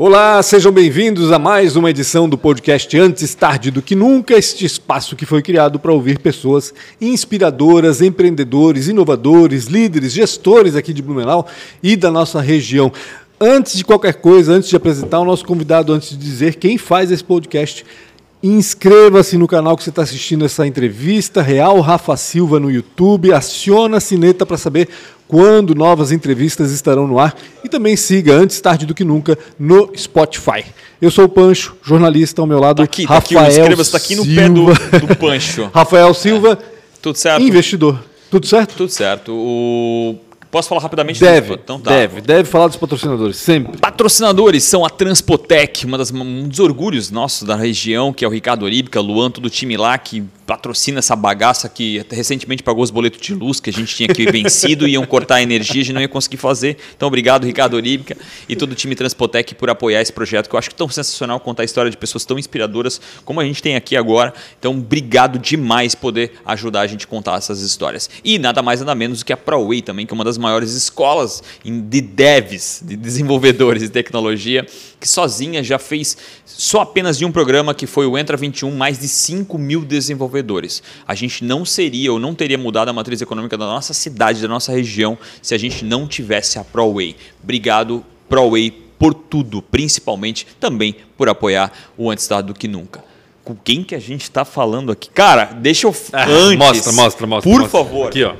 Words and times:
Olá, 0.00 0.40
sejam 0.44 0.70
bem-vindos 0.70 1.32
a 1.32 1.40
mais 1.40 1.74
uma 1.74 1.90
edição 1.90 2.28
do 2.28 2.38
podcast 2.38 2.96
Antes 2.96 3.34
Tarde 3.34 3.68
do 3.72 3.82
que 3.82 3.96
Nunca, 3.96 4.38
este 4.38 4.64
espaço 4.64 5.16
que 5.16 5.26
foi 5.26 5.42
criado 5.42 5.80
para 5.80 5.92
ouvir 5.92 6.20
pessoas 6.20 6.72
inspiradoras, 7.00 8.00
empreendedores, 8.00 8.86
inovadores, 8.86 9.64
líderes, 9.64 10.12
gestores 10.12 10.76
aqui 10.76 10.92
de 10.92 11.02
Blumenau 11.02 11.48
e 11.82 11.96
da 11.96 12.12
nossa 12.12 12.40
região. 12.40 12.92
Antes 13.40 13.76
de 13.76 13.84
qualquer 13.84 14.14
coisa, 14.14 14.52
antes 14.52 14.68
de 14.68 14.76
apresentar 14.76 15.18
o 15.18 15.24
nosso 15.24 15.44
convidado, 15.44 15.92
antes 15.92 16.10
de 16.10 16.16
dizer 16.16 16.54
quem 16.54 16.78
faz 16.78 17.10
esse 17.10 17.24
podcast, 17.24 17.84
Inscreva-se 18.40 19.36
no 19.36 19.48
canal 19.48 19.76
que 19.76 19.82
você 19.82 19.90
está 19.90 20.02
assistindo 20.02 20.44
essa 20.44 20.64
entrevista, 20.64 21.42
Real 21.42 21.80
Rafa 21.80 22.16
Silva 22.16 22.60
no 22.60 22.70
YouTube, 22.70 23.32
aciona 23.32 23.96
a 23.96 24.00
sineta 24.00 24.46
para 24.46 24.56
saber 24.56 24.88
quando 25.26 25.74
novas 25.74 26.12
entrevistas 26.12 26.70
estarão 26.70 27.08
no 27.08 27.18
ar 27.18 27.36
e 27.64 27.68
também 27.68 27.96
siga 27.96 28.34
antes 28.34 28.60
tarde 28.60 28.86
do 28.86 28.94
que 28.94 29.02
nunca 29.02 29.36
no 29.58 29.90
Spotify. 29.96 30.64
Eu 31.02 31.10
sou 31.10 31.24
o 31.24 31.28
Pancho, 31.28 31.76
jornalista 31.82 32.40
ao 32.40 32.46
meu 32.46 32.60
lado, 32.60 32.76
tá 32.76 32.84
aqui, 32.84 33.04
Rafael 33.04 33.40
tá 33.40 33.46
aqui, 33.46 33.58
inscreva-se 33.58 33.90
tá 33.90 33.96
aqui 33.98 34.14
no 34.14 34.24
pé 34.24 34.48
do, 34.48 34.66
do 35.06 35.16
Pancho. 35.16 35.68
Rafael 35.74 36.14
Silva, 36.14 36.52
é. 36.52 36.78
Tudo 37.02 37.18
certo? 37.18 37.42
investidor. 37.42 38.04
Tudo 38.30 38.46
certo? 38.46 38.74
Tudo 38.76 38.90
certo. 38.90 39.32
O 39.32 40.16
Posso 40.50 40.68
falar 40.68 40.80
rapidamente? 40.80 41.20
Deve, 41.20 41.54
então, 41.54 41.78
tá. 41.78 41.90
deve, 41.90 42.20
deve 42.22 42.48
falar 42.48 42.68
dos 42.68 42.76
patrocinadores, 42.76 43.36
sempre. 43.36 43.76
Patrocinadores 43.76 44.64
são 44.64 44.84
a 44.84 44.88
Transpotec, 44.88 45.84
uma 45.84 45.98
das, 45.98 46.10
um 46.10 46.48
dos 46.48 46.58
orgulhos 46.58 47.10
nossos 47.10 47.42
da 47.42 47.54
região, 47.54 48.12
que 48.12 48.24
é 48.24 48.28
o 48.28 48.30
Ricardo 48.30 48.64
Oríbica, 48.64 48.98
Luan, 49.00 49.30
todo 49.30 49.46
o 49.46 49.50
time 49.50 49.76
lá 49.76 49.98
que 49.98 50.24
patrocina 50.48 51.00
essa 51.00 51.14
bagaça 51.14 51.68
que 51.68 52.02
recentemente 52.10 52.62
pagou 52.62 52.82
os 52.82 52.90
boletos 52.90 53.20
de 53.20 53.34
luz 53.34 53.60
que 53.60 53.68
a 53.68 53.72
gente 53.72 53.94
tinha 53.94 54.08
que 54.08 54.24
vencido 54.32 54.88
e 54.88 54.92
iam 54.92 55.04
cortar 55.04 55.34
a 55.34 55.42
energia, 55.42 55.82
a 55.82 55.84
gente 55.84 55.92
não 55.92 56.00
ia 56.00 56.08
conseguir 56.08 56.38
fazer. 56.38 56.78
Então, 56.96 57.06
obrigado, 57.06 57.44
Ricardo 57.44 57.74
Oríbica 57.74 58.16
e 58.48 58.56
todo 58.56 58.72
o 58.72 58.74
time 58.74 58.94
Transpotec 58.94 59.54
por 59.54 59.68
apoiar 59.68 60.00
esse 60.00 60.10
projeto, 60.10 60.48
que 60.48 60.54
eu 60.54 60.58
acho 60.58 60.74
tão 60.74 60.88
sensacional 60.88 61.38
contar 61.38 61.64
a 61.64 61.64
história 61.66 61.90
de 61.90 61.98
pessoas 61.98 62.24
tão 62.24 62.38
inspiradoras 62.38 62.98
como 63.26 63.40
a 63.40 63.44
gente 63.44 63.62
tem 63.62 63.76
aqui 63.76 63.94
agora. 63.94 64.32
Então, 64.58 64.72
obrigado 64.72 65.38
demais 65.38 65.94
poder 65.94 66.32
ajudar 66.46 66.80
a 66.80 66.86
gente 66.86 67.04
a 67.04 67.08
contar 67.08 67.36
essas 67.36 67.60
histórias. 67.60 68.08
E 68.24 68.38
nada 68.38 68.62
mais, 68.62 68.80
nada 68.80 68.94
menos 68.94 69.18
do 69.18 69.26
que 69.26 69.34
a 69.34 69.36
ProWay 69.36 69.82
também, 69.82 70.06
que 70.06 70.14
é 70.14 70.16
uma 70.16 70.24
das 70.24 70.37
maiores 70.38 70.72
escolas 70.72 71.42
de 71.62 72.00
devs, 72.00 72.82
de 72.82 72.96
desenvolvedores 72.96 73.82
de 73.82 73.90
tecnologia, 73.90 74.66
que 74.98 75.08
sozinha 75.08 75.62
já 75.62 75.78
fez 75.78 76.16
só 76.46 76.80
apenas 76.80 77.18
de 77.18 77.24
um 77.24 77.30
programa 77.30 77.74
que 77.74 77.86
foi 77.86 78.06
o 78.06 78.16
Entra 78.16 78.36
21, 78.36 78.74
mais 78.74 78.98
de 78.98 79.06
5 79.06 79.58
mil 79.58 79.84
desenvolvedores 79.84 79.98
desenvolvedores. 79.98 80.82
A 81.06 81.14
gente 81.14 81.44
não 81.44 81.64
seria 81.64 82.12
ou 82.12 82.18
não 82.18 82.34
teria 82.34 82.58
mudado 82.58 82.88
a 82.88 82.92
matriz 82.92 83.20
econômica 83.20 83.56
da 83.56 83.66
nossa 83.66 83.92
cidade, 83.92 84.40
da 84.40 84.48
nossa 84.48 84.72
região, 84.72 85.18
se 85.42 85.54
a 85.54 85.58
gente 85.58 85.84
não 85.84 86.06
tivesse 86.06 86.58
a 86.58 86.64
ProWay. 86.64 87.16
Obrigado, 87.42 88.04
ProWay, 88.28 88.70
por 88.98 89.14
tudo, 89.14 89.62
principalmente 89.62 90.46
também 90.58 90.94
por 91.16 91.28
apoiar 91.28 91.72
o 91.96 92.10
Antes 92.10 92.26
Tarde 92.26 92.48
do 92.48 92.54
que 92.54 92.66
Nunca. 92.66 93.04
Com 93.44 93.54
quem 93.54 93.82
que 93.82 93.94
a 93.94 93.98
gente 93.98 94.22
está 94.22 94.44
falando 94.44 94.92
aqui? 94.92 95.08
Cara, 95.08 95.46
deixa 95.46 95.86
eu. 95.86 95.96
Ah, 96.12 96.26
antes, 96.28 96.58
mostra, 96.58 96.92
mostra, 96.92 97.26
mostra. 97.26 97.50
Por 97.50 97.60
mostra. 97.60 97.78
favor. 97.78 98.08
Aqui, 98.08 98.22
ó. 98.22 98.34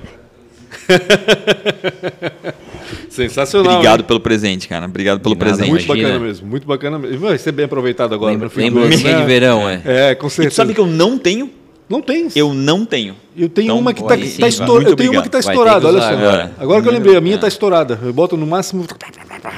Sensacional. 3.09 3.75
Obrigado 3.75 4.01
hein? 4.01 4.07
pelo 4.07 4.21
presente, 4.21 4.69
cara. 4.69 4.87
Obrigado 4.87 5.21
pelo 5.21 5.35
nada, 5.35 5.45
presente. 5.45 5.71
Muito 5.71 5.85
imagina. 5.85 6.09
bacana 6.09 6.25
mesmo, 6.25 6.47
muito 6.47 6.67
bacana 6.67 6.99
mesmo. 6.99 7.19
Vai 7.19 7.39
ser 7.39 7.53
bem 7.53 7.65
aproveitado 7.65 8.15
agora. 8.15 8.33
Lembra, 8.33 8.51
lembrancinha 8.55 9.15
né? 9.15 9.21
de 9.21 9.27
verão, 9.27 9.69
é. 9.69 9.83
É, 9.85 10.15
com 10.15 10.29
certeza. 10.29 10.49
E 10.49 10.51
tu 10.51 10.55
sabe 10.55 10.75
que 10.75 10.81
eu 10.81 10.87
não 10.87 11.19
tenho? 11.19 11.51
Não 11.89 12.03
tem. 12.03 12.29
Eu 12.37 12.53
não 12.53 12.85
tenho. 12.85 13.17
Eu 13.37 13.49
tenho 13.49 13.67
então, 13.67 13.79
uma 13.79 13.95
que 13.95 14.03
está 14.03 14.17
tá, 14.17 14.23
tá 14.41 14.49
estourada. 14.49 14.91
Eu 14.91 14.97
tenho 14.97 15.13
uma 15.13 15.23
que 15.23 15.29
está 15.29 15.39
estourada, 15.39 15.89
olha 15.89 16.01
só. 16.01 16.09
Agora, 16.09 16.53
agora 16.59 16.83
que 16.83 16.89
eu 16.89 16.93
lembrei, 16.93 17.17
a 17.17 17.21
minha 17.21 17.37
está 17.37 17.47
é. 17.47 17.49
estourada. 17.49 17.99
Eu 18.03 18.13
boto 18.13 18.37
no 18.37 18.47
máximo. 18.47 18.85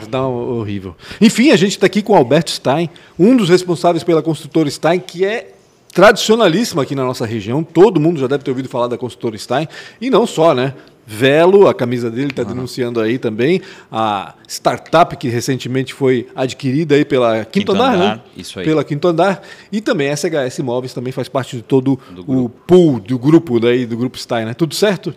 Dá 0.08 0.26
um 0.26 0.58
horrível. 0.58 0.94
Enfim, 1.20 1.50
a 1.50 1.56
gente 1.56 1.72
está 1.72 1.86
aqui 1.86 2.02
com 2.02 2.12
o 2.12 2.16
Alberto 2.16 2.50
Stein, 2.50 2.88
um 3.18 3.36
dos 3.36 3.48
responsáveis 3.48 4.04
pela 4.04 4.22
construtora 4.22 4.70
Stein, 4.70 5.00
que 5.00 5.24
é 5.24 5.52
tradicionalíssima 5.92 6.82
aqui 6.82 6.94
na 6.94 7.04
nossa 7.04 7.26
região. 7.26 7.64
Todo 7.64 7.98
mundo 7.98 8.20
já 8.20 8.28
deve 8.28 8.44
ter 8.44 8.50
ouvido 8.50 8.68
falar 8.68 8.86
da 8.86 8.96
construtora 8.96 9.36
Stein. 9.36 9.66
E 10.00 10.08
não 10.08 10.26
só, 10.26 10.54
né? 10.54 10.74
Velo, 11.12 11.66
a 11.66 11.74
camisa 11.74 12.08
dele 12.08 12.28
está 12.28 12.44
denunciando 12.44 13.00
aí 13.00 13.18
também, 13.18 13.60
a 13.90 14.34
startup 14.46 15.16
que 15.16 15.28
recentemente 15.28 15.92
foi 15.92 16.28
adquirida 16.36 16.94
aí 16.94 17.04
pela 17.04 17.38
Quinto, 17.38 17.50
Quinto 17.50 17.72
Andar, 17.72 17.94
Andar, 17.94 18.16
né? 18.16 18.22
Isso 18.36 18.60
aí. 18.60 18.64
Pela 18.64 18.84
Quinto 18.84 19.08
Andar. 19.08 19.42
E 19.72 19.80
também 19.80 20.08
a 20.08 20.16
SHS 20.16 20.60
Imóveis 20.60 20.94
também 20.94 21.12
faz 21.12 21.28
parte 21.28 21.56
de 21.56 21.62
todo 21.62 21.98
o 22.28 22.48
pool 22.48 23.00
do 23.00 23.18
grupo 23.18 23.58
daí, 23.58 23.86
do 23.86 23.96
grupo 23.96 24.16
Stein, 24.16 24.44
né? 24.44 24.54
Tudo 24.54 24.72
certo? 24.72 25.12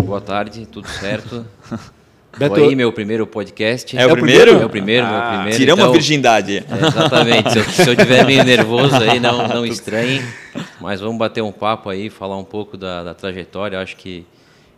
Boa 0.00 0.20
tarde, 0.20 0.64
tudo 0.64 0.86
certo. 0.86 1.44
Beto... 2.38 2.54
aí, 2.54 2.76
meu 2.76 2.92
primeiro 2.92 3.26
podcast. 3.26 3.98
É 3.98 4.06
o 4.06 4.12
primeiro? 4.12 4.62
É 4.62 4.64
o 4.64 4.70
primeiro, 4.70 5.04
ah, 5.04 5.10
meu 5.10 5.28
primeiro. 5.28 5.58
Tiramos 5.58 5.80
então, 5.80 5.90
a 5.90 5.92
virgindade. 5.92 6.58
É, 6.58 6.86
exatamente. 6.86 7.50
Se 7.50 7.58
eu, 7.58 7.64
se 7.64 7.90
eu 7.90 7.96
tiver 7.96 8.24
meio 8.24 8.44
nervoso 8.44 8.94
aí, 8.94 9.18
não, 9.18 9.48
não 9.48 9.66
estranhe. 9.66 10.22
Mas 10.80 11.00
vamos 11.00 11.18
bater 11.18 11.42
um 11.42 11.50
papo 11.50 11.90
aí, 11.90 12.08
falar 12.08 12.38
um 12.38 12.44
pouco 12.44 12.76
da, 12.76 13.02
da 13.02 13.12
trajetória. 13.12 13.76
Eu 13.76 13.80
acho 13.80 13.96
que 13.96 14.24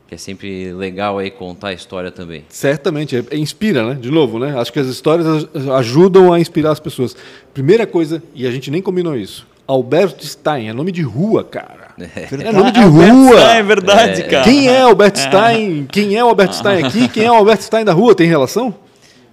que 0.07 0.15
é 0.15 0.19
sempre 0.19 0.73
legal 0.73 1.19
aí 1.19 1.31
contar 1.31 1.69
a 1.69 1.73
história 1.73 2.11
também. 2.11 2.45
Certamente, 2.49 3.17
é, 3.17 3.25
é, 3.31 3.37
inspira, 3.37 3.87
né? 3.89 3.95
De 3.95 4.11
novo, 4.11 4.39
né? 4.39 4.59
Acho 4.59 4.73
que 4.73 4.79
as 4.79 4.87
histórias 4.87 5.49
ajudam 5.77 6.33
a 6.33 6.39
inspirar 6.39 6.73
as 6.73 6.81
pessoas. 6.81 7.17
Primeira 7.53 7.87
coisa, 7.87 8.23
e 8.35 8.47
a 8.47 8.51
gente 8.51 8.71
nem 8.71 8.83
combinou 8.83 9.17
isso, 9.17 9.47
Alberto 9.67 10.27
Stein, 10.27 10.69
é 10.69 10.73
nome 10.73 10.93
de 10.93 11.03
rua, 11.03 11.43
cara. 11.43 11.85
É, 11.97 12.49
é 12.49 12.53
nome 12.53 12.73
de 12.73 12.81
rua. 12.81 13.41
é 13.41 13.63
verdade, 13.63 14.23
é. 14.23 14.25
cara. 14.25 14.43
Quem 14.43 14.69
é 14.69 14.81
Alberto 14.81 15.17
Stein? 15.17 15.87
Quem 15.87 16.17
é 16.17 16.25
o 16.25 16.29
Alberto 16.29 16.57
Stein 16.57 16.85
aqui? 16.85 17.07
Quem 17.09 17.25
é 17.25 17.31
o 17.31 17.35
Alberto 17.35 17.63
Stein 17.63 17.85
da 17.85 17.93
rua? 17.93 18.17
Tem 18.17 18.27
relação? 18.27 18.75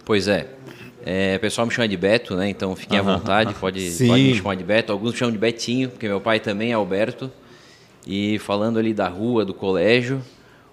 Pois 0.05 0.27
é. 0.27 0.45
É, 1.03 1.37
o 1.37 1.39
pessoal 1.39 1.65
me 1.65 1.73
chama 1.73 1.87
de 1.87 1.97
Beto, 1.97 2.35
né? 2.35 2.49
Então 2.49 2.75
fiquem 2.75 2.99
à 2.99 3.01
vontade, 3.01 3.55
pode, 3.55 3.79
pode 4.07 4.21
me 4.21 4.35
chamar 4.35 4.55
de 4.55 4.63
Beto. 4.63 4.91
Alguns 4.91 5.13
me 5.13 5.17
chamam 5.17 5.31
de 5.31 5.39
Betinho, 5.39 5.89
porque 5.89 6.07
meu 6.07 6.21
pai 6.21 6.39
também 6.39 6.71
é 6.71 6.73
Alberto. 6.73 7.31
E 8.05 8.37
falando 8.39 8.77
ali 8.77 8.93
da 8.93 9.07
rua, 9.07 9.43
do 9.43 9.53
colégio, 9.53 10.21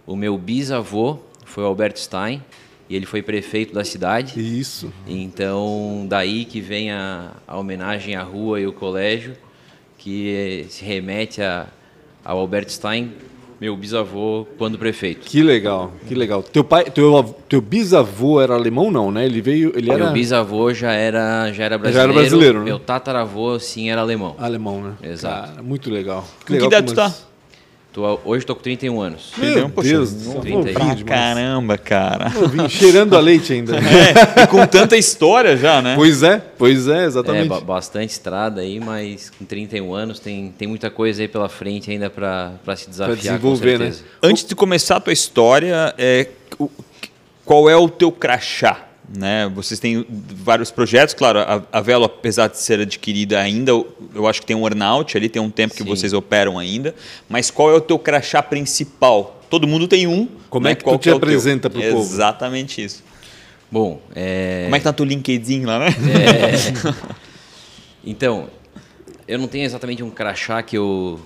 o 0.08 0.16
meu 0.16 0.38
bisavô 0.38 1.18
foi 1.44 1.62
o 1.62 1.66
Albert 1.66 1.98
Stein 1.98 2.42
e 2.88 2.96
ele 2.96 3.04
foi 3.04 3.20
prefeito 3.20 3.74
da 3.74 3.84
cidade. 3.84 4.40
Isso. 4.40 4.90
Então, 5.06 6.06
daí 6.08 6.46
que 6.46 6.62
vem 6.62 6.90
a, 6.90 7.32
a 7.46 7.58
homenagem 7.58 8.16
à 8.16 8.22
rua 8.22 8.58
e 8.58 8.66
o 8.66 8.72
colégio, 8.72 9.36
que 9.98 10.64
se 10.70 10.82
remete 10.82 11.42
a, 11.42 11.66
ao 12.24 12.38
Albert 12.38 12.70
Stein, 12.70 13.12
meu 13.60 13.76
bisavô 13.76 14.46
quando 14.56 14.78
prefeito. 14.78 15.28
Que 15.28 15.42
legal, 15.42 15.92
que 16.06 16.14
legal. 16.14 16.42
Teu 16.42 16.64
pai, 16.64 16.84
teu, 16.84 17.36
teu 17.46 17.60
bisavô 17.60 18.40
era 18.40 18.54
alemão 18.54 18.90
não, 18.90 19.10
né? 19.10 19.26
Ele 19.26 19.42
veio, 19.42 19.72
ele 19.76 19.90
era 19.90 20.04
Meu 20.04 20.12
bisavô 20.14 20.72
já 20.72 20.92
era 20.92 21.52
já 21.52 21.64
era 21.64 21.76
brasileiro. 21.76 21.92
Já 21.92 22.02
era 22.02 22.12
brasileiro, 22.12 22.58
né? 22.60 22.64
Meu 22.64 22.78
tataravô 22.78 23.58
sim 23.58 23.90
era 23.90 24.00
alemão. 24.00 24.34
Alemão, 24.38 24.80
né? 24.80 24.94
Exato. 25.02 25.50
Cara, 25.50 25.62
muito 25.62 25.90
legal. 25.90 26.26
Que, 26.40 26.46
que 26.46 26.52
legal 26.52 26.68
idade 26.68 26.86
tu 26.86 26.94
tá? 26.94 27.12
Tô, 27.98 28.20
hoje 28.24 28.44
estou 28.44 28.54
com 28.54 28.62
31 28.62 29.00
anos. 29.00 29.32
Meu 29.36 29.68
Poxa, 29.68 29.88
Deus, 29.88 30.12
31. 30.40 30.72
Pra 30.72 31.04
caramba, 31.04 31.76
cara. 31.76 32.30
Novinho, 32.30 32.70
cheirando 32.70 33.16
a 33.16 33.20
leite 33.20 33.52
ainda. 33.52 33.76
É, 33.88 34.44
e 34.44 34.46
com 34.46 34.64
tanta 34.66 34.96
história 34.96 35.56
já, 35.56 35.82
né? 35.82 35.96
Pois 35.96 36.22
é, 36.22 36.38
pois 36.38 36.86
é, 36.86 37.06
exatamente. 37.06 37.52
É, 37.52 37.60
bastante 37.60 38.10
estrada 38.10 38.60
aí, 38.60 38.78
mas 38.78 39.30
com 39.30 39.44
31 39.44 39.92
anos 39.92 40.20
tem, 40.20 40.54
tem 40.56 40.68
muita 40.68 40.90
coisa 40.90 41.22
aí 41.22 41.26
pela 41.26 41.48
frente 41.48 41.90
ainda 41.90 42.08
para 42.08 42.76
se 42.76 42.88
desafiar. 42.88 43.16
Pra 43.16 43.16
desenvolver, 43.16 43.78
né? 43.80 43.92
Antes 44.22 44.44
de 44.44 44.54
começar 44.54 44.96
a 44.96 45.00
tua 45.00 45.12
história, 45.12 45.92
é, 45.98 46.28
qual 47.44 47.68
é 47.68 47.76
o 47.76 47.88
teu 47.88 48.12
crachá? 48.12 48.87
Né? 49.16 49.50
Vocês 49.54 49.80
têm 49.80 50.04
vários 50.08 50.70
projetos, 50.70 51.14
claro, 51.14 51.38
a, 51.38 51.62
a 51.72 51.80
Velo, 51.80 52.04
apesar 52.04 52.48
de 52.48 52.58
ser 52.58 52.80
adquirida 52.80 53.38
ainda, 53.38 53.72
eu 54.14 54.26
acho 54.26 54.40
que 54.40 54.46
tem 54.46 54.54
um 54.54 54.64
earnout 54.64 55.16
ali, 55.16 55.30
tem 55.30 55.40
um 55.40 55.50
tempo 55.50 55.74
que 55.74 55.82
Sim. 55.82 55.88
vocês 55.88 56.12
operam 56.12 56.58
ainda, 56.58 56.94
mas 57.28 57.50
qual 57.50 57.70
é 57.70 57.74
o 57.74 57.80
teu 57.80 57.98
crachá 57.98 58.42
principal? 58.42 59.42
Todo 59.48 59.66
mundo 59.66 59.88
tem 59.88 60.06
um. 60.06 60.28
Como 60.50 60.64
né? 60.64 60.72
é 60.72 60.74
que 60.74 60.84
qual 60.84 60.98
tu 60.98 61.02
te 61.04 61.08
é 61.08 61.12
apresenta 61.12 61.70
para 61.70 61.80
o 61.80 61.82
povo? 61.82 62.02
Exatamente 62.02 62.84
isso. 62.84 63.02
Bom, 63.70 64.00
é... 64.14 64.64
Como 64.64 64.76
é 64.76 64.78
que 64.78 64.84
tá 64.84 64.92
teu 64.92 65.06
LinkedIn 65.06 65.64
lá, 65.64 65.78
né? 65.78 65.86
É... 65.88 66.94
então, 68.04 68.48
eu 69.26 69.38
não 69.38 69.48
tenho 69.48 69.64
exatamente 69.64 70.02
um 70.02 70.10
crachá 70.10 70.62
que 70.62 70.76
eu 70.76 71.18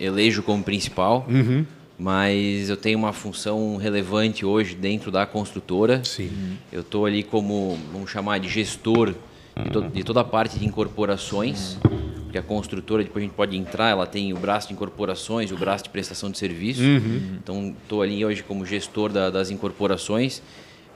elejo 0.00 0.42
como 0.42 0.62
principal, 0.62 1.26
uhum 1.28 1.66
mas 1.98 2.68
eu 2.68 2.76
tenho 2.76 2.98
uma 2.98 3.12
função 3.12 3.76
relevante 3.76 4.44
hoje 4.44 4.74
dentro 4.74 5.10
da 5.10 5.26
construtora. 5.26 6.02
Sim. 6.04 6.30
Eu 6.72 6.80
estou 6.80 7.06
ali 7.06 7.22
como, 7.22 7.78
vamos 7.92 8.10
chamar 8.10 8.38
de 8.38 8.48
gestor 8.48 9.14
de, 9.56 9.70
to 9.70 9.82
de, 9.82 10.02
toda 10.02 10.20
a 10.20 10.24
parte 10.24 10.58
de 10.58 10.64
incorporações, 10.64 11.76
porque 12.24 12.38
a 12.38 12.42
construtora, 12.42 13.02
depois 13.04 13.22
a 13.22 13.26
gente 13.26 13.36
pode 13.36 13.56
entrar, 13.56 13.90
ela 13.90 14.06
tem 14.06 14.32
o 14.32 14.36
braço 14.36 14.68
de 14.68 14.74
incorporações, 14.74 15.52
o 15.52 15.56
braço 15.56 15.84
de 15.84 15.90
prestação 15.90 16.30
de 16.30 16.38
serviço. 16.38 16.82
Uhum. 16.82 17.36
Então, 17.42 17.74
estou 17.82 18.02
ali 18.02 18.24
hoje 18.24 18.42
como 18.42 18.64
gestor 18.64 19.12
da, 19.12 19.28
das 19.28 19.50
incorporações 19.50 20.42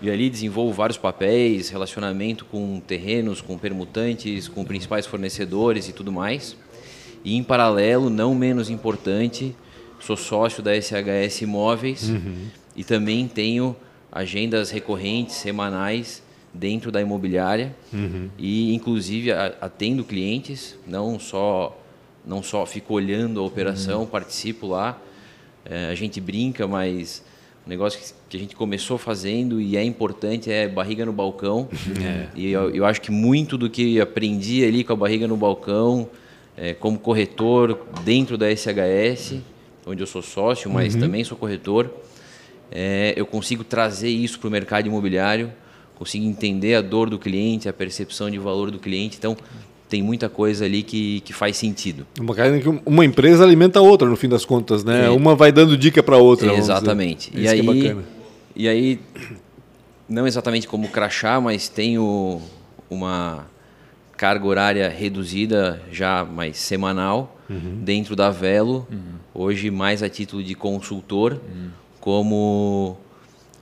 e 0.00 0.10
ali 0.10 0.28
desenvolvo 0.28 0.72
vários 0.72 0.98
papéis, 0.98 1.68
relacionamento 1.68 2.44
com 2.46 2.80
terrenos, 2.80 3.40
com 3.40 3.56
permutantes, 3.56 4.48
com 4.48 4.64
principais 4.64 5.06
fornecedores 5.06 5.88
e 5.88 5.92
tudo 5.92 6.12
mais. 6.12 6.56
E 7.24 7.34
em 7.34 7.42
paralelo, 7.42 8.08
não 8.08 8.34
menos 8.34 8.70
importante, 8.70 9.54
sou 10.06 10.16
sócio 10.16 10.62
da 10.62 10.72
SHS 10.72 11.42
Imóveis 11.42 12.08
uhum. 12.08 12.46
e 12.76 12.84
também 12.84 13.26
tenho 13.26 13.74
agendas 14.12 14.70
recorrentes, 14.70 15.34
semanais, 15.34 16.22
dentro 16.54 16.90
da 16.90 17.02
imobiliária 17.02 17.76
uhum. 17.92 18.30
e 18.38 18.74
inclusive 18.74 19.30
atendo 19.32 20.04
clientes, 20.04 20.78
não 20.86 21.18
só 21.18 21.78
não 22.24 22.42
só 22.42 22.66
fico 22.66 22.94
olhando 22.94 23.38
a 23.38 23.42
operação, 23.44 24.00
uhum. 24.00 24.06
participo 24.06 24.66
lá, 24.66 25.00
é, 25.64 25.86
a 25.86 25.94
gente 25.94 26.20
brinca, 26.20 26.66
mas 26.66 27.22
o 27.64 27.68
negócio 27.68 28.00
que 28.28 28.36
a 28.36 28.40
gente 28.40 28.56
começou 28.56 28.98
fazendo 28.98 29.60
e 29.60 29.76
é 29.76 29.84
importante 29.84 30.50
é 30.50 30.66
barriga 30.66 31.04
no 31.04 31.12
balcão. 31.12 31.68
É. 32.02 32.26
E 32.34 32.50
eu, 32.50 32.70
eu, 32.70 32.84
acho 32.84 33.00
que 33.00 33.12
muito 33.12 33.56
do 33.56 33.70
que 33.70 34.00
aprendi 34.00 34.64
ali 34.64 34.82
com 34.82 34.92
a 34.92 34.96
barriga 34.96 35.28
no 35.28 35.36
balcão, 35.36 36.08
é, 36.56 36.74
como 36.74 36.98
corretor 36.98 37.86
dentro 38.04 38.36
da 38.36 38.50
SHS, 38.50 39.36
onde 39.86 40.02
eu 40.02 40.06
sou 40.06 40.20
sócio, 40.20 40.70
mas 40.70 40.94
uhum. 40.94 41.00
também 41.00 41.22
sou 41.22 41.38
corretor, 41.38 41.90
é, 42.70 43.14
eu 43.16 43.24
consigo 43.24 43.62
trazer 43.62 44.08
isso 44.08 44.38
para 44.38 44.48
o 44.48 44.50
mercado 44.50 44.86
imobiliário, 44.86 45.52
consigo 45.94 46.26
entender 46.26 46.74
a 46.74 46.82
dor 46.82 47.08
do 47.08 47.18
cliente, 47.18 47.68
a 47.68 47.72
percepção 47.72 48.30
de 48.30 48.38
valor 48.38 48.70
do 48.70 48.78
cliente. 48.78 49.16
Então, 49.16 49.36
tem 49.88 50.02
muita 50.02 50.28
coisa 50.28 50.64
ali 50.64 50.82
que, 50.82 51.20
que 51.20 51.32
faz 51.32 51.56
sentido. 51.56 52.06
Uma, 52.18 52.34
uma 52.84 53.04
empresa 53.04 53.44
alimenta 53.44 53.78
a 53.78 53.82
outra, 53.82 54.08
no 54.08 54.16
fim 54.16 54.28
das 54.28 54.44
contas, 54.44 54.82
né? 54.82 55.06
É. 55.06 55.10
Uma 55.10 55.36
vai 55.36 55.52
dando 55.52 55.76
dica 55.76 56.02
para 56.02 56.16
a 56.16 56.18
outra. 56.18 56.52
Exatamente. 56.52 57.30
E 57.34 57.46
é 57.46 57.50
aí, 57.50 57.88
é 57.88 57.96
e 58.54 58.68
aí, 58.68 59.00
não 60.08 60.26
exatamente 60.26 60.66
como 60.66 60.88
crachá, 60.88 61.40
mas 61.40 61.68
tenho 61.68 62.40
uma 62.90 63.46
carga 64.16 64.46
horária 64.46 64.88
reduzida 64.88 65.82
já 65.92 66.24
mais 66.24 66.56
semanal 66.56 67.36
uhum. 67.48 67.80
dentro 67.82 68.16
da 68.16 68.30
Velo, 68.30 68.86
uhum. 68.90 68.98
hoje 69.34 69.70
mais 69.70 70.02
a 70.02 70.08
título 70.08 70.42
de 70.42 70.54
consultor, 70.54 71.32
uhum. 71.34 71.70
como 72.00 72.96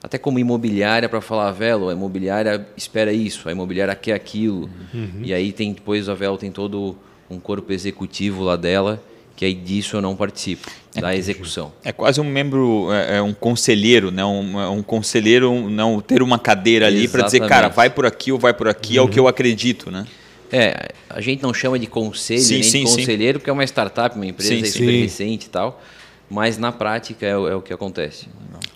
até 0.01 0.17
como 0.17 0.37
imobiliária 0.37 1.09
para 1.09 1.19
falar, 1.19 1.51
Velo, 1.51 1.89
a 1.89 1.93
imobiliária 1.93 2.65
espera 2.77 3.11
isso, 3.11 3.49
a 3.49 3.51
imobiliária 3.51 3.95
quer 3.95 4.13
aquilo. 4.13 4.69
Uhum. 4.93 5.21
E 5.23 5.33
aí 5.33 5.51
tem 5.51 5.73
depois 5.73 6.07
a 6.07 6.13
Velo 6.13 6.37
tem 6.37 6.51
todo 6.51 6.95
um 7.29 7.39
corpo 7.39 7.73
executivo 7.73 8.43
lá 8.43 8.55
dela, 8.55 9.01
que 9.35 9.43
aí 9.43 9.53
disso 9.53 9.97
eu 9.97 10.01
não 10.01 10.15
participo, 10.15 10.69
é, 10.95 11.01
da 11.01 11.15
execução. 11.15 11.73
É 11.83 11.91
quase 11.91 12.21
um 12.21 12.23
membro, 12.23 12.93
é, 12.93 13.17
é 13.17 13.21
um 13.21 13.33
conselheiro, 13.33 14.11
né? 14.11 14.23
um, 14.23 14.59
é 14.59 14.69
um 14.69 14.83
conselheiro 14.83 15.69
não 15.69 15.99
ter 15.99 16.21
uma 16.21 16.37
cadeira 16.37 16.85
ali 16.85 17.07
para 17.07 17.23
dizer, 17.23 17.45
cara, 17.47 17.67
vai 17.67 17.89
por 17.89 18.05
aqui 18.05 18.31
ou 18.31 18.37
vai 18.37 18.53
por 18.53 18.67
aqui, 18.67 18.97
uhum. 18.97 19.05
é 19.05 19.07
o 19.07 19.09
que 19.09 19.19
eu 19.19 19.27
acredito, 19.27 19.89
né? 19.89 20.05
É, 20.51 20.89
a 21.09 21.21
gente 21.21 21.41
não 21.41 21.53
chama 21.53 21.79
de 21.79 21.87
conselho 21.87 22.41
sim, 22.41 22.53
nem 22.55 22.63
sim, 22.63 22.83
de 22.83 22.91
conselheiro, 22.91 23.37
sim. 23.37 23.39
porque 23.39 23.49
é 23.49 23.53
uma 23.53 23.63
startup, 23.63 24.15
uma 24.15 24.25
empresa 24.25 24.65
sim, 24.65 24.65
super 24.65 25.01
recente 25.01 25.47
e 25.47 25.49
tal, 25.49 25.81
mas 26.29 26.57
na 26.57 26.71
prática 26.71 27.25
é, 27.25 27.31
é 27.31 27.55
o 27.55 27.61
que 27.61 27.73
acontece. 27.73 28.27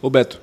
Ô 0.01 0.09
Beto, 0.09 0.41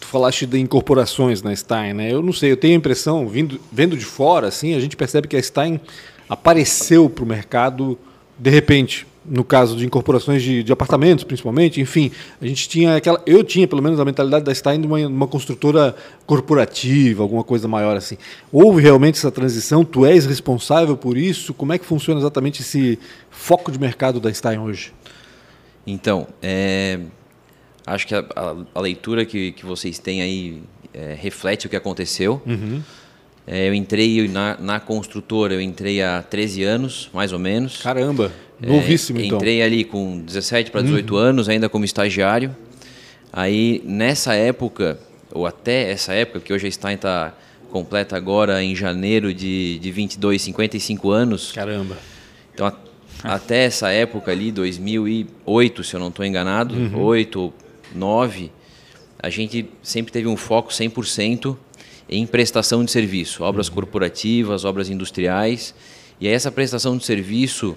falaste 0.00 0.46
de 0.46 0.58
incorporações 0.58 1.42
na 1.42 1.54
Stein, 1.54 1.94
né? 1.94 2.12
Eu 2.12 2.22
não 2.22 2.32
sei, 2.32 2.50
eu 2.50 2.56
tenho 2.56 2.74
a 2.74 2.76
impressão, 2.76 3.28
vindo, 3.28 3.60
vendo 3.70 3.96
de 3.96 4.04
fora, 4.04 4.48
assim, 4.48 4.74
a 4.74 4.80
gente 4.80 4.96
percebe 4.96 5.28
que 5.28 5.36
a 5.36 5.42
Stein 5.42 5.80
apareceu 6.28 7.08
para 7.08 7.24
o 7.24 7.26
mercado 7.26 7.98
de 8.38 8.50
repente. 8.50 9.06
No 9.30 9.44
caso 9.44 9.76
de 9.76 9.86
incorporações 9.86 10.42
de, 10.42 10.64
de, 10.64 10.72
apartamentos, 10.72 11.22
principalmente, 11.22 11.80
enfim, 11.80 12.10
a 12.40 12.46
gente 12.46 12.68
tinha 12.68 12.96
aquela. 12.96 13.22
Eu 13.24 13.44
tinha, 13.44 13.68
pelo 13.68 13.80
menos, 13.80 14.00
a 14.00 14.04
mentalidade 14.04 14.44
da 14.44 14.52
Stein 14.52 14.80
de 14.80 14.88
uma, 14.88 14.98
uma 15.06 15.28
construtora 15.28 15.94
corporativa, 16.26 17.22
alguma 17.22 17.44
coisa 17.44 17.68
maior 17.68 17.96
assim. 17.96 18.16
Houve 18.50 18.82
realmente 18.82 19.18
essa 19.18 19.30
transição? 19.30 19.84
Tu 19.84 20.04
és 20.04 20.26
responsável 20.26 20.96
por 20.96 21.16
isso? 21.16 21.54
Como 21.54 21.72
é 21.72 21.78
que 21.78 21.86
funciona 21.86 22.20
exatamente 22.20 22.60
esse 22.62 22.98
foco 23.30 23.70
de 23.70 23.78
mercado 23.78 24.18
da 24.18 24.34
Stein 24.34 24.58
hoje? 24.58 24.92
Então, 25.86 26.26
é, 26.42 26.98
Acho 27.90 28.06
que 28.06 28.14
a, 28.14 28.24
a, 28.36 28.56
a 28.74 28.80
leitura 28.80 29.24
que, 29.24 29.52
que 29.52 29.66
vocês 29.66 29.98
têm 29.98 30.22
aí 30.22 30.62
é, 30.92 31.16
reflete 31.18 31.66
o 31.66 31.70
que 31.70 31.76
aconteceu. 31.76 32.40
Uhum. 32.46 32.80
É, 33.46 33.68
eu 33.68 33.74
entrei 33.74 34.28
na, 34.28 34.56
na 34.60 34.78
construtora, 34.78 35.54
eu 35.54 35.60
entrei 35.60 36.00
há 36.00 36.22
13 36.22 36.62
anos, 36.62 37.10
mais 37.12 37.32
ou 37.32 37.38
menos. 37.38 37.78
Caramba, 37.78 38.30
novíssimo 38.60 39.18
é, 39.18 39.26
então. 39.26 39.38
Entrei 39.38 39.62
ali 39.62 39.84
com 39.84 40.20
17 40.20 40.70
para 40.70 40.82
18 40.82 41.14
uhum. 41.14 41.18
anos, 41.18 41.48
ainda 41.48 41.68
como 41.68 41.84
estagiário. 41.84 42.54
Aí, 43.32 43.82
nessa 43.84 44.34
época, 44.34 44.98
ou 45.32 45.46
até 45.46 45.90
essa 45.90 46.12
época, 46.12 46.40
que 46.40 46.52
hoje 46.52 46.66
a 46.66 46.70
Stein 46.70 46.94
está 46.94 47.34
completa 47.70 48.16
agora 48.16 48.62
em 48.62 48.74
janeiro 48.74 49.32
de, 49.32 49.78
de 49.78 49.90
22, 49.92 50.42
55 50.42 51.10
anos. 51.10 51.52
Caramba. 51.52 51.96
Então, 52.52 52.66
a, 52.66 52.74
até 53.34 53.64
essa 53.64 53.90
época 53.90 54.32
ali, 54.32 54.50
2008, 54.50 55.84
se 55.84 55.94
eu 55.94 56.00
não 56.00 56.08
estou 56.08 56.24
enganado, 56.24 56.74
uhum. 56.74 57.00
8 57.02 57.52
9, 57.94 58.52
a 59.18 59.28
gente 59.28 59.68
sempre 59.82 60.12
teve 60.12 60.28
um 60.28 60.36
foco 60.36 60.70
100% 60.70 61.56
em 62.08 62.26
prestação 62.26 62.84
de 62.84 62.90
serviço, 62.90 63.42
obras 63.44 63.68
uhum. 63.68 63.74
corporativas, 63.74 64.64
obras 64.64 64.90
industriais. 64.90 65.74
E 66.20 66.28
essa 66.28 66.50
prestação 66.50 66.96
de 66.96 67.04
serviço, 67.04 67.76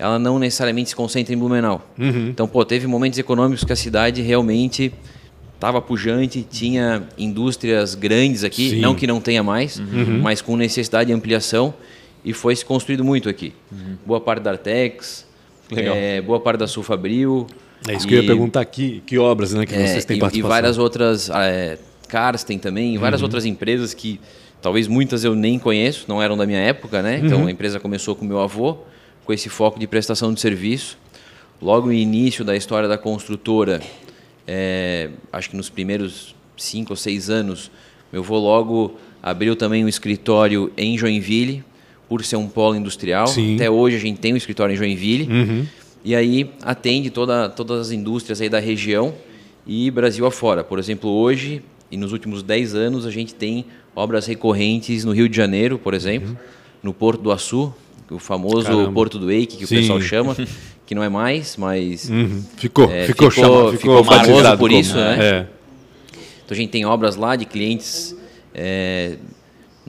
ela 0.00 0.18
não 0.18 0.38
necessariamente 0.38 0.88
se 0.88 0.96
concentra 0.96 1.34
em 1.34 1.36
Blumenau. 1.36 1.86
Uhum. 1.98 2.28
Então, 2.28 2.48
pô, 2.48 2.64
teve 2.64 2.86
momentos 2.86 3.18
econômicos 3.18 3.64
que 3.64 3.72
a 3.72 3.76
cidade 3.76 4.22
realmente 4.22 4.92
estava 5.54 5.80
pujante, 5.82 6.44
tinha 6.50 7.02
indústrias 7.18 7.94
grandes 7.94 8.42
aqui, 8.42 8.70
Sim. 8.70 8.80
não 8.80 8.94
que 8.94 9.06
não 9.06 9.20
tenha 9.20 9.42
mais, 9.42 9.78
uhum. 9.78 10.20
mas 10.22 10.40
com 10.40 10.56
necessidade 10.56 11.08
de 11.08 11.12
ampliação, 11.12 11.74
e 12.24 12.32
foi 12.32 12.56
se 12.56 12.64
construído 12.64 13.04
muito 13.04 13.28
aqui. 13.28 13.52
Uhum. 13.70 13.96
Boa 14.06 14.20
parte 14.20 14.42
da 14.42 14.52
Artex, 14.52 15.26
é, 15.76 16.22
boa 16.22 16.40
parte 16.40 16.60
da 16.60 16.66
Sulfabril, 16.66 17.46
é 17.86 17.94
isso 17.94 18.06
e, 18.06 18.08
que 18.08 18.14
eu 18.14 18.22
ia 18.22 18.26
perguntar 18.26 18.62
aqui, 18.62 19.02
que 19.04 19.18
obras 19.18 19.52
né, 19.52 19.66
que 19.66 19.74
é, 19.74 19.86
vocês 19.86 20.06
têm 20.06 20.16
e, 20.16 20.20
participação. 20.20 20.50
E 20.50 20.60
várias 20.62 20.78
outras, 20.78 21.28
é, 21.28 21.78
Karsten 22.08 22.58
também, 22.58 22.94
e 22.94 22.98
várias 22.98 23.20
uhum. 23.20 23.26
outras 23.26 23.44
empresas 23.44 23.92
que 23.92 24.18
talvez 24.62 24.88
muitas 24.88 25.24
eu 25.24 25.34
nem 25.34 25.58
conheço, 25.58 26.06
não 26.08 26.22
eram 26.22 26.38
da 26.38 26.46
minha 26.46 26.58
época, 26.58 27.02
né? 27.02 27.20
Então 27.22 27.40
uhum. 27.40 27.46
a 27.48 27.50
empresa 27.50 27.78
começou 27.78 28.16
com 28.16 28.24
meu 28.24 28.40
avô, 28.40 28.78
com 29.30 29.34
esse 29.34 29.48
foco 29.48 29.78
de 29.78 29.86
prestação 29.86 30.34
de 30.34 30.40
serviço. 30.40 30.98
Logo 31.62 31.86
no 31.86 31.92
início 31.92 32.44
da 32.44 32.56
história 32.56 32.88
da 32.88 32.98
construtora, 32.98 33.80
é, 34.44 35.08
acho 35.32 35.50
que 35.50 35.56
nos 35.56 35.70
primeiros 35.70 36.34
cinco 36.56 36.94
ou 36.94 36.96
seis 36.96 37.30
anos, 37.30 37.70
meu 38.12 38.22
avô 38.22 38.36
logo 38.38 38.96
abriu 39.22 39.54
também 39.54 39.84
um 39.84 39.88
escritório 39.88 40.72
em 40.76 40.98
Joinville, 40.98 41.62
por 42.08 42.24
ser 42.24 42.34
um 42.34 42.48
polo 42.48 42.74
industrial. 42.74 43.28
Sim. 43.28 43.54
Até 43.54 43.70
hoje 43.70 43.94
a 43.94 44.00
gente 44.00 44.18
tem 44.18 44.34
um 44.34 44.36
escritório 44.36 44.72
em 44.72 44.76
Joinville. 44.76 45.32
Uhum. 45.32 45.66
E 46.04 46.16
aí 46.16 46.50
atende 46.62 47.08
toda, 47.08 47.48
todas 47.48 47.86
as 47.86 47.92
indústrias 47.92 48.40
aí 48.40 48.48
da 48.48 48.58
região 48.58 49.14
e 49.64 49.92
Brasil 49.92 50.26
afora. 50.26 50.64
Por 50.64 50.76
exemplo, 50.80 51.08
hoje 51.08 51.62
e 51.88 51.96
nos 51.96 52.10
últimos 52.12 52.42
10 52.42 52.74
anos 52.74 53.06
a 53.06 53.12
gente 53.12 53.32
tem 53.32 53.64
obras 53.94 54.26
recorrentes 54.26 55.04
no 55.04 55.12
Rio 55.12 55.28
de 55.28 55.36
Janeiro, 55.36 55.78
por 55.78 55.94
exemplo, 55.94 56.30
uhum. 56.30 56.36
no 56.82 56.92
Porto 56.92 57.22
do 57.22 57.30
Açu, 57.30 57.72
o 58.10 58.18
famoso 58.18 58.66
Caramba. 58.66 58.92
Porto 58.92 59.18
do 59.18 59.30
Eike, 59.30 59.56
que 59.56 59.66
Sim. 59.66 59.76
o 59.76 59.78
pessoal 59.78 60.00
chama, 60.00 60.36
que 60.86 60.94
não 60.94 61.02
é 61.02 61.08
mais, 61.08 61.56
mas... 61.56 62.08
Uhum. 62.08 62.42
Ficou, 62.56 62.90
é, 62.90 63.06
ficou, 63.06 63.30
ficou, 63.30 63.72
ficou, 63.72 64.02
ficou 64.02 64.04
famoso 64.04 64.58
por 64.58 64.72
isso, 64.72 64.94
como, 64.94 65.04
né? 65.04 65.18
É. 65.20 65.46
Então 66.44 66.52
a 66.52 66.54
gente 66.54 66.70
tem 66.70 66.84
obras 66.84 67.16
lá 67.16 67.36
de 67.36 67.44
clientes... 67.44 68.16
É, 68.54 69.16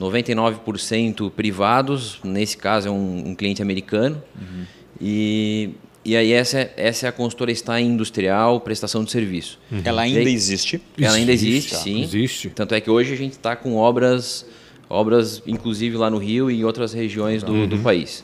99% 0.00 1.30
privados, 1.30 2.18
nesse 2.24 2.56
caso 2.56 2.88
é 2.88 2.90
um, 2.90 3.28
um 3.28 3.34
cliente 3.34 3.62
americano, 3.62 4.20
uhum. 4.34 4.64
e 5.00 5.70
e 6.04 6.16
aí 6.16 6.32
essa, 6.32 6.68
essa 6.76 7.06
é 7.06 7.08
a 7.08 7.12
consultora 7.12 7.52
está 7.52 7.80
em 7.80 7.86
industrial, 7.86 8.60
prestação 8.60 9.04
de 9.04 9.12
serviço. 9.12 9.58
Uhum. 9.70 9.82
Ela 9.84 10.02
ainda 10.02 10.18
aí, 10.18 10.34
existe? 10.34 10.82
Ela 11.00 11.14
ainda 11.14 11.32
existe, 11.32 11.74
existe 11.74 11.76
sim. 11.76 12.02
Existe. 12.02 12.50
Tanto 12.50 12.74
é 12.74 12.80
que 12.80 12.90
hoje 12.90 13.12
a 13.12 13.16
gente 13.16 13.32
está 13.32 13.54
com 13.54 13.76
obras, 13.76 14.44
obras 14.92 15.42
inclusive 15.46 15.96
lá 15.96 16.10
no 16.10 16.18
Rio 16.18 16.50
e 16.50 16.60
em 16.60 16.64
outras 16.64 16.92
regiões 16.92 17.42
do, 17.42 17.52
uhum. 17.52 17.66
do 17.66 17.78
país. 17.78 18.22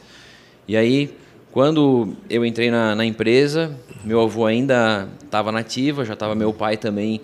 E 0.68 0.76
aí, 0.76 1.10
quando 1.50 2.14
eu 2.28 2.44
entrei 2.44 2.70
na, 2.70 2.94
na 2.94 3.06
empresa, 3.06 3.74
meu 4.04 4.20
avô 4.20 4.44
ainda 4.44 5.08
estava 5.24 5.50
nativa, 5.50 6.04
já 6.04 6.12
estava 6.12 6.34
meu 6.34 6.52
pai 6.52 6.76
também 6.76 7.22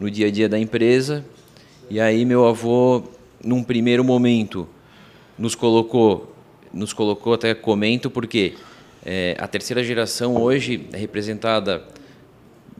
no 0.00 0.10
dia 0.10 0.28
a 0.28 0.30
dia 0.30 0.48
da 0.48 0.58
empresa. 0.58 1.24
E 1.90 2.00
aí 2.00 2.24
meu 2.24 2.46
avô, 2.46 3.02
num 3.44 3.62
primeiro 3.62 4.02
momento, 4.02 4.66
nos 5.38 5.54
colocou, 5.54 6.34
nos 6.72 6.94
colocou 6.94 7.34
até 7.34 7.54
comento 7.54 8.10
porque 8.10 8.54
é, 9.04 9.36
a 9.38 9.46
terceira 9.46 9.84
geração 9.84 10.36
hoje 10.36 10.86
é 10.92 10.96
representada 10.96 11.84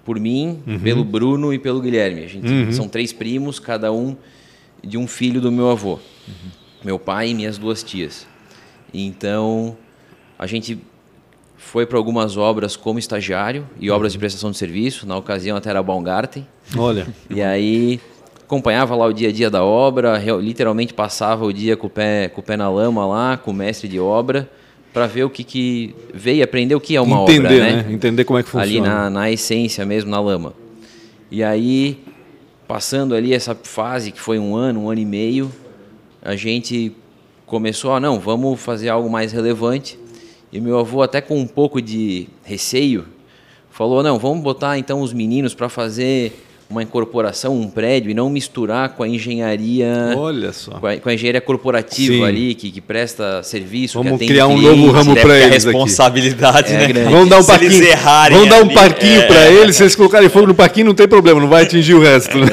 por 0.02 0.18
mim, 0.18 0.62
uhum. 0.66 0.78
pelo 0.78 1.04
Bruno 1.04 1.52
e 1.52 1.58
pelo 1.58 1.80
Guilherme. 1.80 2.25
A 2.25 2.26
gente, 2.26 2.49
uhum. 2.49 2.73
São 2.73 2.88
três 2.88 3.12
primos, 3.12 3.58
cada 3.58 3.92
um 3.92 4.16
de 4.87 4.97
um 4.97 5.07
filho 5.07 5.40
do 5.40 5.50
meu 5.50 5.71
avô. 5.71 5.95
Uhum. 5.95 6.50
Meu 6.85 6.99
pai 6.99 7.31
e 7.31 7.35
minhas 7.35 7.59
duas 7.59 7.83
tias. 7.83 8.26
Então, 8.95 9.76
a 10.38 10.47
gente 10.47 10.78
foi 11.57 11.85
para 11.85 11.99
algumas 11.99 12.37
obras 12.37 12.76
como 12.76 12.99
estagiário 12.99 13.66
e 13.81 13.90
obras 13.90 14.12
de 14.12 14.19
prestação 14.19 14.50
de 14.50 14.57
serviço. 14.57 15.07
Na 15.07 15.16
ocasião, 15.16 15.57
até 15.57 15.71
era 15.71 15.83
Baumgarten. 15.83 16.47
Olha. 16.76 17.09
E 17.28 17.43
aí, 17.43 18.00
acompanhava 18.45 18.95
lá 18.95 19.07
o 19.07 19.12
dia 19.12 19.28
a 19.28 19.33
dia 19.33 19.50
da 19.50 19.64
obra, 19.64 20.19
literalmente 20.40 20.95
passava 20.95 21.45
o 21.45 21.52
dia 21.52 21.76
com 21.76 21.88
o 21.88 21.90
pé, 21.90 22.28
com 22.28 22.40
o 22.40 22.45
pé 22.45 22.57
na 22.57 22.71
lama 22.71 23.05
lá, 23.07 23.37
com 23.37 23.50
o 23.50 23.55
mestre 23.55 23.88
de 23.88 23.99
obra 23.99 24.49
para 24.97 25.07
ver 25.07 25.25
o 25.25 25.28
que, 25.28 25.45
que 25.45 25.95
veio, 26.14 26.43
aprender 26.43 26.75
o 26.75 26.81
que 26.81 26.97
é 26.97 27.00
uma 27.02 27.25
Entender, 27.25 27.47
obra, 27.47 27.59
né? 27.59 27.83
né? 27.83 27.93
Entender 27.93 28.25
como 28.25 28.38
é 28.38 28.43
que 28.43 28.49
funciona. 28.49 28.64
Ali 28.64 28.81
na, 28.81 29.11
na 29.11 29.31
essência 29.31 29.85
mesmo, 29.85 30.11
na 30.11 30.19
lama. 30.19 30.55
E 31.31 31.45
aí, 31.45 31.99
passando 32.66 33.14
ali 33.14 33.32
essa 33.32 33.54
fase, 33.54 34.12
que 34.12 34.20
foi 34.20 34.38
um 34.38 34.56
ano, 34.56 34.85
um 34.85 34.90
ano 34.90 35.00
e 35.00 35.04
meio, 35.04 35.52
a 36.23 36.35
gente 36.35 36.92
começou, 37.46 37.92
a 37.94 38.00
não, 38.00 38.18
vamos 38.18 38.61
fazer 38.61 38.88
algo 38.88 39.08
mais 39.08 39.32
relevante. 39.32 39.99
E 40.52 40.61
meu 40.61 40.78
avô, 40.78 41.02
até 41.02 41.20
com 41.20 41.38
um 41.38 41.46
pouco 41.46 41.80
de 41.80 42.28
receio, 42.42 43.06
falou: 43.70 44.02
não, 44.02 44.18
vamos 44.18 44.42
botar 44.42 44.78
então 44.78 45.00
os 45.00 45.12
meninos 45.12 45.54
para 45.54 45.68
fazer 45.68 46.46
uma 46.68 46.82
incorporação, 46.82 47.54
um 47.54 47.68
prédio, 47.68 48.11
e 48.11 48.14
não 48.14 48.28
misturar 48.28 48.90
com 48.90 49.02
a 49.02 49.08
engenharia. 49.08 50.14
Olha 50.16 50.52
só. 50.52 50.73
Com 50.73 50.87
a, 50.87 50.96
com 50.96 51.08
a 51.08 51.14
engenharia 51.14 51.40
corporativa 51.40 52.14
Sim. 52.14 52.25
ali, 52.25 52.54
que, 52.54 52.70
que, 52.70 52.80
presta 52.80 53.42
serviço. 53.42 54.02
Vamos 54.02 54.18
criar 54.18 54.49
um 54.49 54.61
novo 54.61 54.90
ramo 54.90 55.14
para 55.14 55.38
eles. 55.38 55.64
A 55.64 55.70
responsabilidade, 55.70 56.75
aqui. 56.75 56.92
né? 56.92 57.02
É 57.02 57.04
vamos 57.04 57.28
dar 57.28 57.38
um 57.38 57.44
parquinho, 57.44 57.96
vamos 58.30 58.49
dar 58.49 58.62
um 58.62 58.68
parquinho 58.68 59.20
é, 59.20 59.26
para 59.26 59.50
eles. 59.50 59.76
Se 59.76 59.85
eles 59.85 59.94
colocarem 59.94 60.28
fogo 60.28 60.49
no 60.49 60.54
parquinho, 60.54 60.87
não 60.87 60.94
tem 60.94 61.06
problema, 61.06 61.40
não 61.40 61.49
vai 61.49 61.62
atingir 61.62 61.94
o 61.94 62.00
resto. 62.00 62.37
Né? 62.37 62.46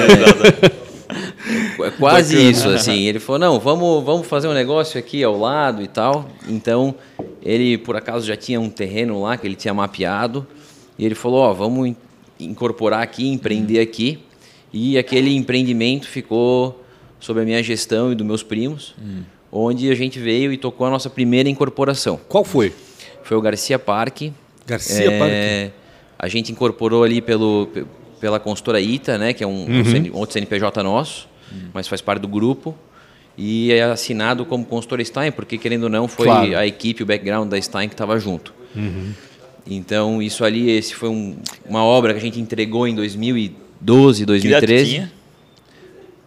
É, 1.82 1.90
quase 1.92 2.50
isso, 2.50 2.70
assim. 2.70 3.02
Ele 3.08 3.20
falou, 3.20 3.40
não, 3.40 3.60
vamos, 3.60 4.04
vamos 4.04 4.28
fazer 4.28 4.48
um 4.48 4.54
negócio 4.54 5.00
aqui 5.00 5.24
ao 5.24 5.38
lado 5.38 5.82
e 5.82 5.88
tal. 5.88 6.30
Então, 6.48 6.96
ele, 7.42 7.78
por 7.78 7.96
acaso, 7.96 8.26
já 8.26 8.38
tinha 8.38 8.62
um 8.62 8.70
terreno 8.70 9.22
lá 9.22 9.38
que 9.38 9.48
ele 9.48 9.56
tinha 9.56 9.74
mapeado. 9.74 10.46
E 10.98 11.06
ele 11.06 11.16
falou, 11.16 11.40
ó, 11.40 11.52
oh, 11.52 11.54
vamos 11.54 11.96
incorporar 12.40 13.02
aqui, 13.02 13.28
empreender 13.28 13.78
uhum. 13.78 13.84
aqui. 13.84 14.20
E 14.72 14.98
aquele 14.98 15.36
empreendimento 15.36 16.08
ficou 16.08 16.84
sob 17.20 17.40
a 17.40 17.44
minha 17.44 17.62
gestão 17.64 18.12
e 18.12 18.16
dos 18.16 18.26
meus 18.26 18.44
primos, 18.44 18.96
uhum. 19.02 19.24
onde 19.52 19.90
a 19.90 19.96
gente 19.96 20.20
veio 20.20 20.52
e 20.52 20.58
tocou 20.58 20.88
a 20.88 20.90
nossa 20.90 21.10
primeira 21.10 21.48
incorporação. 21.48 22.20
Qual 22.28 22.44
foi? 22.44 22.74
Foi 23.24 23.38
o 23.38 23.42
Garcia 23.42 23.80
Parque. 23.80 24.34
Garcia 24.66 25.12
é, 25.12 25.20
Parque. 25.20 25.76
A 26.18 26.28
gente 26.28 26.52
incorporou 26.52 27.04
ali 27.04 27.22
pelo, 27.22 27.70
pela 28.20 28.40
consultora 28.40 28.82
ITA, 28.82 29.18
né, 29.18 29.34
que 29.34 29.44
é 29.44 29.48
um, 29.48 29.66
uhum. 29.66 30.12
um 30.14 30.18
outro 30.18 30.34
CNPJ 30.34 30.82
nosso, 30.84 31.30
uhum. 31.52 31.70
mas 31.74 31.88
faz 31.88 32.02
parte 32.02 32.22
do 32.22 32.28
grupo. 32.28 32.76
E 33.38 33.72
é 33.72 33.84
assinado 33.84 34.46
como 34.46 34.66
consultora 34.66 35.04
Stein, 35.04 35.32
porque 35.32 35.58
querendo 35.58 35.84
ou 35.84 35.90
não, 35.90 36.08
foi 36.08 36.26
claro. 36.26 36.58
a 36.58 36.68
equipe, 36.68 37.02
o 37.04 37.06
background 37.06 37.50
da 37.50 37.60
Stein 37.60 37.88
que 37.88 37.96
estava 37.96 38.20
junto. 38.20 38.54
Uhum. 38.76 39.12
Então, 39.66 40.22
isso 40.22 40.44
ali, 40.44 40.70
esse 40.70 40.94
foi 40.94 41.10
um, 41.10 41.38
uma 41.68 41.84
obra 41.84 42.14
que 42.14 42.20
a 42.20 42.22
gente 42.22 42.40
entregou 42.40 42.88
em 42.88 42.96
2012, 42.96 44.26
2013. 44.26 44.68
Que 44.68 44.74
idade 44.74 44.90
tinha? 44.90 45.12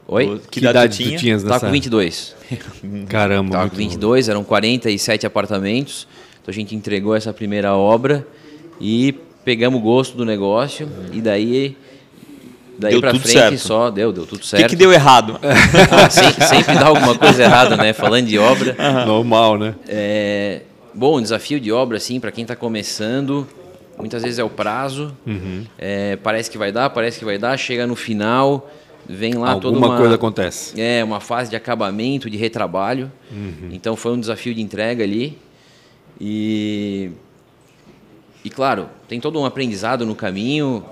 Oi? 0.09 0.38
Que, 0.38 0.49
que 0.49 0.59
idade, 0.61 1.02
idade 1.02 1.16
tu 1.16 1.19
tinha? 1.19 1.37
Estava 1.37 1.61
com 1.61 1.71
22. 1.71 2.37
Caramba. 3.09 3.49
Estava 3.49 3.71
com 3.71 3.76
22, 3.76 4.28
eram 4.28 4.45
47 4.45 5.26
apartamentos. 5.26 6.07
Então 6.40 6.52
a 6.52 6.55
gente 6.55 6.75
entregou 6.75 7.14
essa 7.14 7.33
primeira 7.33 7.75
obra 7.75 8.26
e 8.81 9.14
pegamos 9.45 9.83
gosto 9.83 10.16
do 10.16 10.25
negócio 10.25 10.88
e 11.12 11.21
daí 11.21 11.76
daí 12.78 12.93
deu 12.93 13.00
pra 13.00 13.11
frente 13.11 13.28
certo. 13.31 13.59
só 13.59 13.90
deu, 13.90 14.12
deu 14.12 14.26
tudo 14.26 14.45
certo. 14.45 14.62
O 14.62 14.66
que, 14.66 14.71
que, 14.71 14.76
deu 14.76 14.93
errado? 14.93 15.38
ah, 15.43 16.11
sempre, 16.11 16.47
sempre, 16.47 16.75
dá 16.75 16.87
alguma 16.87 17.16
coisa 17.16 17.43
errada, 17.43 17.76
né? 17.76 17.93
Falando 17.93 18.26
de 18.26 18.38
obra. 18.38 18.76
Normal, 19.07 19.59
né? 19.59 19.75
É, 19.88 20.62
Bom, 20.97 21.19
um 21.19 21.23
desafio 21.23 21.61
de 21.61 21.71
obra, 21.71 21.99
assim, 21.99 22.19
para 22.19 22.33
quem 22.33 22.41
está 22.41 22.57
começando, 22.57 23.47
muitas 23.99 24.23
vezes 24.23 24.38
é 24.38 24.45
o 24.45 24.49
prazo. 24.49 25.15
Uhum. 25.26 25.67
É, 25.76 26.17
parece 26.17 26.50
que 26.50 26.57
vai 26.57 26.73
dar, 26.73 26.88
parece 26.88 27.19
que 27.19 27.25
vai 27.25 27.37
dar, 27.37 27.55
chega 27.59 27.87
no 27.87 27.95
final, 27.95 28.71
vem 29.07 29.35
lá 29.35 29.50
Alguma 29.50 29.61
toda 29.61 29.79
uma 29.79 29.97
coisa 29.99 30.15
acontece. 30.15 30.81
É 30.81 31.05
uma 31.05 31.21
fase 31.21 31.50
de 31.50 31.57
acabamento, 31.57 32.31
de 32.31 32.38
retrabalho. 32.38 33.12
Uhum. 33.31 33.69
Então 33.73 33.95
foi 33.95 34.12
um 34.12 34.21
desafio 34.21 34.55
de 34.55 34.62
entrega 34.62 35.05
ali 35.05 35.37
e 36.19 37.11
e 38.43 38.49
claro 38.49 38.88
tem 39.07 39.21
todo 39.21 39.38
um 39.38 39.45
aprendizado 39.45 40.07
no 40.07 40.15
caminho, 40.15 40.83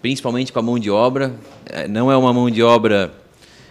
principalmente 0.00 0.52
com 0.52 0.60
a 0.60 0.62
mão 0.62 0.78
de 0.78 0.92
obra. 0.92 1.34
É, 1.66 1.88
não 1.88 2.10
é 2.10 2.16
uma 2.16 2.32
mão 2.32 2.48
de 2.48 2.62
obra 2.62 3.12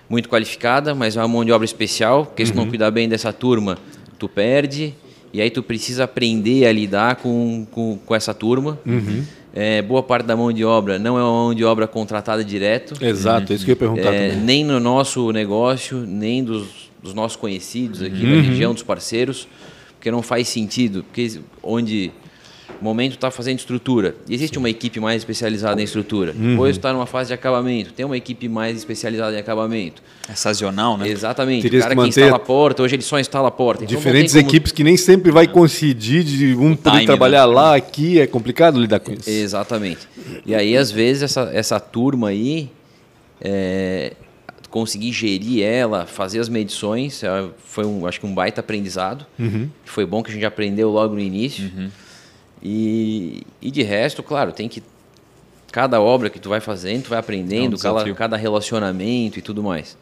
muito 0.10 0.28
qualificada, 0.28 0.94
mas 0.94 1.16
é 1.16 1.22
uma 1.22 1.28
mão 1.30 1.46
de 1.46 1.54
obra 1.54 1.64
especial, 1.64 2.26
porque 2.26 2.46
se 2.46 2.54
não 2.54 2.64
uhum. 2.64 2.70
cuidar 2.70 2.92
bem 2.92 3.08
dessa 3.08 3.32
turma, 3.32 3.78
tu 4.18 4.28
perde. 4.28 4.94
E 5.34 5.42
aí 5.42 5.50
tu 5.50 5.62
precisa 5.62 6.06
aprender 6.06 6.66
a 6.66 6.72
lidar 6.72 7.18
com, 7.18 7.66
com, 7.72 7.98
com 8.06 8.16
essa 8.16 8.34
turma. 8.34 8.80
Uhum. 8.86 9.24
É, 9.54 9.82
boa 9.82 10.04
parte 10.04 10.26
da 10.26 10.36
mão 10.36 10.54
de 10.54 10.64
obra 10.64 11.00
não 11.00 11.18
é 11.18 11.24
uma 11.24 11.32
mão 11.32 11.54
de 11.54 11.64
obra 11.64 11.88
contratada 11.88 12.44
direto. 12.44 12.94
Exato, 13.04 13.52
é 13.52 13.56
isso 13.56 13.66
que 13.66 13.72
eu 13.72 13.74
ia 13.74 13.80
perguntar 13.80 14.14
é, 14.14 14.36
Nem 14.36 14.64
no 14.64 14.80
nosso 14.80 15.32
negócio, 15.32 15.98
nem 16.06 16.44
dos, 16.44 16.92
dos 17.02 17.14
nossos 17.14 17.36
conhecidos 17.36 18.02
aqui 18.02 18.24
uhum. 18.24 18.36
da 18.36 18.42
região, 18.42 18.74
dos 18.74 18.84
parceiros, 18.84 19.48
porque 19.96 20.12
não 20.12 20.22
faz 20.22 20.48
sentido. 20.48 21.04
Porque 21.04 21.40
onde 21.64 22.12
momento 22.82 23.14
está 23.14 23.30
fazendo 23.32 23.60
estrutura. 23.60 24.16
Existe 24.30 24.58
uma 24.58 24.70
equipe 24.70 25.00
mais 25.00 25.22
especializada 25.22 25.82
em 25.82 25.84
estrutura. 25.84 26.34
Uhum. 26.34 26.52
Depois 26.52 26.76
está 26.76 26.94
numa 26.94 27.06
fase 27.06 27.30
de 27.30 27.34
acabamento. 27.34 27.94
Tem 27.94 28.06
uma 28.06 28.18
equipe 28.18 28.48
mais 28.48 28.78
especializada 28.78 29.36
em 29.36 29.40
acabamento. 29.40 30.02
É 30.28 30.36
sazonal, 30.36 30.98
né? 30.98 31.08
Exatamente. 31.10 31.64
Teria 31.64 31.80
o 31.80 31.82
cara 31.82 31.96
que, 31.96 32.02
que 32.02 32.08
instala 32.10 32.36
a 32.36 32.40
porta, 32.40 32.84
hoje 32.84 32.96
ele 32.96 33.04
só 33.04 33.20
instala 33.20 33.48
a 33.48 33.52
porta. 33.52 33.84
Então, 33.84 33.98
Diferentes 33.98 34.34
como... 34.34 34.48
equipes 34.48 34.72
que 34.72 34.84
nem 34.84 34.98
sempre 34.98 35.32
vai 35.32 35.48
coincidir 35.48 36.24
de 36.24 36.56
um 36.56 36.76
poder 36.76 36.98
time, 36.98 37.06
trabalhar 37.06 37.48
né? 37.48 37.54
lá, 37.54 37.76
aqui. 37.76 38.20
É 38.20 38.28
complicado 38.28 38.80
lidar 38.80 39.00
com 39.00 39.12
isso. 39.12 39.30
Exatamente. 39.30 40.08
E 40.46 40.54
aí, 40.56 40.76
às 40.78 40.92
vezes, 40.92 41.24
essa, 41.24 41.50
essa 41.54 41.80
turma 41.80 42.30
aí... 42.30 42.70
É, 43.42 44.14
conseguir 44.70 45.12
gerir 45.12 45.64
ela, 45.64 46.06
fazer 46.06 46.40
as 46.40 46.48
medições, 46.48 47.24
é, 47.24 47.50
foi 47.66 47.86
um, 47.86 48.06
acho 48.06 48.20
que 48.20 48.26
um 48.26 48.34
baita 48.34 48.62
aprendizado. 48.62 49.26
Uhum. 49.38 49.70
Foi 49.84 50.06
bom 50.06 50.22
que 50.22 50.30
a 50.30 50.34
gente 50.34 50.46
aprendeu 50.46 50.90
logo 50.90 51.16
no 51.16 51.20
início. 51.20 51.66
Uhum. 51.76 51.90
E, 52.62 53.44
e 53.62 53.72
de 53.72 53.84
resto, 53.84 54.22
claro, 54.22 54.52
tem 54.52 54.68
que. 54.68 54.84
Cada 55.72 56.02
obra 56.02 56.32
que 56.32 56.40
tu 56.40 56.50
vai 56.50 56.60
fazendo, 56.60 57.04
tu 57.04 57.10
vai 57.10 57.20
aprendendo, 57.20 57.76
é 57.76 57.76
um 57.76 57.80
cada, 57.80 58.14
cada 58.16 58.38
relacionamento 58.38 59.38
e 59.38 59.42
tudo 59.42 59.62
mais. 59.62 59.96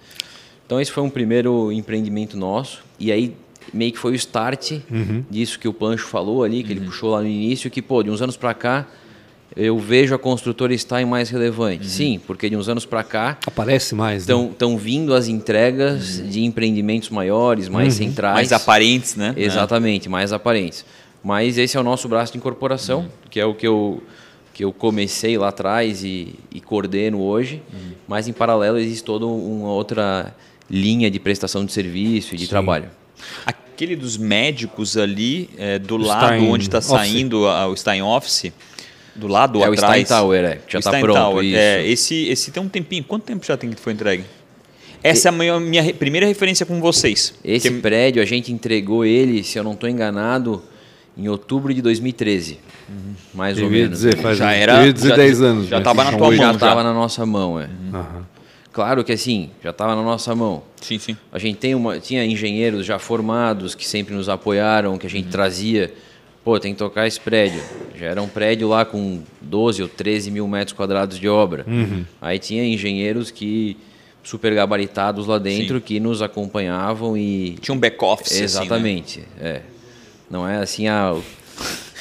Então, 0.65 0.79
esse 0.79 0.91
foi 0.91 1.03
um 1.03 1.09
primeiro 1.09 1.71
empreendimento 1.71 2.37
nosso. 2.37 2.83
E 2.97 3.11
aí, 3.11 3.35
meio 3.73 3.91
que 3.91 3.99
foi 3.99 4.13
o 4.13 4.15
start 4.15 4.71
uhum. 4.89 5.23
disso 5.29 5.59
que 5.59 5.67
o 5.67 5.73
Pancho 5.73 6.07
falou 6.07 6.43
ali, 6.43 6.63
que 6.63 6.71
uhum. 6.71 6.77
ele 6.77 6.85
puxou 6.85 7.11
lá 7.11 7.21
no 7.21 7.27
início, 7.27 7.69
que, 7.69 7.81
pô, 7.81 8.01
de 8.01 8.09
uns 8.09 8.21
anos 8.21 8.37
para 8.37 8.53
cá, 8.53 8.87
eu 9.55 9.77
vejo 9.79 10.13
a 10.13 10.19
construtora 10.19 10.73
estar 10.73 11.01
em 11.01 11.05
mais 11.05 11.29
relevante. 11.29 11.83
Uhum. 11.83 11.89
Sim, 11.89 12.21
porque 12.27 12.49
de 12.49 12.55
uns 12.55 12.69
anos 12.69 12.85
para 12.85 13.03
cá. 13.03 13.37
Aparece 13.45 13.95
mais. 13.95 14.21
Estão 14.21 14.71
né? 14.71 14.77
vindo 14.77 15.13
as 15.13 15.27
entregas 15.27 16.19
uhum. 16.19 16.29
de 16.29 16.43
empreendimentos 16.43 17.09
maiores, 17.09 17.67
mais 17.67 17.93
uhum. 17.99 18.05
centrais. 18.05 18.35
Mais 18.35 18.51
aparentes, 18.51 19.15
né? 19.15 19.33
Exatamente, 19.35 20.07
mais 20.07 20.31
aparentes. 20.31 20.85
Mas 21.27 21.57
esse 21.57 21.75
é 21.75 21.79
o 21.79 21.83
nosso 21.83 22.07
braço 22.07 22.31
de 22.31 22.37
incorporação, 22.37 22.99
uhum. 22.99 23.09
que 23.29 23.37
é 23.37 23.45
o 23.45 23.53
que 23.53 23.67
eu, 23.67 24.01
que 24.53 24.63
eu 24.63 24.71
comecei 24.71 25.37
lá 25.37 25.49
atrás 25.49 26.01
e, 26.01 26.35
e 26.49 26.61
coordeno 26.61 27.19
hoje. 27.21 27.61
Uhum. 27.73 27.91
Mas 28.07 28.29
em 28.29 28.31
paralelo 28.31 28.77
existe 28.77 29.03
toda 29.03 29.25
uma 29.25 29.67
outra 29.67 30.33
linha 30.69 31.11
de 31.11 31.19
prestação 31.19 31.65
de 31.65 31.73
serviço 31.73 32.33
e 32.33 32.37
de 32.37 32.45
Sim. 32.45 32.49
trabalho. 32.49 32.89
Aquele 33.45 33.97
dos 33.97 34.15
médicos 34.15 34.95
ali, 34.95 35.49
é, 35.57 35.77
do 35.77 35.95
o 35.95 35.97
lado 35.97 36.27
Stein 36.27 36.49
onde 36.49 36.63
está 36.63 36.79
saindo 36.79 37.45
a, 37.45 37.67
o 37.67 37.75
Stein 37.75 38.01
Office, 38.03 38.53
do 39.13 39.27
lado 39.27 39.61
é 39.61 39.63
atrás. 39.63 39.81
É 39.81 39.85
o 39.85 40.05
Stein 40.05 40.05
Tower, 40.05 40.45
é, 40.45 40.61
já 40.65 40.79
está 40.79 40.97
pronto. 40.97 41.17
Tower, 41.17 41.43
é, 41.43 41.85
esse, 41.85 42.25
esse 42.29 42.51
tem 42.51 42.63
um 42.63 42.69
tempinho. 42.69 43.03
Quanto 43.03 43.25
tempo 43.25 43.45
já 43.45 43.57
tem 43.57 43.69
que 43.69 43.81
foi 43.81 43.91
entregue? 43.91 44.23
Essa 45.03 45.27
é 45.27 45.29
a 45.29 45.31
minha, 45.33 45.59
minha 45.59 45.93
primeira 45.93 46.25
referência 46.25 46.65
com 46.65 46.79
vocês. 46.79 47.33
Esse 47.43 47.69
que... 47.69 47.81
prédio, 47.81 48.21
a 48.21 48.25
gente 48.25 48.49
entregou 48.49 49.03
ele, 49.03 49.43
se 49.43 49.59
eu 49.59 49.63
não 49.65 49.73
estou 49.73 49.89
enganado, 49.89 50.63
em 51.17 51.27
outubro 51.27 51.73
de 51.73 51.81
2013. 51.81 52.59
Uhum. 52.87 53.13
Mais 53.33 53.57
eu 53.57 53.65
ou 53.65 53.71
menos. 53.71 53.97
Dizer, 53.97 54.17
faz 54.17 54.37
já 54.37 54.51
era, 54.53 54.81
eu 54.81 54.87
ia 54.87 54.93
dizer 54.93 55.09
já, 55.09 55.15
10 55.15 55.41
anos. 55.41 55.67
Já 55.67 55.79
estava 55.79 56.03
na 56.03 56.11
tua 56.11 56.19
mão. 56.27 56.35
Já 56.35 56.51
estava 56.51 56.83
na 56.83 56.93
nossa 56.93 57.25
mão, 57.25 57.59
é. 57.59 57.65
Uhum. 57.65 58.23
Claro 58.71 59.03
que 59.03 59.11
assim, 59.11 59.49
já 59.63 59.71
estava 59.71 59.95
na 59.95 60.03
nossa 60.03 60.35
mão. 60.35 60.61
Sim, 60.79 60.99
sim. 60.99 61.17
A 61.31 61.39
gente 61.39 61.57
tem 61.57 61.73
uma, 61.73 61.99
tinha 61.99 62.23
engenheiros 62.23 62.85
já 62.85 62.99
formados 62.99 63.73
que 63.73 63.87
sempre 63.87 64.13
nos 64.13 64.29
apoiaram, 64.29 64.97
que 64.97 65.07
a 65.07 65.09
gente 65.09 65.25
uhum. 65.25 65.31
trazia. 65.31 65.91
Pô, 66.43 66.57
tem 66.59 66.73
que 66.73 66.79
tocar 66.79 67.07
esse 67.07 67.19
prédio. 67.19 67.61
Já 67.95 68.05
era 68.05 68.21
um 68.21 68.27
prédio 68.27 68.69
lá 68.69 68.85
com 68.85 69.21
12 69.41 69.81
ou 69.81 69.89
13 69.89 70.31
mil 70.31 70.47
metros 70.47 70.77
quadrados 70.77 71.19
de 71.19 71.27
obra. 71.27 71.65
Uhum. 71.67 72.05
Aí 72.21 72.39
tinha 72.39 72.63
engenheiros 72.63 73.31
que 73.31 73.75
super 74.23 74.53
gabaritados 74.53 75.25
lá 75.25 75.39
dentro 75.39 75.77
Sim. 75.77 75.83
que 75.83 75.99
nos 75.99 76.21
acompanhavam 76.21 77.17
e 77.17 77.57
tinha 77.61 77.73
um 77.73 77.79
back 77.79 77.97
office 78.03 78.39
exatamente 78.39 79.21
assim, 79.21 79.43
né? 79.43 79.49
é 79.49 79.76
não 80.29 80.47
é 80.47 80.57
assim, 80.57 80.87
ah, 80.87 81.15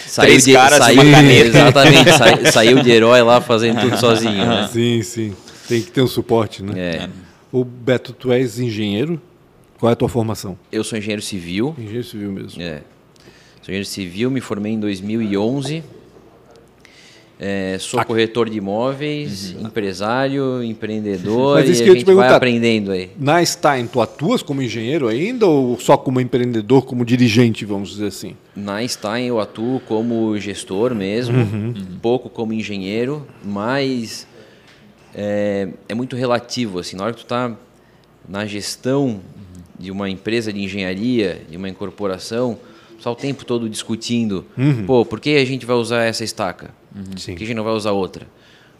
saiu 0.06 0.28
Três 0.28 0.44
de, 0.44 0.52
caras 0.52 0.78
saiu, 0.78 1.02
uma 1.02 1.10
caneta. 1.10 1.48
Exatamente, 1.48 2.12
sa, 2.12 2.52
saiu 2.52 2.82
de 2.82 2.90
herói 2.90 3.22
lá 3.22 3.40
fazendo 3.40 3.80
tudo 3.80 3.98
sozinho. 3.98 4.46
Né? 4.46 4.68
Sim, 4.72 5.02
sim. 5.02 5.36
Tem 5.68 5.82
que 5.82 5.90
ter 5.90 6.02
um 6.02 6.06
suporte, 6.06 6.62
né? 6.62 6.78
É. 6.78 7.08
O 7.50 7.64
Beto, 7.64 8.12
tu 8.12 8.32
és 8.32 8.58
engenheiro? 8.58 9.20
Qual 9.78 9.90
é 9.90 9.92
a 9.92 9.96
tua 9.96 10.08
formação? 10.08 10.58
Eu 10.70 10.84
sou 10.84 10.98
engenheiro 10.98 11.22
civil. 11.22 11.74
Engenheiro 11.76 12.04
civil 12.04 12.32
mesmo. 12.32 12.62
É. 12.62 12.82
Sou 13.62 13.64
engenheiro 13.64 13.86
civil, 13.86 14.30
me 14.30 14.40
formei 14.40 14.72
em 14.72 14.80
2011. 14.80 15.82
É, 17.38 17.76
sou 17.78 18.02
corretor 18.02 18.48
de 18.48 18.56
imóveis, 18.56 19.54
uhum. 19.54 19.66
empresário, 19.66 20.62
empreendedor 20.62 21.56
Mas 21.56 21.68
isso 21.68 21.82
e 21.82 21.84
que 21.84 21.90
a 21.90 21.94
gente 21.94 22.14
vai 22.14 22.32
aprendendo 22.32 22.92
aí. 22.92 23.10
Na 23.18 23.44
Stein, 23.44 23.86
tu 23.86 24.00
atuas 24.00 24.42
como 24.42 24.62
engenheiro 24.62 25.06
ainda 25.06 25.46
ou 25.46 25.78
só 25.78 25.98
como 25.98 26.18
empreendedor, 26.18 26.86
como 26.86 27.04
dirigente, 27.04 27.66
vamos 27.66 27.90
dizer 27.90 28.06
assim? 28.06 28.34
Na 28.54 28.86
Stein 28.88 29.26
eu 29.26 29.38
atuo 29.38 29.80
como 29.80 30.38
gestor 30.38 30.94
mesmo, 30.94 31.36
uhum. 31.36 31.74
pouco 32.00 32.30
como 32.30 32.54
engenheiro, 32.54 33.26
mas 33.44 34.26
é, 35.14 35.68
é, 35.90 35.94
muito 35.94 36.16
relativo. 36.16 36.78
Assim, 36.78 36.96
na 36.96 37.04
hora 37.04 37.12
que 37.12 37.18
tu 37.18 37.24
está 37.24 37.54
na 38.26 38.46
gestão 38.46 39.20
de 39.78 39.90
uma 39.90 40.08
empresa 40.08 40.50
de 40.50 40.62
engenharia, 40.62 41.42
de 41.50 41.58
uma 41.58 41.68
incorporação, 41.68 42.58
só 42.98 43.12
o 43.12 43.14
tempo 43.14 43.44
todo 43.44 43.68
discutindo, 43.68 44.44
uhum. 44.56 44.86
pô, 44.86 45.04
por 45.04 45.20
que 45.20 45.36
a 45.36 45.44
gente 45.44 45.66
vai 45.66 45.76
usar 45.76 46.04
essa 46.04 46.24
estaca? 46.24 46.70
Uhum. 46.94 47.04
Por 47.04 47.34
que 47.36 47.44
a 47.44 47.46
gente 47.46 47.54
não 47.54 47.64
vai 47.64 47.74
usar 47.74 47.92
outra? 47.92 48.26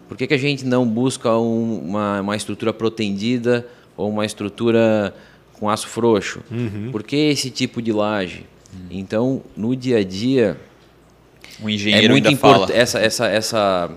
Por 0.09 0.17
que, 0.17 0.27
que 0.27 0.35
a 0.35 0.39
gente 0.39 0.65
não 0.65 0.87
busca 0.87 1.37
um, 1.37 1.79
uma, 1.81 2.21
uma 2.21 2.37
estrutura 2.37 2.73
protendida 2.73 3.67
ou 3.97 4.09
uma 4.09 4.25
estrutura 4.25 5.15
com 5.55 5.69
aço 5.69 5.89
frouxo? 5.89 6.41
Uhum. 6.51 6.91
Por 6.93 7.03
que 7.03 7.17
esse 7.17 7.51
tipo 7.51 7.83
de 7.83 7.93
laje? 7.93 8.47
Uhum. 8.73 8.87
Então, 8.91 9.43
no 9.57 9.75
dia 9.75 9.99
a 9.99 10.05
dia, 10.05 10.57
o 11.61 11.69
engenheiro 11.69 12.07
é 12.07 12.21
muito 12.21 12.37
fala. 12.37 12.69
Essa, 12.73 13.01
essa, 13.01 13.27
essa 13.27 13.91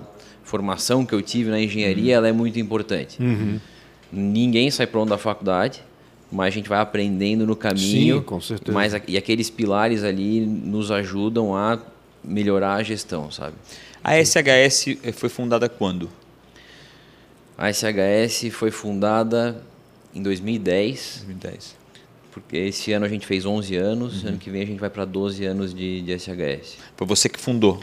formação 0.44 1.06
que 1.06 1.14
eu 1.14 1.22
tive 1.22 1.52
na 1.52 1.62
engenharia, 1.62 2.14
uhum. 2.14 2.18
ela 2.18 2.28
é 2.28 2.32
muito 2.32 2.60
importante. 2.60 3.22
Uhum. 3.22 3.60
Ninguém 4.12 4.72
sai 4.72 4.88
pronto 4.88 5.10
da 5.10 5.18
faculdade, 5.18 5.84
mas 6.32 6.48
a 6.48 6.50
gente 6.52 6.70
vai 6.70 6.80
aprendendo 6.80 7.46
no 7.46 7.56
caminho. 7.56 8.18
Sim, 8.18 8.24
com 8.24 8.40
certeza. 8.40 8.72
Mas, 8.72 8.94
e 9.08 9.18
aqueles 9.18 9.50
pilares 9.50 10.04
ali 10.04 10.46
nos 10.46 10.92
ajudam 10.92 11.56
a 11.56 11.80
melhorar 12.24 12.76
a 12.76 12.84
gestão, 12.84 13.32
sabe? 13.32 13.56
A 14.04 14.14
SHS 14.24 14.98
foi 15.14 15.30
fundada 15.30 15.68
quando? 15.68 16.10
A 17.58 17.72
SHS 17.72 18.50
foi 18.52 18.72
fundada 18.72 19.62
em 20.14 20.22
2010. 20.22 21.26
2010. 21.26 21.76
Porque 22.32 22.56
esse 22.58 22.94
ano 22.94 23.06
a 23.06 23.10
gente 23.10 23.26
fez 23.26 23.46
11 23.46 23.76
anos, 23.76 24.24
uhum. 24.24 24.30
ano 24.30 24.38
que 24.38 24.50
vem 24.50 24.62
a 24.62 24.66
gente 24.66 24.80
vai 24.80 24.90
para 24.90 25.04
12 25.04 25.44
anos 25.46 25.74
de, 25.74 26.02
de 26.02 26.18
SHS. 26.18 26.78
Foi 26.96 27.08
você 27.08 27.28
que 27.28 27.40
fundou? 27.40 27.80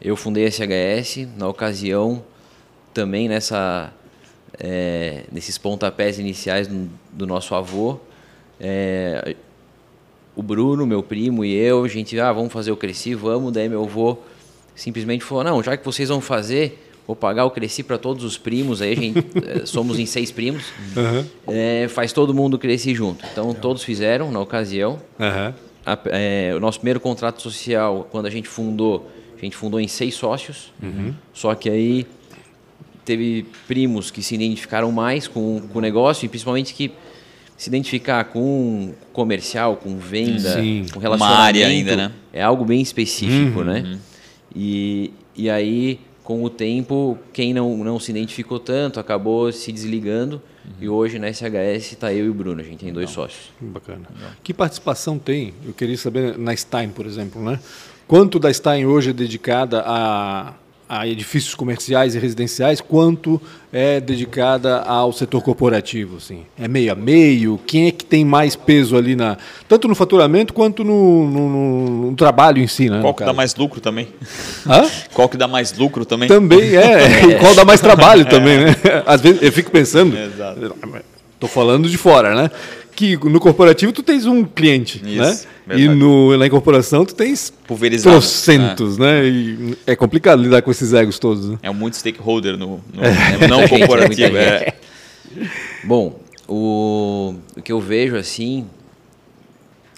Eu 0.00 0.16
fundei 0.16 0.46
a 0.46 0.50
SHS, 0.50 1.28
na 1.36 1.48
ocasião, 1.48 2.24
também 2.92 3.28
nessa, 3.28 3.92
é, 4.58 5.24
nesses 5.32 5.58
pontapés 5.58 6.18
iniciais 6.18 6.66
do, 6.66 6.88
do 7.12 7.26
nosso 7.26 7.54
avô. 7.54 7.98
É, 8.60 9.34
o 10.36 10.42
Bruno, 10.42 10.86
meu 10.86 11.02
primo, 11.02 11.44
e 11.44 11.54
eu, 11.54 11.84
a 11.84 11.88
gente, 11.88 12.18
ah, 12.18 12.32
vamos 12.32 12.52
fazer 12.52 12.72
o 12.72 12.76
Cresci, 12.76 13.14
vamos. 13.14 13.52
Daí 13.52 13.68
meu 13.68 13.84
avô 13.84 14.18
simplesmente 14.74 15.24
falou: 15.24 15.44
não, 15.44 15.62
já 15.62 15.76
que 15.76 15.84
vocês 15.84 16.08
vão 16.08 16.20
fazer, 16.20 16.90
vou 17.06 17.14
pagar 17.14 17.44
o 17.44 17.50
Cresci 17.50 17.82
para 17.82 17.98
todos 17.98 18.24
os 18.24 18.36
primos, 18.36 18.82
aí 18.82 18.92
a 18.92 18.96
gente 18.96 19.18
eh, 19.18 19.62
somos 19.66 19.98
em 19.98 20.06
seis 20.06 20.30
primos, 20.32 20.64
uhum. 20.96 21.24
é, 21.46 21.86
faz 21.88 22.12
todo 22.12 22.34
mundo 22.34 22.58
crescer 22.58 22.94
junto. 22.94 23.24
Então 23.30 23.54
todos 23.54 23.84
fizeram 23.84 24.30
na 24.32 24.40
ocasião. 24.40 25.00
Uhum. 25.18 25.54
A, 25.86 25.98
é, 26.06 26.52
o 26.56 26.60
nosso 26.60 26.78
primeiro 26.78 26.98
contrato 26.98 27.42
social, 27.42 28.08
quando 28.10 28.26
a 28.26 28.30
gente 28.30 28.48
fundou, 28.48 29.08
a 29.36 29.40
gente 29.40 29.54
fundou 29.54 29.78
em 29.78 29.86
seis 29.86 30.14
sócios, 30.14 30.72
uhum. 30.82 31.14
só 31.32 31.54
que 31.54 31.68
aí 31.68 32.06
teve 33.04 33.46
primos 33.68 34.10
que 34.10 34.22
se 34.22 34.34
identificaram 34.34 34.90
mais 34.90 35.28
com, 35.28 35.60
com 35.72 35.78
o 35.78 35.82
negócio 35.82 36.24
e 36.24 36.28
principalmente 36.28 36.74
que 36.74 36.92
se 37.56 37.68
identificar 37.68 38.24
com 38.24 38.92
comercial, 39.12 39.76
com 39.76 39.96
venda, 39.96 40.54
Sim. 40.54 40.86
com 40.92 40.98
relacionamento, 40.98 41.38
Uma 41.38 41.46
área 41.46 41.66
ainda, 41.66 41.96
né? 41.96 42.12
é 42.32 42.42
algo 42.42 42.64
bem 42.64 42.80
específico, 42.80 43.60
uhum. 43.60 43.64
né? 43.64 43.98
E, 44.54 45.12
e 45.36 45.48
aí, 45.48 46.00
com 46.22 46.42
o 46.42 46.50
tempo, 46.50 47.18
quem 47.32 47.54
não, 47.54 47.76
não 47.78 47.98
se 48.00 48.10
identificou 48.10 48.58
tanto 48.58 48.98
acabou 48.98 49.52
se 49.52 49.70
desligando. 49.70 50.42
Uhum. 50.64 50.72
E 50.80 50.88
hoje 50.88 51.18
na 51.18 51.32
SHS 51.32 51.92
está 51.92 52.12
eu 52.12 52.26
e 52.26 52.28
o 52.28 52.34
Bruno, 52.34 52.60
a 52.60 52.64
gente 52.64 52.80
tem 52.80 52.92
dois 52.92 53.10
sócios. 53.10 53.52
Bacana. 53.60 54.02
Que 54.42 54.52
participação 54.52 55.18
tem? 55.18 55.54
Eu 55.64 55.72
queria 55.72 55.96
saber 55.96 56.36
na 56.38 56.56
Stein, 56.56 56.88
por 56.88 57.06
exemplo, 57.06 57.42
né? 57.42 57.60
Quanto 58.08 58.38
da 58.38 58.52
Stein 58.52 58.86
hoje 58.86 59.10
é 59.10 59.12
dedicada 59.12 59.82
a 59.86 60.54
a 60.94 61.08
edifícios 61.08 61.56
comerciais 61.56 62.14
e 62.14 62.18
residenciais, 62.20 62.80
quanto 62.80 63.42
é 63.72 64.00
dedicada 64.00 64.80
ao 64.82 65.12
setor 65.12 65.42
corporativo? 65.42 66.18
Assim? 66.18 66.44
É 66.56 66.68
meio 66.68 66.92
a 66.92 66.94
meio? 66.94 67.58
Quem 67.66 67.88
é 67.88 67.90
que 67.90 68.04
tem 68.04 68.24
mais 68.24 68.54
peso 68.54 68.96
ali, 68.96 69.16
na, 69.16 69.36
tanto 69.68 69.88
no 69.88 69.94
faturamento 69.96 70.54
quanto 70.54 70.84
no, 70.84 71.28
no, 71.28 72.10
no 72.10 72.14
trabalho 72.14 72.62
em 72.62 72.68
si? 72.68 72.88
Né, 72.88 73.00
qual 73.00 73.12
que 73.12 73.24
dá 73.24 73.32
mais 73.32 73.56
lucro 73.56 73.80
também? 73.80 74.06
Hã? 74.66 74.88
Qual 75.12 75.28
que 75.28 75.36
dá 75.36 75.48
mais 75.48 75.76
lucro 75.76 76.04
também? 76.04 76.28
Também 76.28 76.76
é, 76.76 77.26
e 77.26 77.38
qual 77.40 77.54
dá 77.56 77.64
mais 77.64 77.80
trabalho 77.80 78.22
é. 78.26 78.26
também, 78.26 78.58
né? 78.64 78.76
Às 79.04 79.20
vezes 79.20 79.42
eu 79.42 79.52
fico 79.52 79.72
pensando, 79.72 80.16
estou 81.34 81.48
falando 81.48 81.88
de 81.88 81.98
fora, 81.98 82.36
né? 82.36 82.50
Que 82.94 83.16
no 83.16 83.40
corporativo 83.40 83.92
tu 83.92 84.02
tens 84.02 84.26
um 84.26 84.44
cliente, 84.44 84.98
Isso, 84.98 85.20
né? 85.20 85.40
Verdade. 85.66 85.82
E 85.82 85.88
no, 85.88 86.36
na 86.36 86.46
incorporação 86.46 87.04
tu 87.04 87.14
tens 87.14 87.52
trocentos, 88.02 88.98
é. 88.98 89.00
né? 89.00 89.24
E 89.26 89.78
é 89.86 89.96
complicado 89.96 90.42
lidar 90.42 90.62
com 90.62 90.70
esses 90.70 90.92
egos 90.92 91.18
todos. 91.18 91.48
Né? 91.48 91.58
É 91.62 91.70
um 91.70 91.74
muito 91.74 91.96
stakeholder 91.96 92.56
no, 92.56 92.80
no 92.92 93.04
é. 93.04 93.48
não 93.48 93.66
corporativo. 93.66 94.36
É. 94.36 94.74
Bom, 95.82 96.20
o, 96.46 97.34
o 97.56 97.62
que 97.62 97.72
eu 97.72 97.80
vejo 97.80 98.16
assim, 98.16 98.66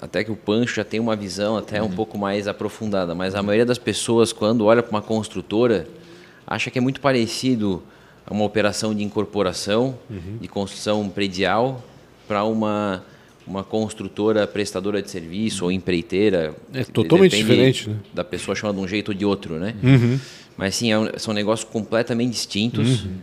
até 0.00 0.22
que 0.22 0.30
o 0.30 0.36
Pancho 0.36 0.76
já 0.76 0.84
tem 0.84 1.00
uma 1.00 1.16
visão 1.16 1.56
até 1.56 1.82
uhum. 1.82 1.88
um 1.88 1.92
pouco 1.92 2.16
mais 2.16 2.46
aprofundada, 2.46 3.14
mas 3.14 3.34
a 3.34 3.42
maioria 3.42 3.66
das 3.66 3.78
pessoas 3.78 4.32
quando 4.32 4.64
olha 4.64 4.82
para 4.82 4.90
uma 4.90 5.02
construtora 5.02 5.88
acha 6.46 6.70
que 6.70 6.78
é 6.78 6.80
muito 6.80 7.00
parecido 7.00 7.82
a 8.24 8.32
uma 8.32 8.44
operação 8.44 8.94
de 8.94 9.02
incorporação, 9.02 9.98
uhum. 10.08 10.38
de 10.40 10.48
construção 10.48 11.08
predial, 11.08 11.82
para 12.26 12.44
uma 12.44 13.02
uma 13.46 13.62
construtora 13.62 14.46
prestadora 14.46 15.00
de 15.00 15.10
serviço 15.10 15.64
ou 15.64 15.72
empreiteira. 15.72 16.54
É 16.74 16.82
totalmente 16.82 17.36
diferente, 17.36 17.88
né? 17.88 17.96
Da 18.12 18.24
pessoa 18.24 18.54
chama 18.56 18.74
de 18.74 18.80
um 18.80 18.88
jeito 18.88 19.10
ou 19.10 19.14
de 19.14 19.24
outro, 19.24 19.54
né? 19.58 19.74
Uhum. 19.82 20.18
Mas 20.56 20.74
sim, 20.74 20.92
é 20.92 21.18
são 21.18 21.32
negócios 21.32 21.68
completamente 21.70 22.32
distintos. 22.32 23.04
Uhum. 23.04 23.16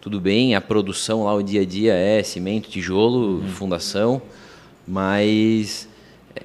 Tudo 0.00 0.20
bem, 0.20 0.54
a 0.54 0.60
produção 0.60 1.24
lá, 1.24 1.34
o 1.34 1.42
dia 1.42 1.62
a 1.62 1.64
dia 1.64 1.94
é 1.94 2.22
cimento, 2.22 2.68
tijolo, 2.68 3.40
uhum. 3.40 3.48
fundação, 3.48 4.22
mas 4.86 5.88
é, 6.36 6.42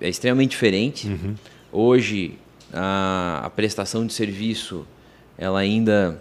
é 0.00 0.08
extremamente 0.08 0.50
diferente. 0.50 1.06
Uhum. 1.06 1.34
Hoje, 1.70 2.32
a, 2.72 3.42
a 3.44 3.50
prestação 3.50 4.06
de 4.06 4.12
serviço, 4.12 4.86
ela 5.36 5.60
ainda 5.60 6.20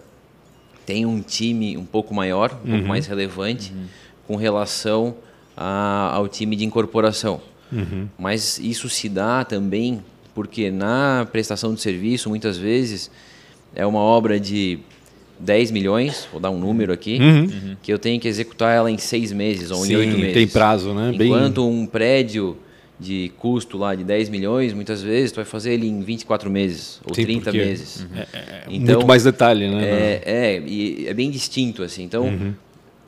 tem 0.85 1.05
um 1.05 1.21
time 1.21 1.77
um 1.77 1.85
pouco 1.85 2.13
maior, 2.13 2.51
um 2.51 2.57
pouco 2.57 2.71
uhum. 2.73 2.87
mais 2.87 3.07
relevante 3.07 3.71
uhum 3.71 4.02
com 4.27 4.35
relação 4.35 5.15
a, 5.55 6.11
ao 6.13 6.27
time 6.27 6.55
de 6.55 6.65
incorporação. 6.65 7.41
Uhum. 7.71 8.07
Mas 8.17 8.59
isso 8.59 8.89
se 8.89 9.09
dá 9.09 9.43
também 9.43 10.01
porque 10.33 10.71
na 10.71 11.27
prestação 11.31 11.73
de 11.73 11.81
serviço, 11.81 12.29
muitas 12.29 12.57
vezes, 12.57 13.11
é 13.75 13.85
uma 13.85 13.99
obra 13.99 14.39
de 14.39 14.79
10 15.39 15.71
milhões, 15.71 16.27
vou 16.31 16.39
dar 16.39 16.49
um 16.49 16.59
número 16.59 16.91
aqui, 16.91 17.19
uhum. 17.19 17.75
que 17.81 17.91
eu 17.91 17.99
tenho 17.99 18.19
que 18.19 18.27
executar 18.27 18.75
ela 18.75 18.89
em 18.89 18.97
seis 18.97 19.31
meses 19.31 19.71
ou 19.71 19.83
Sim, 19.83 19.93
em 19.93 19.95
oito 19.97 20.17
meses. 20.17 20.33
tem 20.33 20.47
prazo, 20.47 20.93
né? 20.93 21.11
Enquanto 21.13 21.61
Bem... 21.61 21.81
um 21.81 21.85
prédio 21.85 22.57
de 22.99 23.31
custo 23.37 23.77
lá 23.77 23.93
de 23.95 24.03
10 24.03 24.29
milhões, 24.29 24.73
muitas 24.73 25.01
vezes 25.01 25.31
tu 25.31 25.35
vai 25.35 25.45
fazer 25.45 25.73
ele 25.73 25.87
em 25.87 26.01
24 26.01 26.49
meses 26.49 27.01
ou 27.05 27.13
Sim, 27.13 27.23
30 27.23 27.51
meses. 27.51 28.01
Uhum. 28.01 28.17
É, 28.17 28.27
é, 28.33 28.63
então, 28.69 28.95
muito 28.95 29.07
mais 29.07 29.23
detalhe, 29.23 29.67
né? 29.67 29.83
É, 29.83 30.21
é, 30.25 30.63
e 30.65 31.07
é 31.07 31.13
bem 31.13 31.29
distinto 31.29 31.83
assim. 31.83 32.03
Então, 32.03 32.25
uhum. 32.25 32.53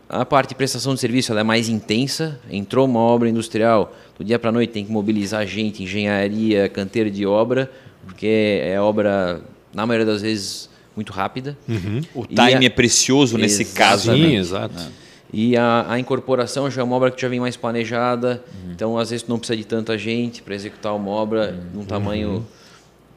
A 0.08 0.24
parte 0.24 0.50
de 0.50 0.56
prestação 0.56 0.94
de 0.94 1.00
serviço 1.00 1.32
ela 1.32 1.42
é 1.42 1.44
mais 1.44 1.68
intensa. 1.68 2.40
Entrou 2.50 2.86
uma 2.86 3.00
obra 3.00 3.28
industrial, 3.28 3.94
do 4.18 4.24
dia 4.24 4.38
para 4.38 4.50
a 4.50 4.54
noite 4.54 4.72
tem 4.72 4.86
que 4.86 4.92
mobilizar 4.92 5.46
gente, 5.48 5.84
engenharia, 5.84 6.70
canteiro 6.70 7.10
de 7.10 7.26
obra, 7.26 7.72
porque 8.06 8.62
é 8.64 8.80
obra, 8.80 9.42
na 9.74 9.86
maioria 9.86 10.06
das 10.06 10.22
vezes, 10.22 10.70
muito 10.96 11.12
rápida. 11.12 11.58
Uhum. 11.68 12.02
O 12.14 12.26
time 12.26 12.40
a... 12.40 12.64
é 12.64 12.70
precioso 12.70 13.38
nesse 13.38 13.64
Exatamente. 13.64 13.78
caso. 13.78 14.14
Sim, 14.14 14.36
exato. 14.38 14.80
É. 14.80 15.06
E 15.34 15.58
a, 15.58 15.86
a, 15.90 16.00
incorporação 16.00 16.70
já 16.70 16.82
é 16.82 16.84
uma 16.84 16.96
obra 16.96 17.12
que 17.12 17.22
já 17.22 17.28
vem 17.28 17.40
mais 17.40 17.58
planejada, 17.58 18.44
uhum. 18.48 18.72
então 18.72 18.98
às 18.98 19.10
vezes 19.10 19.28
não 19.28 19.40
precisa 19.40 19.58
de 19.58 19.66
tanta 19.66 19.98
gente 19.98 20.42
para 20.42 20.54
executar 20.54 20.96
uma 20.96 21.10
obra 21.10 21.50
uhum. 21.52 21.80
num 21.80 21.86
tamanho. 21.86 22.30
Uhum. 22.30 22.44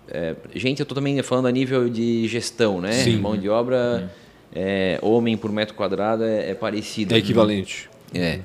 É, 0.09 0.35
gente, 0.55 0.81
eu 0.81 0.85
estou 0.85 0.96
também 0.96 1.22
falando 1.22 1.46
a 1.46 1.53
nível 1.53 1.88
de 1.88 2.27
gestão, 2.27 2.81
né? 2.81 2.92
Sim. 2.92 3.18
Mão 3.18 3.37
de 3.37 3.48
obra 3.48 4.01
uhum 4.03 4.28
é, 4.61 4.99
homem 5.01 5.37
por 5.37 5.53
metro 5.53 5.73
quadrado 5.77 6.25
é, 6.25 6.51
é 6.51 6.55
parecido. 6.55 7.14
É 7.14 7.18
equivalente. 7.18 7.88
É. 8.12 8.40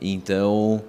Então, 0.00 0.80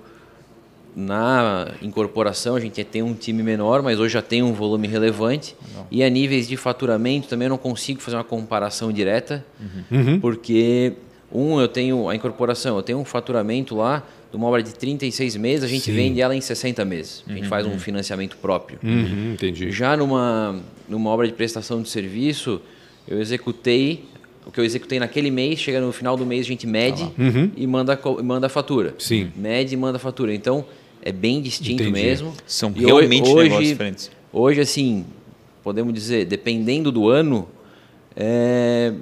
na 0.95 1.71
incorporação 1.81 2.55
a 2.55 2.59
gente 2.59 2.83
tem 2.83 3.01
um 3.01 3.15
time 3.15 3.41
menor, 3.41 3.81
mas 3.81 3.99
hoje 3.99 4.13
já 4.13 4.21
tem 4.21 4.43
um 4.43 4.53
volume 4.53 4.87
relevante. 4.87 5.55
Não. 5.73 5.87
E 5.89 6.03
a 6.03 6.09
níveis 6.09 6.47
de 6.47 6.55
faturamento 6.55 7.27
também 7.27 7.47
eu 7.47 7.49
não 7.49 7.57
consigo 7.57 7.99
fazer 7.99 8.17
uma 8.17 8.23
comparação 8.23 8.91
direta, 8.91 9.43
uhum. 9.89 10.19
porque 10.19 10.93
um 11.31 11.59
eu 11.59 11.67
tenho 11.67 12.07
a 12.07 12.15
incorporação, 12.15 12.77
eu 12.77 12.83
tenho 12.83 12.99
um 12.99 13.05
faturamento 13.05 13.75
lá 13.75 14.05
de 14.29 14.37
uma 14.37 14.45
obra 14.45 14.61
de 14.61 14.75
36 14.75 15.35
meses, 15.37 15.63
a 15.63 15.67
gente 15.67 15.85
Sim. 15.85 15.93
vende 15.93 16.21
ela 16.21 16.35
em 16.35 16.41
60 16.41 16.85
meses. 16.85 17.23
A 17.27 17.31
gente 17.31 17.43
uhum. 17.43 17.49
faz 17.49 17.65
um 17.65 17.79
financiamento 17.79 18.37
próprio. 18.37 18.77
Uhum, 18.83 19.33
entendi. 19.33 19.71
Já 19.71 19.97
numa 19.97 20.59
numa 20.87 21.09
obra 21.09 21.27
de 21.27 21.33
prestação 21.33 21.81
de 21.81 21.89
serviço, 21.89 22.61
eu 23.07 23.19
executei 23.19 24.05
o 24.45 24.51
que 24.51 24.59
eu 24.59 24.63
executei 24.63 24.99
naquele 24.99 25.29
mês, 25.29 25.59
chega 25.59 25.79
no 25.79 25.91
final 25.91 26.17
do 26.17 26.25
mês, 26.25 26.45
a 26.45 26.49
gente 26.49 26.65
mede 26.65 27.03
ah 27.03 27.21
uhum. 27.21 27.51
e 27.55 27.67
manda, 27.67 27.99
manda 28.23 28.47
a 28.47 28.49
fatura. 28.49 28.95
Sim. 28.97 29.31
Mede 29.35 29.73
e 29.73 29.77
manda 29.77 29.97
a 29.97 29.99
fatura. 29.99 30.33
Então, 30.33 30.65
é 31.01 31.11
bem 31.11 31.41
distinto 31.41 31.83
Entendi. 31.83 31.91
mesmo. 31.91 32.33
São 32.45 32.73
e 32.75 32.85
realmente 32.85 33.29
hoje, 33.29 33.43
negócios 33.43 33.69
diferentes. 33.69 34.11
Hoje, 34.31 34.61
assim, 34.61 35.05
podemos 35.63 35.93
dizer, 35.93 36.25
dependendo 36.25 36.91
do 36.91 37.09
ano, 37.09 37.47
é, 38.15 38.93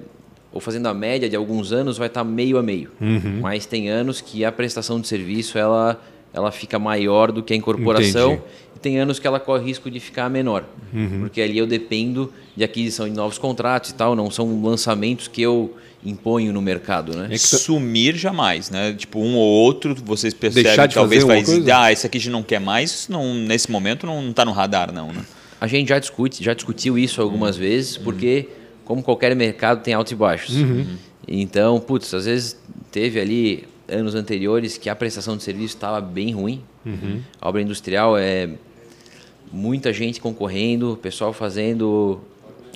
ou 0.51 0.59
fazendo 0.59 0.87
a 0.87 0.93
média 0.93 1.29
de 1.29 1.35
alguns 1.35 1.71
anos, 1.71 1.97
vai 1.97 2.07
estar 2.07 2.23
meio 2.23 2.57
a 2.57 2.63
meio. 2.63 2.91
Uhum. 2.99 3.39
Mas 3.41 3.65
tem 3.65 3.89
anos 3.89 4.21
que 4.21 4.43
a 4.43 4.51
prestação 4.51 4.99
de 4.99 5.07
serviço 5.07 5.57
ela, 5.57 6.01
ela 6.33 6.51
fica 6.51 6.77
maior 6.77 7.31
do 7.31 7.41
que 7.41 7.53
a 7.53 7.55
incorporação. 7.55 8.33
Entendi. 8.33 8.47
E 8.75 8.79
tem 8.79 8.99
anos 8.99 9.17
que 9.17 9.25
ela 9.25 9.39
corre 9.39 9.65
risco 9.65 9.89
de 9.89 9.99
ficar 9.99 10.29
menor. 10.29 10.63
Uhum. 10.93 11.21
Porque 11.21 11.41
ali 11.41 11.57
eu 11.57 11.65
dependo 11.65 12.31
de 12.55 12.63
aquisição 12.63 13.07
de 13.07 13.15
novos 13.15 13.37
contratos 13.37 13.89
e 13.89 13.93
tal, 13.95 14.15
não 14.15 14.29
são 14.29 14.61
lançamentos 14.63 15.27
que 15.27 15.41
eu 15.41 15.75
imponho 16.05 16.53
no 16.53 16.61
mercado, 16.61 17.15
né? 17.15 17.27
É 17.31 17.37
Sumir 17.37 18.15
jamais, 18.15 18.69
né? 18.69 18.93
Tipo, 18.93 19.19
um 19.19 19.35
ou 19.35 19.47
outro, 19.47 19.95
vocês 19.95 20.33
percebem 20.33 20.87
que 20.87 20.93
talvez 20.93 21.23
vai 21.23 21.41
dizer, 21.41 21.71
ah, 21.71 21.91
esse 21.91 22.05
aqui 22.05 22.17
a 22.17 22.21
gente 22.21 22.31
não 22.31 22.43
quer 22.43 22.59
mais, 22.59 23.07
não, 23.09 23.33
nesse 23.33 23.71
momento 23.71 24.05
não 24.05 24.29
está 24.29 24.45
no 24.45 24.51
radar, 24.51 24.93
não, 24.93 25.11
né? 25.11 25.25
A 25.59 25.65
gente 25.65 25.89
já 25.89 25.97
discute, 25.97 26.43
já 26.43 26.53
discutiu 26.53 26.97
isso 26.97 27.19
algumas 27.21 27.55
uhum. 27.55 27.63
vezes, 27.63 27.97
porque 27.97 28.47
como 28.85 29.01
qualquer 29.01 29.35
mercado 29.35 29.81
tem 29.81 29.93
altos 29.93 30.13
e 30.13 30.15
baixos. 30.15 30.55
Uhum. 30.55 30.85
Então, 31.27 31.79
putz, 31.79 32.13
às 32.13 32.25
vezes 32.25 32.57
teve 32.91 33.19
ali 33.19 33.67
anos 33.87 34.15
anteriores 34.15 34.77
que 34.77 34.89
a 34.89 34.95
prestação 34.95 35.37
de 35.37 35.43
serviço 35.43 35.75
estava 35.75 36.01
bem 36.01 36.33
ruim. 36.33 36.61
Uhum. 36.85 37.21
A 37.39 37.49
obra 37.49 37.61
industrial 37.61 38.17
é 38.17 38.49
muita 39.51 39.93
gente 39.93 40.19
concorrendo, 40.19 40.99
pessoal 41.01 41.33
fazendo 41.33 42.19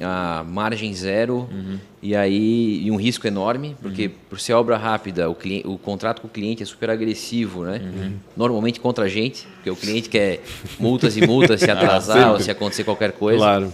a 0.01 0.43
margem 0.43 0.93
zero 0.93 1.47
uhum. 1.51 1.77
e 2.01 2.15
aí 2.15 2.81
e 2.83 2.89
um 2.89 2.95
risco 2.95 3.27
enorme, 3.27 3.75
porque 3.81 4.07
uhum. 4.07 4.13
por 4.29 4.39
ser 4.39 4.53
obra 4.53 4.77
rápida, 4.77 5.29
o, 5.29 5.35
cliente, 5.35 5.67
o 5.67 5.77
contrato 5.77 6.21
com 6.21 6.27
o 6.27 6.31
cliente 6.31 6.63
é 6.63 6.65
super 6.65 6.89
agressivo, 6.89 7.63
né? 7.63 7.81
Uhum. 7.83 8.13
Normalmente 8.35 8.79
contra 8.79 9.05
a 9.05 9.07
gente, 9.07 9.47
porque 9.55 9.69
o 9.69 9.75
cliente 9.75 10.09
quer 10.09 10.41
multas 10.79 11.17
e 11.17 11.25
multas 11.25 11.59
se 11.59 11.69
atrasar 11.71 12.29
ah, 12.29 12.31
ou 12.33 12.39
se 12.39 12.49
acontecer 12.49 12.83
qualquer 12.83 13.11
coisa. 13.11 13.39
Claro. 13.39 13.71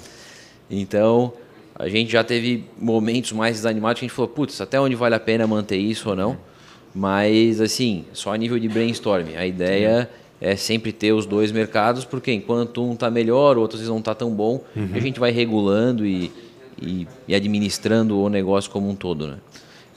Então, 0.70 1.34
a 1.74 1.88
gente 1.88 2.12
já 2.12 2.24
teve 2.24 2.66
momentos 2.78 3.32
mais 3.32 3.56
desanimados 3.58 4.00
que 4.00 4.06
a 4.06 4.08
gente 4.08 4.16
falou, 4.16 4.30
putz, 4.30 4.60
até 4.60 4.80
onde 4.80 4.96
vale 4.96 5.16
a 5.16 5.20
pena 5.20 5.48
manter 5.48 5.78
isso 5.78 6.10
ou 6.10 6.16
não? 6.16 6.38
Mas, 6.98 7.62
assim, 7.62 8.06
só 8.12 8.34
a 8.34 8.38
nível 8.38 8.58
de 8.58 8.68
brainstorming. 8.68 9.36
A 9.36 9.46
ideia 9.46 10.10
é 10.42 10.56
sempre 10.56 10.92
ter 10.92 11.14
os 11.14 11.28
dois 11.28 11.52
mercados, 11.52 12.04
porque 12.04 12.34
enquanto 12.34 12.84
um 12.84 12.94
está 12.94 13.12
melhor, 13.12 13.56
o 13.56 13.62
outro 13.62 13.76
às 13.76 13.82
vezes 13.82 13.92
não 13.92 14.00
está 14.00 14.16
tão 14.16 14.32
bom, 14.32 14.64
uhum. 14.76 14.90
a 14.96 15.00
gente 15.00 15.20
vai 15.20 15.30
regulando 15.30 16.08
e, 16.08 16.32
e, 16.82 17.08
e, 17.28 17.36
administrando 17.36 18.20
o 18.20 18.30
negócio 18.30 18.72
como 18.72 18.90
um 18.90 18.96
todo, 18.96 19.28
né? 19.28 19.38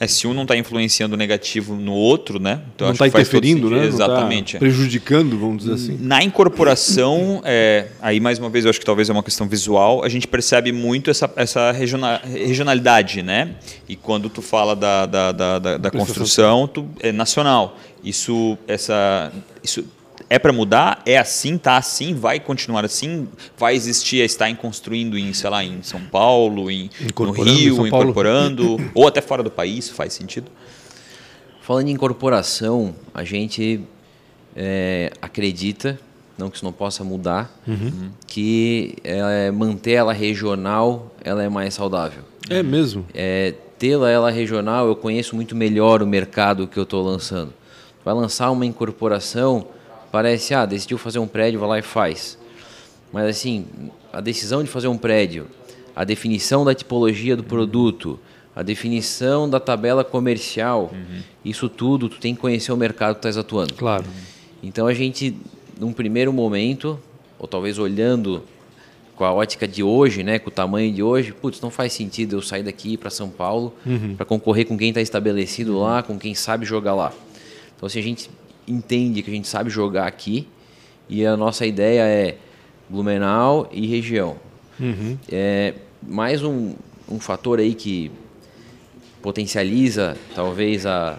É, 0.00 0.06
se 0.06 0.26
um 0.26 0.32
não 0.32 0.42
está 0.42 0.56
influenciando 0.56 1.14
negativo 1.14 1.74
no 1.74 1.92
outro, 1.92 2.40
né? 2.40 2.62
Então 2.74 2.86
não 2.86 2.94
está 2.94 3.06
interferindo, 3.06 3.68
né? 3.68 3.84
Exatamente. 3.84 4.54
Tá 4.54 4.58
prejudicando, 4.58 5.38
vamos 5.38 5.58
dizer 5.58 5.74
assim. 5.74 5.98
Na 6.00 6.24
incorporação, 6.24 7.42
é, 7.44 7.88
aí 8.00 8.18
mais 8.18 8.38
uma 8.38 8.48
vez 8.48 8.64
eu 8.64 8.70
acho 8.70 8.80
que 8.80 8.86
talvez 8.86 9.10
é 9.10 9.12
uma 9.12 9.22
questão 9.22 9.46
visual, 9.46 10.02
a 10.02 10.08
gente 10.08 10.26
percebe 10.26 10.72
muito 10.72 11.10
essa, 11.10 11.30
essa 11.36 11.70
regionalidade, 11.70 13.20
né? 13.20 13.56
E 13.86 13.94
quando 13.94 14.30
tu 14.30 14.40
fala 14.40 14.74
da, 14.74 15.04
da, 15.04 15.32
da, 15.32 15.58
da, 15.58 15.76
da 15.76 15.90
construção, 15.90 16.66
tu, 16.66 16.88
é 17.00 17.12
nacional. 17.12 17.76
Isso, 18.02 18.56
essa, 18.66 19.30
isso 19.62 19.84
é 20.30 20.38
para 20.38 20.52
mudar? 20.52 21.02
É 21.04 21.18
assim? 21.18 21.58
Tá 21.58 21.76
assim? 21.76 22.14
Vai 22.14 22.38
continuar 22.38 22.84
assim? 22.84 23.26
Vai 23.58 23.74
existir 23.74 24.22
a 24.22 24.24
estar 24.24 24.56
construindo 24.56 25.18
em, 25.18 25.32
sei 25.32 25.50
lá, 25.50 25.64
em 25.64 25.82
São 25.82 26.00
Paulo, 26.00 26.70
em, 26.70 26.88
no 27.18 27.32
Rio, 27.32 27.84
incorporando, 27.84 28.76
ou 28.94 29.08
até 29.08 29.20
fora 29.20 29.42
do 29.42 29.50
país, 29.50 29.90
faz 29.90 30.12
sentido? 30.12 30.48
Falando 31.60 31.88
em 31.88 31.90
incorporação, 31.90 32.94
a 33.12 33.24
gente 33.24 33.80
é, 34.54 35.12
acredita, 35.20 35.98
não 36.38 36.48
que 36.48 36.56
isso 36.56 36.64
não 36.64 36.72
possa 36.72 37.02
mudar, 37.02 37.52
uhum. 37.66 38.10
que 38.24 38.94
é, 39.02 39.50
manter 39.50 39.92
ela 39.92 40.12
regional 40.12 41.12
ela 41.24 41.42
é 41.42 41.48
mais 41.48 41.74
saudável. 41.74 42.22
É 42.48 42.62
mesmo? 42.62 43.04
É, 43.12 43.54
Tê-la 43.80 44.10
ela 44.10 44.30
regional, 44.30 44.86
eu 44.86 44.94
conheço 44.94 45.34
muito 45.34 45.56
melhor 45.56 46.02
o 46.02 46.06
mercado 46.06 46.68
que 46.68 46.78
eu 46.78 46.82
estou 46.82 47.02
lançando. 47.02 47.52
Vai 48.04 48.14
lançar 48.14 48.50
uma 48.50 48.66
incorporação 48.66 49.66
parece, 50.10 50.54
ah, 50.54 50.66
decidiu 50.66 50.98
fazer 50.98 51.18
um 51.18 51.26
prédio, 51.26 51.60
vai 51.60 51.68
lá 51.68 51.78
e 51.78 51.82
faz. 51.82 52.38
Mas 53.12 53.26
assim, 53.28 53.66
a 54.12 54.20
decisão 54.20 54.62
de 54.62 54.68
fazer 54.68 54.88
um 54.88 54.96
prédio, 54.96 55.46
a 55.94 56.04
definição 56.04 56.64
da 56.64 56.74
tipologia 56.74 57.36
do 57.36 57.44
produto, 57.44 58.18
a 58.54 58.62
definição 58.62 59.48
da 59.48 59.60
tabela 59.60 60.04
comercial, 60.04 60.90
uhum. 60.92 61.20
isso 61.44 61.68
tudo 61.68 62.08
tu 62.08 62.18
tem 62.18 62.34
que 62.34 62.40
conhecer 62.40 62.72
o 62.72 62.76
mercado 62.76 63.14
que 63.14 63.18
estás 63.18 63.36
atuando. 63.36 63.74
Claro. 63.74 64.04
Então 64.62 64.86
a 64.86 64.94
gente, 64.94 65.36
num 65.78 65.92
primeiro 65.92 66.32
momento, 66.32 66.98
ou 67.38 67.46
talvez 67.48 67.78
olhando 67.78 68.42
com 69.16 69.24
a 69.24 69.32
ótica 69.32 69.68
de 69.68 69.82
hoje, 69.82 70.22
né, 70.22 70.38
com 70.38 70.48
o 70.48 70.52
tamanho 70.52 70.92
de 70.92 71.02
hoje, 71.02 71.32
putz, 71.32 71.60
não 71.60 71.70
faz 71.70 71.92
sentido 71.92 72.36
eu 72.36 72.42
sair 72.42 72.62
daqui 72.62 72.96
para 72.96 73.10
São 73.10 73.28
Paulo 73.28 73.74
uhum. 73.84 74.14
para 74.16 74.24
concorrer 74.24 74.66
com 74.66 74.78
quem 74.78 74.88
está 74.88 75.00
estabelecido 75.00 75.78
lá, 75.78 76.02
com 76.02 76.18
quem 76.18 76.34
sabe 76.34 76.64
jogar 76.64 76.94
lá. 76.94 77.12
Então, 77.76 77.88
se 77.88 77.98
a 77.98 78.02
gente 78.02 78.30
entende 78.66 79.22
que 79.22 79.30
a 79.30 79.34
gente 79.34 79.48
sabe 79.48 79.70
jogar 79.70 80.06
aqui 80.06 80.46
e 81.08 81.26
a 81.26 81.36
nossa 81.36 81.66
ideia 81.66 82.02
é 82.02 82.36
Blumenau 82.88 83.68
e 83.72 83.86
região. 83.86 84.36
Uhum. 84.78 85.18
É, 85.30 85.74
mais 86.02 86.42
um, 86.42 86.74
um 87.08 87.20
fator 87.20 87.58
aí 87.58 87.74
que 87.74 88.10
potencializa 89.22 90.16
talvez 90.34 90.86
a 90.86 91.18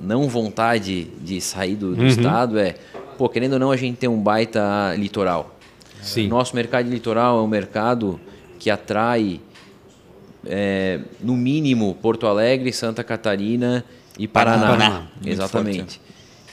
não 0.00 0.28
vontade 0.28 1.04
de 1.22 1.40
sair 1.40 1.76
do, 1.76 1.94
do 1.94 2.02
uhum. 2.02 2.06
estado 2.06 2.58
é, 2.58 2.74
pô, 3.16 3.28
querendo 3.28 3.54
ou 3.54 3.58
não, 3.58 3.70
a 3.70 3.76
gente 3.76 3.96
tem 3.96 4.08
um 4.08 4.20
baita 4.20 4.94
litoral. 4.96 5.56
Sim. 6.02 6.28
Nosso 6.28 6.54
mercado 6.54 6.86
de 6.86 6.90
litoral 6.90 7.38
é 7.38 7.42
um 7.42 7.46
mercado 7.46 8.20
que 8.58 8.70
atrai, 8.70 9.40
é, 10.46 11.00
no 11.20 11.36
mínimo, 11.36 11.94
Porto 12.00 12.26
Alegre, 12.26 12.72
Santa 12.72 13.02
Catarina 13.02 13.84
e 14.18 14.28
Paraná. 14.28 14.66
Paraná. 14.66 15.06
Exatamente. 15.24 16.00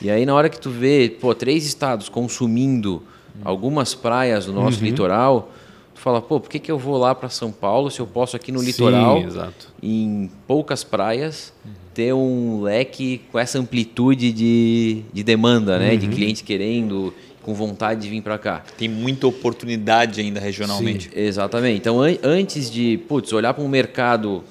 E 0.01 0.09
aí 0.09 0.25
na 0.25 0.33
hora 0.33 0.49
que 0.49 0.59
tu 0.59 0.69
vê, 0.69 1.15
pô, 1.19 1.35
três 1.35 1.65
estados 1.65 2.09
consumindo 2.09 3.03
algumas 3.43 3.93
praias 3.93 4.45
do 4.45 4.53
nosso 4.53 4.79
uhum. 4.79 4.85
litoral, 4.85 5.51
tu 5.93 6.01
fala, 6.01 6.21
pô, 6.21 6.39
por 6.39 6.49
que, 6.49 6.59
que 6.59 6.71
eu 6.71 6.77
vou 6.77 6.97
lá 6.97 7.13
para 7.13 7.29
São 7.29 7.51
Paulo 7.51 7.89
se 7.89 7.99
eu 7.99 8.07
posso 8.07 8.35
aqui 8.35 8.51
no 8.51 8.59
Sim, 8.59 8.65
litoral, 8.65 9.17
exato. 9.19 9.67
em 9.81 10.29
poucas 10.47 10.83
praias, 10.83 11.53
uhum. 11.63 11.71
ter 11.93 12.13
um 12.13 12.61
leque 12.61 13.21
com 13.31 13.39
essa 13.39 13.59
amplitude 13.59 14.31
de, 14.31 15.03
de 15.13 15.23
demanda, 15.23 15.77
né? 15.77 15.95
De 15.95 16.07
uhum. 16.07 16.13
clientes 16.13 16.41
querendo, 16.41 17.13
com 17.41 17.53
vontade 17.53 18.01
de 18.01 18.09
vir 18.09 18.21
para 18.21 18.37
cá. 18.37 18.63
Tem 18.77 18.87
muita 18.87 19.27
oportunidade 19.27 20.21
ainda 20.21 20.39
regionalmente. 20.39 21.05
Sim, 21.05 21.19
exatamente. 21.19 21.77
Então, 21.77 22.01
an 22.01 22.15
antes 22.23 22.69
de, 22.69 22.99
putz, 23.07 23.31
olhar 23.33 23.53
para 23.53 23.63
um 23.63 23.69
mercado 23.69 24.43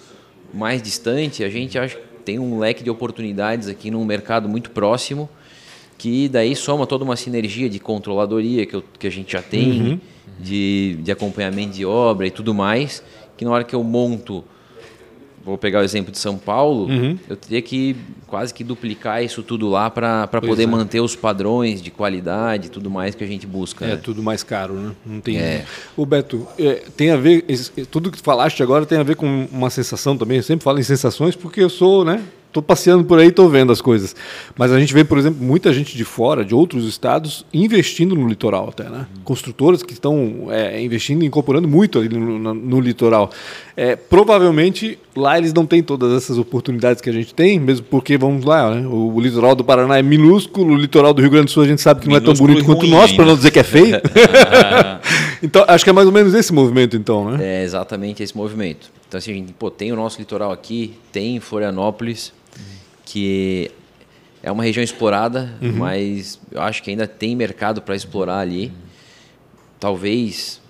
mais 0.52 0.82
distante, 0.82 1.44
a 1.44 1.48
gente 1.48 1.78
acha 1.78 1.96
que 1.96 2.02
tem 2.24 2.38
um 2.38 2.58
leque 2.58 2.82
de 2.82 2.90
oportunidades 2.90 3.68
aqui 3.68 3.90
num 3.90 4.04
mercado 4.04 4.48
muito 4.48 4.70
próximo 4.70 5.28
que 6.00 6.30
daí 6.30 6.56
soma 6.56 6.86
toda 6.86 7.04
uma 7.04 7.14
sinergia 7.14 7.68
de 7.68 7.78
controladoria 7.78 8.64
que, 8.64 8.74
eu, 8.74 8.82
que 8.98 9.06
a 9.06 9.10
gente 9.10 9.32
já 9.32 9.42
tem, 9.42 9.82
uhum. 9.82 10.00
de, 10.40 10.96
de 11.02 11.12
acompanhamento 11.12 11.74
de 11.74 11.84
obra 11.84 12.26
e 12.26 12.30
tudo 12.30 12.54
mais, 12.54 13.02
que 13.36 13.44
na 13.44 13.50
hora 13.50 13.64
que 13.64 13.74
eu 13.74 13.84
monto, 13.84 14.42
vou 15.44 15.58
pegar 15.58 15.80
o 15.80 15.82
exemplo 15.82 16.10
de 16.10 16.16
São 16.16 16.38
Paulo, 16.38 16.86
uhum. 16.86 17.18
eu 17.28 17.36
teria 17.36 17.60
que 17.60 17.94
quase 18.26 18.54
que 18.54 18.64
duplicar 18.64 19.22
isso 19.22 19.42
tudo 19.42 19.68
lá 19.68 19.90
para 19.90 20.26
poder 20.26 20.62
é. 20.62 20.66
manter 20.66 21.00
os 21.00 21.14
padrões 21.14 21.82
de 21.82 21.90
qualidade 21.90 22.68
e 22.68 22.70
tudo 22.70 22.88
mais 22.88 23.14
que 23.14 23.22
a 23.22 23.26
gente 23.26 23.46
busca. 23.46 23.84
É 23.84 23.88
né? 23.88 23.96
tudo 24.02 24.22
mais 24.22 24.42
caro, 24.42 24.72
né? 24.72 24.92
Não 25.04 25.20
tem. 25.20 25.36
É. 25.36 25.66
O 25.94 26.06
Beto, 26.06 26.48
é, 26.58 26.82
tem 26.96 27.10
a 27.10 27.16
ver, 27.18 27.44
tudo 27.90 28.10
que 28.10 28.16
tu 28.16 28.24
falaste 28.24 28.62
agora 28.62 28.86
tem 28.86 28.96
a 28.96 29.02
ver 29.02 29.16
com 29.16 29.46
uma 29.52 29.68
sensação 29.68 30.16
também. 30.16 30.38
Eu 30.38 30.42
sempre 30.42 30.64
falo 30.64 30.78
em 30.78 30.82
sensações 30.82 31.36
porque 31.36 31.60
eu 31.60 31.68
sou, 31.68 32.06
né? 32.06 32.24
Estou 32.50 32.64
passeando 32.64 33.04
por 33.04 33.20
aí, 33.20 33.28
estou 33.28 33.48
vendo 33.48 33.70
as 33.70 33.80
coisas. 33.80 34.14
Mas 34.58 34.72
a 34.72 34.80
gente 34.80 34.92
vê, 34.92 35.04
por 35.04 35.16
exemplo, 35.16 35.40
muita 35.40 35.72
gente 35.72 35.96
de 35.96 36.04
fora, 36.04 36.44
de 36.44 36.52
outros 36.52 36.84
estados, 36.84 37.46
investindo 37.54 38.16
no 38.16 38.26
litoral 38.26 38.70
até, 38.70 38.90
né? 38.90 39.06
Construtoras 39.22 39.84
que 39.84 39.92
estão 39.92 40.48
é, 40.50 40.82
investindo, 40.82 41.24
incorporando 41.24 41.68
muito 41.68 42.02
no, 42.02 42.38
no, 42.40 42.52
no 42.52 42.80
litoral. 42.80 43.30
É, 43.82 43.96
provavelmente 43.96 44.98
lá 45.16 45.38
eles 45.38 45.54
não 45.54 45.64
têm 45.64 45.82
todas 45.82 46.12
essas 46.12 46.36
oportunidades 46.36 47.00
que 47.00 47.08
a 47.08 47.12
gente 47.14 47.32
tem, 47.32 47.58
mesmo 47.58 47.86
porque, 47.86 48.18
vamos 48.18 48.44
lá, 48.44 48.74
né? 48.74 48.86
o, 48.86 49.14
o, 49.14 49.18
litoral 49.18 49.54
do 49.54 49.64
Paraná 49.64 49.96
é 49.96 50.02
minúsculo, 50.02 50.74
o 50.74 50.76
litoral 50.76 51.14
do 51.14 51.22
Rio 51.22 51.30
Grande 51.30 51.46
do 51.46 51.50
Sul 51.50 51.62
a 51.62 51.66
gente 51.66 51.80
sabe 51.80 52.02
que 52.02 52.06
minúsculo 52.06 52.30
não 52.30 52.34
é 52.34 52.36
tão 52.36 52.46
bonito 52.46 52.66
quanto 52.66 52.84
o 52.84 52.90
nosso, 52.90 53.16
para 53.16 53.24
não 53.24 53.34
dizer 53.34 53.50
que 53.50 53.58
é 53.58 53.62
feio. 53.64 53.96
então, 55.42 55.64
acho 55.66 55.82
que 55.82 55.88
é 55.88 55.94
mais 55.94 56.06
ou 56.06 56.12
menos 56.12 56.34
esse 56.34 56.52
movimento, 56.52 56.94
então, 56.94 57.30
né? 57.30 57.38
É 57.42 57.64
exatamente 57.64 58.22
esse 58.22 58.36
movimento. 58.36 58.90
Então, 59.08 59.16
assim, 59.16 59.30
a 59.30 59.34
gente 59.34 59.54
pô, 59.54 59.70
tem 59.70 59.90
o 59.92 59.96
nosso 59.96 60.18
litoral 60.18 60.52
aqui, 60.52 60.98
tem 61.10 61.40
Florianópolis, 61.40 62.34
que 63.06 63.70
é 64.42 64.52
uma 64.52 64.62
região 64.62 64.84
explorada, 64.84 65.54
uhum. 65.62 65.72
mas 65.72 66.38
eu 66.52 66.60
acho 66.60 66.82
que 66.82 66.90
ainda 66.90 67.06
tem 67.06 67.34
mercado 67.34 67.80
para 67.80 67.96
explorar 67.96 68.40
ali. 68.40 68.70
Talvez 69.78 70.60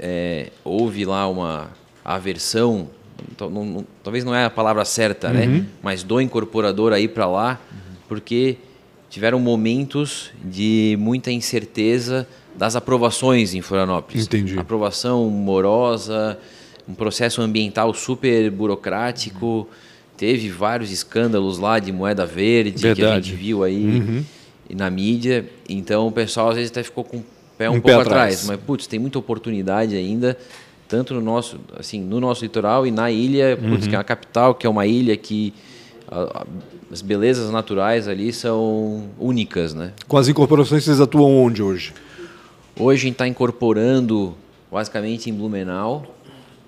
é, 0.00 0.48
houve 0.64 1.04
lá 1.04 1.28
uma 1.28 1.68
aversão, 2.14 2.88
não, 3.40 3.50
não, 3.50 3.86
talvez 4.02 4.24
não 4.24 4.34
é 4.34 4.44
a 4.44 4.50
palavra 4.50 4.84
certa, 4.84 5.30
né? 5.30 5.46
uhum. 5.46 5.52
né? 5.52 5.66
Mas 5.82 6.02
do 6.02 6.20
incorporador 6.20 6.92
aí 6.92 7.08
para 7.08 7.26
lá, 7.26 7.60
uhum. 7.72 7.78
porque 8.08 8.56
tiveram 9.10 9.40
momentos 9.40 10.30
de 10.44 10.96
muita 11.00 11.30
incerteza 11.32 12.26
das 12.54 12.76
aprovações 12.76 13.54
em 13.54 13.60
Florianópolis. 13.60 14.24
Entendi. 14.24 14.58
Aprovação 14.58 15.28
morosa, 15.28 16.38
um 16.88 16.94
processo 16.94 17.42
ambiental 17.42 17.92
super 17.92 18.50
burocrático. 18.50 19.68
Teve 20.16 20.48
vários 20.48 20.90
escândalos 20.90 21.58
lá 21.58 21.78
de 21.78 21.92
moeda 21.92 22.24
verde 22.24 22.82
Verdade. 22.82 23.00
que 23.00 23.04
a 23.04 23.20
gente 23.20 23.34
viu 23.34 23.62
aí. 23.62 23.84
Uhum. 23.84 24.24
na 24.74 24.90
mídia. 24.90 25.46
Então 25.68 26.06
o 26.08 26.12
pessoal 26.12 26.50
às 26.50 26.56
vezes 26.56 26.70
até 26.70 26.82
ficou 26.82 27.04
com 27.04 27.18
o 27.18 27.24
pé 27.58 27.68
um, 27.68 27.74
um 27.74 27.80
pouco 27.80 28.00
atrás. 28.00 28.40
atrás. 28.40 28.46
Mas, 28.46 28.60
putz, 28.60 28.86
tem 28.86 28.98
muita 28.98 29.18
oportunidade 29.18 29.94
ainda, 29.96 30.36
tanto 30.88 31.14
no 31.14 31.20
nosso, 31.20 31.58
assim, 31.78 32.00
no 32.00 32.20
nosso 32.20 32.42
litoral 32.42 32.86
e 32.86 32.90
na 32.90 33.10
ilha, 33.10 33.56
putz, 33.56 33.84
uhum. 33.84 33.90
que 33.90 33.96
é 33.96 33.98
a 33.98 34.04
capital, 34.04 34.54
que 34.54 34.66
é 34.66 34.70
uma 34.70 34.86
ilha 34.86 35.16
que 35.16 35.52
a, 36.08 36.42
a, 36.42 36.46
as 36.92 37.02
belezas 37.02 37.50
naturais 37.50 38.08
ali 38.08 38.32
são 38.32 39.04
únicas, 39.18 39.74
né? 39.74 39.92
Com 40.06 40.16
as 40.16 40.28
incorporações, 40.28 40.84
vocês 40.84 41.00
atuam 41.00 41.44
onde 41.44 41.62
hoje? 41.62 41.92
Hoje 42.78 43.00
a 43.00 43.04
gente 43.04 43.14
está 43.14 43.26
incorporando 43.26 44.34
basicamente 44.70 45.30
em 45.30 45.32
Blumenau. 45.32 46.14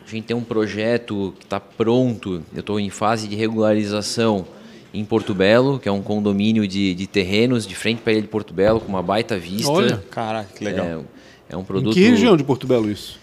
A 0.06 0.10
gente 0.10 0.24
tem 0.24 0.36
um 0.36 0.42
projeto 0.42 1.34
que 1.38 1.44
está 1.44 1.60
pronto, 1.60 2.42
eu 2.54 2.60
estou 2.60 2.80
em 2.80 2.88
fase 2.88 3.28
de 3.28 3.36
regularização 3.36 4.46
em 4.92 5.04
Porto 5.04 5.34
Belo, 5.34 5.78
que 5.78 5.86
é 5.86 5.92
um 5.92 6.00
condomínio 6.00 6.66
de, 6.66 6.94
de 6.94 7.06
terrenos 7.06 7.66
de 7.66 7.74
frente 7.74 8.00
para 8.00 8.12
a 8.12 8.14
ilha 8.14 8.22
de 8.22 8.28
Porto 8.28 8.54
Belo, 8.54 8.80
com 8.80 8.88
uma 8.88 9.02
baita 9.02 9.36
vista. 9.36 9.70
Olha, 9.70 10.02
caraca, 10.10 10.48
que 10.56 10.64
legal. 10.64 10.86
É, 10.86 11.54
é 11.54 11.56
um 11.58 11.62
produto... 11.62 11.90
Em 11.90 12.02
que 12.02 12.08
região 12.08 12.38
de 12.38 12.42
Porto 12.42 12.66
Belo 12.66 12.90
isso? 12.90 13.17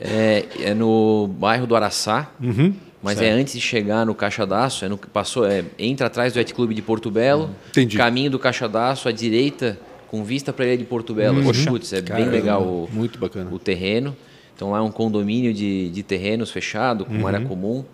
É, 0.00 0.46
é 0.60 0.74
no 0.74 1.28
bairro 1.28 1.66
do 1.66 1.76
Araçá, 1.76 2.30
uhum, 2.42 2.74
mas 3.02 3.18
é 3.18 3.24
certo. 3.24 3.36
é 3.36 3.40
antes 3.40 3.54
de 3.54 3.60
chegar 3.60 4.06
no 4.06 4.14
Caixadaço, 4.14 4.84
é 4.84 4.88
no, 4.88 4.96
passou, 4.96 5.46
é, 5.46 5.62
entra 5.78 6.06
atrás 6.06 6.32
do 6.32 6.40
Et 6.40 6.54
Clube 6.54 6.74
de 6.74 6.80
Porto 6.80 7.10
Belo, 7.10 7.50
Entendi. 7.68 7.98
caminho 7.98 8.30
do 8.30 8.38
Caixadaço 8.38 9.08
à 9.08 9.12
direita, 9.12 9.78
com 10.08 10.24
vista 10.24 10.52
para 10.52 10.64
a 10.64 10.68
ilha 10.68 10.78
de 10.78 10.84
Porto 10.84 11.14
Belo. 11.14 11.40
Uhum. 11.40 11.64
Putz, 11.66 11.92
é 11.92 12.02
Caramba, 12.02 12.30
bem 12.30 12.40
legal 12.40 12.62
o, 12.62 12.88
muito 12.90 13.18
bacana. 13.18 13.50
o 13.52 13.58
terreno. 13.58 14.16
Então 14.56 14.70
lá 14.70 14.78
é 14.78 14.80
um 14.82 14.90
condomínio 14.90 15.54
de, 15.54 15.88
de 15.90 16.02
terrenos 16.02 16.50
fechado, 16.50 17.04
com 17.04 17.14
uhum. 17.14 17.26
área 17.26 17.40
comum. 17.40 17.84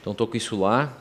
Então 0.00 0.12
estou 0.12 0.26
com 0.26 0.36
isso 0.36 0.58
lá. 0.60 0.96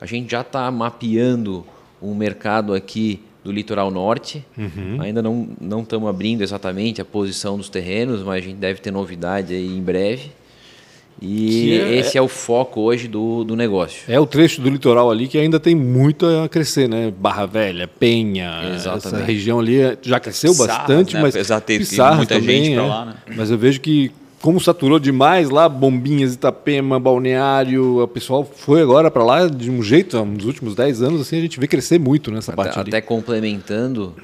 A 0.00 0.06
gente 0.06 0.30
já 0.30 0.42
está 0.42 0.70
mapeando 0.70 1.64
um 2.02 2.14
mercado 2.14 2.74
aqui 2.74 3.22
do 3.44 3.52
litoral 3.52 3.90
norte. 3.90 4.44
Uhum. 4.56 4.96
Ainda 5.00 5.22
não 5.22 5.48
não 5.60 5.82
estamos 5.82 6.08
abrindo 6.08 6.42
exatamente 6.42 7.00
a 7.00 7.04
posição 7.04 7.58
dos 7.58 7.68
terrenos, 7.68 8.22
mas 8.22 8.42
a 8.42 8.48
gente 8.48 8.56
deve 8.56 8.80
ter 8.80 8.90
novidade 8.90 9.54
aí 9.54 9.76
em 9.76 9.82
breve. 9.82 10.30
E 11.22 11.78
é, 11.78 11.96
esse 11.96 12.18
é 12.18 12.22
o 12.22 12.26
foco 12.26 12.80
hoje 12.80 13.06
do, 13.06 13.44
do 13.44 13.54
negócio. 13.54 14.02
É 14.08 14.18
o 14.18 14.26
trecho 14.26 14.60
do 14.60 14.68
litoral 14.68 15.10
ali 15.10 15.28
que 15.28 15.38
ainda 15.38 15.60
tem 15.60 15.74
muito 15.74 16.26
a 16.26 16.48
crescer, 16.48 16.88
né? 16.88 17.12
Barra 17.16 17.46
Velha, 17.46 17.86
Penha, 17.86 18.72
Exatamente. 18.74 19.06
essa 19.06 19.24
região 19.24 19.60
ali 19.60 19.96
já 20.02 20.18
cresceu 20.18 20.54
bastante, 20.54 21.14
né? 21.14 21.22
mas 21.22 21.34
apesar 21.34 21.60
de 21.60 21.66
ter 21.66 21.78
muita 22.16 22.34
também, 22.34 22.64
gente 22.64 22.74
para 22.74 22.84
é. 22.84 22.88
lá, 22.88 23.04
né? 23.06 23.14
Mas 23.36 23.50
eu 23.50 23.56
vejo 23.56 23.80
que 23.80 24.10
como 24.44 24.60
saturou 24.60 24.98
demais 24.98 25.48
lá, 25.48 25.66
Bombinhas, 25.66 26.34
Itapema, 26.34 27.00
Balneário, 27.00 28.02
o 28.02 28.06
pessoal 28.06 28.44
foi 28.44 28.82
agora 28.82 29.10
para 29.10 29.24
lá 29.24 29.48
de 29.48 29.70
um 29.70 29.82
jeito, 29.82 30.22
nos 30.22 30.44
últimos 30.44 30.74
10 30.74 31.00
anos, 31.00 31.22
assim, 31.22 31.38
a 31.38 31.40
gente 31.40 31.58
vê 31.58 31.66
crescer 31.66 31.98
muito 31.98 32.30
nessa 32.30 32.52
até, 32.52 32.62
parte 32.62 32.78
ali. 32.78 32.90
Até 32.90 33.00
complementando, 33.00 34.14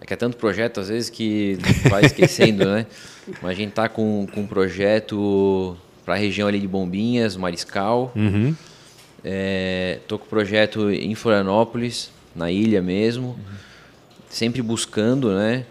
é 0.00 0.06
que 0.06 0.12
é 0.12 0.16
tanto 0.16 0.36
projeto 0.36 0.78
às 0.78 0.88
vezes 0.88 1.10
que 1.10 1.58
vai 1.90 2.04
esquecendo, 2.04 2.64
né? 2.64 2.86
Mas 3.42 3.50
a 3.50 3.54
gente 3.54 3.72
tá 3.72 3.88
com, 3.88 4.28
com 4.32 4.42
um 4.42 4.46
projeto 4.46 5.76
para 6.04 6.14
a 6.14 6.16
região 6.16 6.46
ali 6.46 6.60
de 6.60 6.68
Bombinhas, 6.68 7.36
Mariscal. 7.36 8.12
Uhum. 8.14 8.54
É, 9.24 9.98
tô 10.06 10.16
com 10.16 10.26
projeto 10.26 10.92
em 10.92 11.16
Florianópolis, 11.16 12.12
na 12.36 12.52
ilha 12.52 12.80
mesmo. 12.80 13.30
Uhum. 13.30 13.56
Sempre 14.30 14.62
buscando, 14.62 15.34
né? 15.34 15.66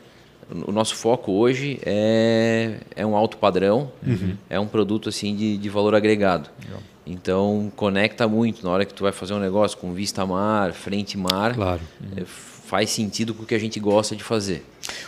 O 0.50 0.72
nosso 0.72 0.96
foco 0.96 1.32
hoje 1.32 1.80
é, 1.86 2.78
é 2.96 3.06
um 3.06 3.16
alto 3.16 3.38
padrão, 3.38 3.92
uhum. 4.06 4.36
é 4.50 4.60
um 4.60 4.68
produto 4.68 5.10
assim 5.10 5.36
de, 5.36 5.58
de 5.58 5.70
valor 5.70 5.96
agregado. 5.96 6.50
Legal. 6.64 6.80
Então 7.06 7.72
conecta 7.76 8.28
muito 8.28 8.64
na 8.64 8.72
hora 8.72 8.86
que 8.86 8.94
tu 8.94 9.04
vai 9.04 9.12
fazer 9.12 9.34
um 9.34 9.40
negócio 9.40 9.78
com 9.78 9.94
vista 9.94 10.26
mar, 10.26 10.74
frente 10.74 11.18
mar, 11.18 11.54
claro. 11.54 11.82
é, 12.18 12.24
faz 12.26 12.90
sentido 12.90 13.34
com 13.34 13.44
o 13.44 13.46
que 13.46 13.54
a 13.54 13.60
gente 13.60 13.80
gosta 13.80 14.16
de 14.16 14.24
fazer. 14.24 14.66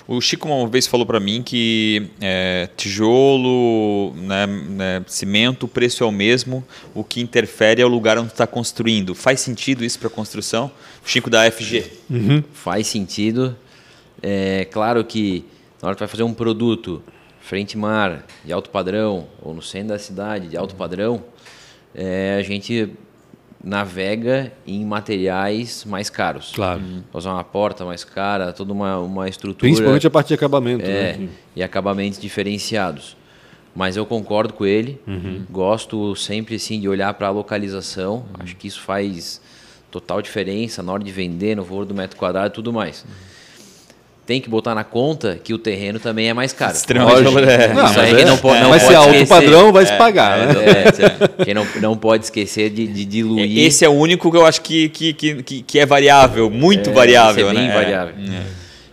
O 0.07 0.21
Chico 0.21 0.47
uma 0.47 0.67
vez 0.67 0.85
falou 0.85 1.05
para 1.05 1.19
mim 1.19 1.41
que 1.43 2.09
é, 2.21 2.69
tijolo, 2.77 4.13
né, 4.15 4.45
né, 4.45 5.03
cimento, 5.07 5.63
o 5.63 5.67
preço 5.67 6.03
é 6.03 6.07
o 6.07 6.11
mesmo, 6.11 6.63
o 6.93 7.03
que 7.03 7.19
interfere 7.19 7.81
é 7.81 7.85
o 7.85 7.89
lugar 7.89 8.17
onde 8.17 8.31
está 8.31 8.45
construindo. 8.45 9.15
Faz 9.15 9.39
sentido 9.39 9.83
isso 9.83 9.99
para 9.99 10.09
construção? 10.09 10.71
O 11.03 11.09
Chico 11.09 11.29
da 11.29 11.49
FG. 11.49 11.85
Uhum. 12.09 12.43
Faz 12.53 12.87
sentido. 12.87 13.55
É 14.21 14.65
claro 14.65 15.03
que 15.03 15.45
na 15.81 15.87
hora 15.87 15.95
que 15.95 15.99
vai 15.99 16.07
fazer 16.07 16.23
um 16.23 16.33
produto 16.33 17.01
frente 17.39 17.77
mar 17.77 18.25
de 18.43 18.51
alto 18.51 18.69
padrão 18.69 19.27
ou 19.41 19.53
no 19.53 19.61
centro 19.61 19.89
da 19.89 19.99
cidade 19.99 20.47
de 20.47 20.57
alto 20.57 20.75
padrão, 20.75 21.23
é, 21.95 22.35
a 22.39 22.43
gente 22.43 22.89
navega 23.63 24.51
em 24.65 24.85
materiais 24.85 25.85
mais 25.85 26.09
caros. 26.09 26.51
Claro. 26.53 26.81
Usar 27.13 27.33
uma 27.33 27.43
porta 27.43 27.85
mais 27.85 28.03
cara, 28.03 28.51
toda 28.53 28.73
uma, 28.73 28.99
uma 28.99 29.27
estrutura. 29.29 29.59
Principalmente 29.59 30.05
a 30.05 30.09
parte 30.09 30.29
de 30.29 30.33
acabamento. 30.33 30.85
É, 30.85 31.17
né? 31.17 31.29
E 31.55 31.63
acabamentos 31.63 32.19
diferenciados. 32.19 33.15
Mas 33.75 33.95
eu 33.95 34.05
concordo 34.05 34.53
com 34.53 34.65
ele. 34.65 34.99
Uhum. 35.07 35.45
Gosto 35.49 36.15
sempre 36.15 36.55
assim, 36.55 36.79
de 36.79 36.89
olhar 36.89 37.13
para 37.13 37.27
a 37.27 37.31
localização. 37.31 38.17
Uhum. 38.17 38.25
Acho 38.39 38.55
que 38.55 38.67
isso 38.67 38.81
faz 38.81 39.41
total 39.91 40.21
diferença 40.21 40.83
na 40.83 40.91
hora 40.91 41.03
de 41.03 41.11
vender, 41.11 41.55
no 41.55 41.63
valor 41.63 41.85
do 41.85 41.93
metro 41.93 42.17
quadrado 42.17 42.49
e 42.49 42.55
tudo 42.55 42.73
mais. 42.73 43.03
Uhum 43.03 43.36
tem 44.27 44.41
que 44.41 44.49
botar 44.49 44.75
na 44.75 44.83
conta 44.83 45.39
que 45.41 45.53
o 45.53 45.57
terreno 45.57 46.01
também 46.01 46.27
é 46.27 46.33
mais 46.33 46.51
caro. 46.51 46.73
Extremamente 46.73 47.21
é. 47.21 47.73
Não, 47.73 47.81
mas 47.81 47.97
é, 47.97 48.25
não 48.25 48.37
pode, 48.37 48.61
não 48.61 48.69
vai 48.69 48.79
pode 48.79 48.91
ser 48.91 48.95
alto 48.95 49.13
esquecer. 49.13 49.27
padrão, 49.27 49.71
vai 49.71 49.83
é, 49.83 49.85
se 49.85 49.93
pagar. 49.93 50.37
É, 50.37 50.45
né? 50.45 50.83
é, 51.39 51.45
quem 51.45 51.53
não, 51.53 51.65
não 51.79 51.97
pode 51.97 52.25
esquecer 52.25 52.69
de, 52.69 52.85
de, 52.87 53.05
diluir. 53.05 53.65
Esse 53.65 53.85
é 53.85 53.89
o 53.89 53.93
único 53.93 54.29
que 54.29 54.35
eu 54.35 54.45
acho 54.45 54.61
que, 54.61 54.89
que, 54.89 55.13
que, 55.13 55.61
que 55.61 55.79
é 55.79 55.85
variável, 55.85 56.49
muito 56.49 56.91
variável. 56.91 57.49
é 57.49 57.53
bem 57.53 57.67
né? 57.69 57.73
variável. 57.73 58.15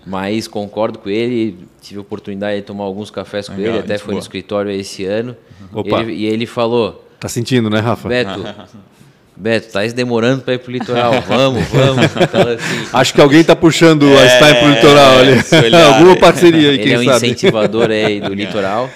Mas 0.07 0.47
concordo 0.47 1.01
com 1.01 1.11
ele, 1.11 1.59
tive 1.83 1.99
a 1.99 2.03
oportunidade 2.03 2.61
de 2.61 2.63
tomar 2.63 2.85
alguns 2.85 3.11
cafés 3.11 3.49
com 3.49 3.57
Legal, 3.57 3.75
ele, 3.75 3.79
até 3.81 3.99
foi 3.99 4.07
boa. 4.07 4.15
no 4.15 4.21
escritório 4.21 4.71
esse 4.71 5.05
ano. 5.05 5.37
Opa. 5.73 6.01
Ele, 6.01 6.13
e 6.13 6.27
ele 6.27 6.47
falou... 6.47 7.05
Tá 7.19 7.29
sentindo, 7.29 7.69
né, 7.69 7.81
Rafa? 7.81 8.09
Beto, 8.09 8.45
Beto, 9.37 9.73
tá 9.73 9.85
demorando 9.87 10.43
para 10.43 10.55
ir 10.55 10.59
pro 10.59 10.71
litoral. 10.71 11.21
Vamos, 11.27 11.65
vamos. 11.69 12.05
Então, 12.05 12.41
assim, 12.43 12.89
Acho 12.93 13.15
que 13.15 13.21
alguém 13.21 13.43
tá 13.43 13.57
puxando 13.57 14.07
é, 14.07 14.23
a 14.23 14.29
Stein 14.29 14.55
pro 14.55 14.69
litoral 14.71 15.19
ali. 15.19 15.75
Alguma 15.95 16.17
parceria 16.17 16.71
aí, 16.71 16.75
ele 16.77 16.83
quem 16.85 16.93
é 16.93 16.99
um 17.01 17.05
sabe. 17.05 17.17
incentivador 17.27 17.91
aí 17.91 18.21
do 18.21 18.33
litoral. 18.35 18.89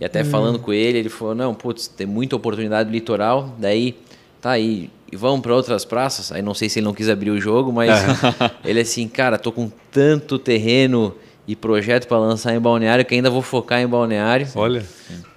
E 0.00 0.04
até 0.04 0.24
falando 0.24 0.58
com 0.58 0.72
ele, 0.72 0.98
ele 0.98 1.08
falou: 1.08 1.34
não, 1.34 1.54
putz, 1.54 1.86
tem 1.86 2.06
muita 2.06 2.34
oportunidade 2.34 2.88
do 2.88 2.92
litoral. 2.92 3.54
Daí, 3.58 3.96
tá 4.40 4.50
aí. 4.50 4.90
E 5.12 5.16
vamos 5.16 5.42
para 5.42 5.54
outras 5.54 5.84
praças. 5.84 6.32
Aí 6.32 6.42
não 6.42 6.54
sei 6.54 6.68
se 6.68 6.80
ele 6.80 6.86
não 6.86 6.94
quis 6.94 7.08
abrir 7.08 7.30
o 7.30 7.40
jogo, 7.40 7.72
mas 7.72 7.90
é. 7.90 8.50
ele 8.64 8.80
assim, 8.80 9.06
cara, 9.06 9.38
tô 9.38 9.52
com 9.52 9.70
tanto 9.92 10.40
terreno 10.40 11.14
e 11.46 11.54
projeto 11.54 12.06
para 12.06 12.18
lançar 12.18 12.54
em 12.54 12.60
Balneário, 12.60 13.04
que 13.04 13.14
ainda 13.14 13.28
vou 13.28 13.42
focar 13.42 13.80
em 13.80 13.86
Balneário. 13.86 14.46
Olha. 14.54 14.82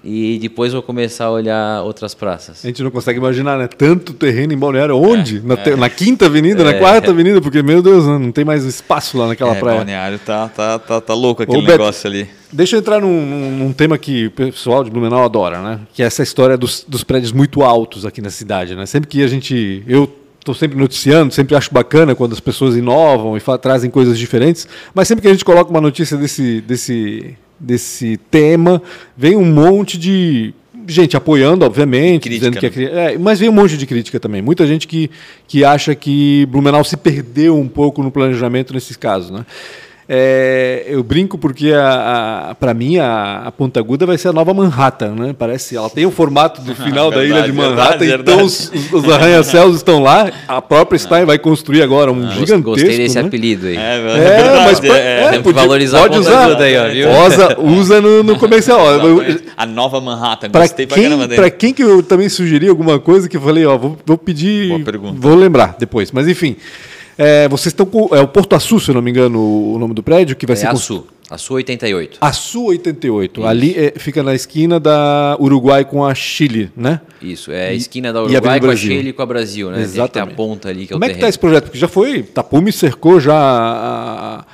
E 0.04 0.39
depois 0.39 0.72
vou 0.72 0.82
começar 0.82 1.26
a 1.26 1.32
olhar 1.32 1.84
outras 1.84 2.13
praças. 2.13 2.63
A 2.63 2.67
gente 2.67 2.82
não 2.82 2.89
consegue 2.89 3.20
imaginar, 3.20 3.58
né? 3.58 3.67
Tanto 3.67 4.13
terreno 4.13 4.54
em 4.54 4.58
Balneário. 4.58 4.96
Onde? 4.96 5.39
É, 5.39 5.41
na, 5.41 5.56
é. 5.56 5.76
na, 5.76 5.89
quinta 5.89 6.28
avenida, 6.28 6.62
é. 6.62 6.65
na 6.65 6.74
quarta 6.76 7.12
avenida? 7.12 7.41
Porque, 7.41 7.62
meu 7.62 7.82
Deus, 7.82 8.06
né? 8.06 8.17
não 8.17 8.32
tem 8.32 8.46
mais 8.46 8.63
espaço 8.63 9.17
lá 9.17 9.28
naquela 9.28 9.56
é, 9.56 9.60
praia. 9.60 9.78
Balneário 9.80 10.20
tá, 10.20 10.48
tá, 10.48 10.80
tá, 10.80 11.02
tá 11.02 11.13
louco 11.13 11.43
aquele 11.43 11.58
Ô, 11.58 11.62
negócio 11.62 12.10
Beto, 12.10 12.24
ali. 12.24 12.30
Deixa 12.54 12.78
eu 12.78 12.80
entrar 12.80 13.02
num, 13.02 13.26
num, 13.26 13.52
num, 13.58 13.74
tema 13.74 13.98
que 13.98 14.28
o 14.28 14.32
pessoal 14.32 14.86
de 14.86 14.89
Blumenau 14.89 15.26
adora, 15.26 15.62
né? 15.62 15.82
Que 15.93 16.02
é 16.02 16.06
essa 16.06 16.24
história 16.24 16.58
dos, 16.58 16.86
dos 16.88 17.04
prédios 17.04 17.34
muito 17.34 17.62
altos 17.62 18.06
aqui 18.06 18.22
na 18.22 18.30
cidade, 18.30 18.76
né? 18.76 18.86
Sempre 18.86 19.10
que 19.10 19.22
a 19.22 19.28
gente... 19.28 19.84
Eu 19.86 20.08
estou 20.51 20.55
sempre 20.55 20.77
noticiando, 20.77 21.33
sempre 21.33 21.55
acho 21.55 21.73
bacana 21.73 22.15
quando 22.15 22.33
as 22.33 22.39
pessoas 22.39 22.75
inovam 22.75 23.38
e 23.38 23.41
trazem 23.62 23.89
coisas 23.89 24.17
diferentes, 24.17 24.67
mas 24.93 25.07
sempre 25.07 25.21
que 25.21 25.27
a 25.27 25.31
gente 25.31 25.43
coloca 25.43 25.69
uma 25.69 25.81
notícia 25.81 26.15
desse, 26.15 26.62
desse, 26.62 27.36
desse 27.60 28.17
tema, 28.31 28.81
vem 29.15 29.36
um 29.36 29.45
monte 29.45 29.97
de 29.97 30.53
gente 30.88 31.17
apoiando, 31.17 31.65
obviamente, 31.65 32.29
crítica, 32.29 32.49
dizendo 32.49 32.71
que 32.73 32.86
é, 32.86 32.93
né? 32.93 33.13
é, 33.13 33.17
mas 33.17 33.39
vem 33.39 33.49
um 33.49 33.53
monte 33.53 33.77
de 33.77 33.86
crítica 33.86 34.19
também. 34.19 34.41
Muita 34.41 34.65
gente 34.65 34.88
que, 34.88 35.12
que 35.45 35.65
acha 35.65 35.93
que 35.93 36.45
Blumenau 36.45 36.83
se 36.83 36.95
perdeu 36.95 37.57
um 37.57 37.67
pouco 37.67 38.01
no 38.01 38.10
planejamento 38.10 38.73
nesses 38.73 38.95
casos, 38.95 39.29
né? 39.29 39.45
É, 40.10 40.86
eu 40.88 41.04
brinco 41.04 41.38
porque 41.38 41.74
a, 41.74 42.50
a 42.52 42.56
para 42.56 42.74
mim 42.74 42.98
a, 42.98 43.43
a, 43.46 43.52
Ponta 43.52 43.78
Aguda 43.82 44.06
vai 44.06 44.17
ser 44.17 44.30
a 44.30 44.34
nova 44.34 44.54
Manhattan, 44.54 45.13
né? 45.13 45.36
Parece, 45.38 45.76
ela 45.76 45.89
tem 45.89 46.06
o 46.06 46.12
formato 46.12 46.62
do 46.62 46.74
final 46.76 47.10
verdade, 47.10 47.30
da 47.30 47.39
ilha 47.39 47.46
de 47.46 47.52
Manhattan, 47.52 48.06
verdade, 48.06 48.22
então 48.22 48.46
os, 48.46 48.72
os 48.93 49.10
arranha-céus 49.10 49.76
estão 49.76 50.02
lá. 50.02 50.32
A 50.48 50.62
própria 50.62 50.98
Stein 50.98 51.26
vai 51.26 51.38
construir 51.38 51.82
agora 51.82 52.10
um 52.10 52.26
ah, 52.26 52.32
gigantesco. 52.32 52.62
Gostei 52.62 52.98
desse 52.98 53.15
né? 53.15 53.28
apelido 53.28 53.67
aí. 53.67 53.76
É, 53.76 53.98
é 53.98 54.65
mas 54.65 54.82
é, 54.82 54.88
é, 54.88 55.36
é 55.36 55.39
pode, 55.39 55.54
valorizar 55.54 56.00
pode 56.00 56.20
usar. 56.20 56.56
Aí, 56.62 56.78
ó, 56.78 56.88
viu? 56.88 57.10
Usa, 57.28 57.60
usa 57.60 58.02
no, 58.02 58.24
no 58.24 58.38
comercial. 58.38 58.80
a 59.58 59.65
nova 59.65 60.00
Manhattan. 60.00 60.50
Para 60.50 60.70
quem, 60.70 61.28
pra 61.36 61.50
quem 61.50 61.74
que 61.74 61.84
eu 61.84 62.02
também 62.02 62.30
sugeri 62.30 62.70
alguma 62.70 62.98
coisa 62.98 63.28
que 63.28 63.36
eu 63.36 63.41
falei, 63.41 63.65
ó, 63.65 63.78
vou, 63.78 63.98
vou 64.06 64.17
pedir, 64.17 64.70
vou 65.15 65.36
lembrar 65.36 65.76
depois. 65.78 66.13
Mas 66.13 66.30
enfim. 66.30 66.56
É, 67.17 67.47
vocês 67.47 67.67
estão 67.67 67.86
com. 67.86 68.13
É 68.15 68.21
o 68.21 68.27
Porto 68.27 68.56
Açu, 68.56 68.80
se 68.80 68.89
eu 68.91 68.95
não 68.95 69.01
me 69.01 69.10
engano, 69.10 69.39
o 69.73 69.80
nome 69.80 69.93
do 69.93 70.03
prédio, 70.03 70.36
que 70.36 70.45
vai 70.45 70.56
é 70.56 70.60
ser. 70.60 70.67
Açu. 70.67 71.06
Açu 71.30 71.56
88. 71.56 72.17
Açu 72.21 72.65
88. 72.65 73.39
Isso. 73.39 73.47
Ali 73.47 73.75
é, 73.77 73.93
fica 73.97 74.23
na 74.23 74.34
esquina 74.34 74.80
da 74.80 75.36
Uruguai 75.39 75.84
com 75.84 76.06
a 76.06 76.15
Chile, 76.15 76.71
né? 76.75 77.01
Isso, 77.21 77.51
é 77.51 77.69
a 77.69 77.73
esquina 77.73 78.13
da 78.13 78.23
Uruguai 78.23 78.58
a 78.58 78.62
com 78.62 78.69
a 78.69 78.75
Chile 78.75 79.10
e 79.10 79.13
com 79.13 79.21
a 79.21 79.25
Brasil, 79.25 79.69
né? 79.69 79.82
Exatamente. 79.82 80.12
Tem 80.12 80.21
a 80.21 80.36
ponta 80.38 80.69
ali 80.69 80.88
que 80.88 80.93
Como 80.93 81.03
é 81.03 81.08
o 81.08 81.10
Como 81.10 81.12
é 81.12 81.13
que 81.13 81.15
está 81.15 81.27
esse 81.27 81.39
projeto? 81.39 81.63
Porque 81.65 81.77
já 81.77 81.88
foi. 81.88 82.23
Tapume 82.23 82.71
cercou 82.71 83.19
já 83.19 83.36
a, 83.36 84.45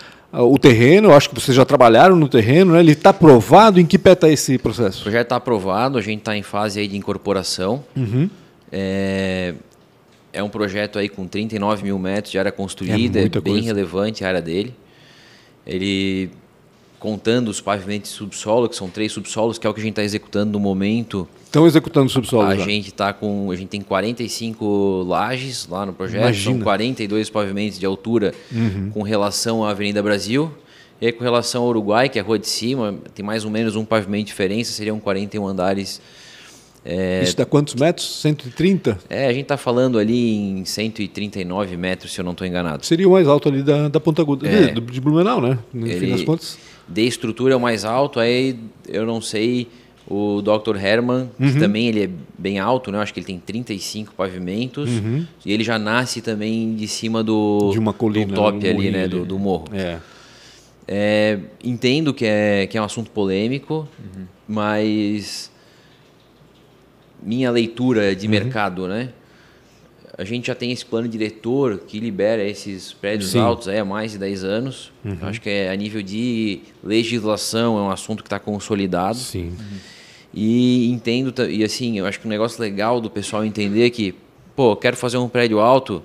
o 0.41 0.57
terreno, 0.57 1.09
eu 1.09 1.13
acho 1.13 1.29
que 1.29 1.35
vocês 1.35 1.55
já 1.55 1.63
trabalharam 1.63 2.15
no 2.15 2.27
terreno, 2.27 2.73
né? 2.73 2.79
ele 2.79 2.93
está 2.93 3.11
aprovado? 3.11 3.79
Em 3.79 3.85
que 3.85 3.99
pé 3.99 4.13
está 4.13 4.27
esse 4.27 4.57
processo? 4.57 5.01
O 5.01 5.03
projeto 5.03 5.25
está 5.25 5.35
aprovado, 5.35 5.99
a 5.99 6.01
gente 6.01 6.19
está 6.19 6.35
em 6.35 6.41
fase 6.41 6.79
aí 6.79 6.87
de 6.87 6.97
incorporação. 6.97 7.83
Uhum. 7.95 8.27
É, 8.71 9.53
é 10.33 10.41
um 10.41 10.49
projeto 10.49 10.97
aí 10.97 11.07
com 11.07 11.27
39 11.27 11.83
mil 11.83 11.99
metros 11.99 12.31
de 12.31 12.39
área 12.39 12.51
construída, 12.51 13.19
é, 13.19 13.25
é 13.25 13.29
bem 13.29 13.41
coisa. 13.41 13.67
relevante 13.67 14.25
a 14.25 14.27
área 14.27 14.41
dele. 14.41 14.73
Ele, 15.65 16.31
contando 16.99 17.49
os 17.49 17.61
pavimentos 17.61 18.11
de 18.11 18.17
subsolo, 18.17 18.67
que 18.67 18.75
são 18.75 18.89
três 18.89 19.11
subsolos, 19.11 19.57
que 19.57 19.67
é 19.67 19.69
o 19.69 19.73
que 19.73 19.79
a 19.79 19.83
gente 19.83 19.91
está 19.91 20.03
executando 20.03 20.51
no 20.53 20.59
momento. 20.59 21.27
Estão 21.45 21.67
executando 21.67 22.09
subsolo 22.09 22.47
A 22.47 22.55
já. 22.55 22.65
gente 22.65 22.91
tá 22.91 23.13
com, 23.13 23.51
a 23.51 23.55
gente 23.55 23.69
tem 23.69 23.81
45 23.81 25.03
lajes 25.07 25.67
lá 25.67 25.85
no 25.85 25.93
projeto, 25.93 26.21
Imagina. 26.21 26.55
são 26.55 26.63
42 26.63 27.29
pavimentos 27.29 27.79
de 27.79 27.85
altura 27.85 28.33
uhum. 28.51 28.89
com 28.91 29.03
relação 29.03 29.63
à 29.63 29.69
Avenida 29.69 30.01
Brasil. 30.01 30.51
E 30.99 31.05
aí, 31.05 31.11
com 31.11 31.23
relação 31.23 31.63
ao 31.63 31.69
Uruguai, 31.69 32.09
que 32.09 32.17
é 32.17 32.21
a 32.21 32.25
rua 32.25 32.39
de 32.39 32.47
cima, 32.47 32.95
tem 33.13 33.23
mais 33.25 33.45
ou 33.45 33.51
menos 33.51 33.75
um 33.75 33.85
pavimento 33.85 34.23
de 34.23 34.27
diferença, 34.27 34.71
seriam 34.71 34.99
41 34.99 35.45
andares 35.45 36.01
é, 36.85 37.23
Isso 37.23 37.37
dá 37.37 37.45
quantos 37.45 37.75
metros? 37.75 38.21
130? 38.21 38.99
É, 39.09 39.27
a 39.27 39.31
gente 39.31 39.43
está 39.43 39.57
falando 39.57 39.97
ali 39.97 40.35
em 40.35 40.65
139 40.65 41.77
metros, 41.77 42.11
se 42.11 42.19
eu 42.19 42.25
não 42.25 42.33
estou 42.33 42.45
enganado. 42.45 42.85
Seria 42.85 43.07
o 43.07 43.11
mais 43.11 43.27
alto 43.27 43.47
ali 43.47 43.63
da, 43.63 43.87
da 43.87 43.99
Ponta 43.99 44.21
Aguda, 44.21 44.47
é, 44.47 44.71
de, 44.71 44.81
de 44.81 45.01
Blumenau, 45.01 45.39
né? 45.39 45.57
No 45.73 45.87
ele, 45.87 45.99
fim 45.99 46.09
das 46.11 46.23
contas. 46.23 46.57
De 46.87 47.07
estrutura 47.07 47.53
é 47.53 47.57
o 47.57 47.61
mais 47.61 47.85
alto, 47.85 48.19
aí 48.19 48.59
eu 48.89 49.05
não 49.05 49.21
sei 49.21 49.69
o 50.05 50.41
Dr. 50.41 50.75
Herman, 50.75 51.29
uhum. 51.39 51.53
que 51.53 51.59
também 51.59 51.87
ele 51.87 52.03
é 52.03 52.09
bem 52.37 52.59
alto, 52.59 52.91
né? 52.91 52.97
Eu 52.97 53.01
acho 53.01 53.13
que 53.13 53.19
ele 53.21 53.27
tem 53.27 53.39
35 53.39 54.13
pavimentos. 54.13 54.89
Uhum. 54.89 55.25
E 55.45 55.53
ele 55.53 55.63
já 55.63 55.79
nasce 55.79 56.21
também 56.21 56.75
de 56.75 56.87
cima 56.89 57.23
do, 57.23 57.71
de 57.71 57.79
uma 57.79 57.93
colina, 57.93 58.27
do 58.27 58.35
top 58.35 58.69
ali, 58.69 58.91
né? 58.91 59.07
Do, 59.07 59.25
do, 59.25 59.39
morro. 59.39 59.65
É. 59.71 59.99
É, 60.85 61.39
entendo 61.63 62.13
que 62.13 62.25
é, 62.25 62.67
que 62.67 62.77
é 62.77 62.81
um 62.81 62.83
assunto 62.83 63.09
polêmico, 63.09 63.87
uhum. 63.97 64.25
mas 64.45 65.49
minha 67.25 67.49
leitura 67.51 68.15
de 68.15 68.25
uhum. 68.25 68.31
mercado, 68.31 68.87
né? 68.87 69.09
A 70.15 70.23
gente 70.23 70.47
já 70.47 70.55
tem 70.55 70.71
esse 70.71 70.85
plano 70.85 71.07
diretor 71.07 71.79
que 71.87 71.99
libera 71.99 72.43
esses 72.43 72.93
prédios 72.93 73.31
Sim. 73.31 73.39
altos 73.39 73.67
há 73.67 73.83
mais 73.83 74.11
de 74.11 74.19
10 74.19 74.43
anos. 74.43 74.91
Uhum. 75.03 75.17
Acho 75.21 75.41
que 75.41 75.49
é, 75.49 75.71
a 75.71 75.75
nível 75.75 76.03
de 76.03 76.59
legislação 76.83 77.79
é 77.79 77.81
um 77.81 77.89
assunto 77.89 78.21
que 78.21 78.27
está 78.27 78.37
consolidado. 78.37 79.17
Sim. 79.17 79.47
Uhum. 79.47 79.77
E 80.33 80.91
entendo, 80.91 81.33
e 81.49 81.63
assim, 81.63 81.97
eu 81.97 82.05
acho 82.05 82.19
que 82.19 82.27
um 82.27 82.29
negócio 82.29 82.61
legal 82.61 83.01
do 83.01 83.09
pessoal 83.09 83.43
entender 83.43 83.89
que, 83.89 84.13
pô, 84.55 84.75
quero 84.75 84.97
fazer 84.97 85.17
um 85.17 85.27
prédio 85.27 85.59
alto, 85.59 86.03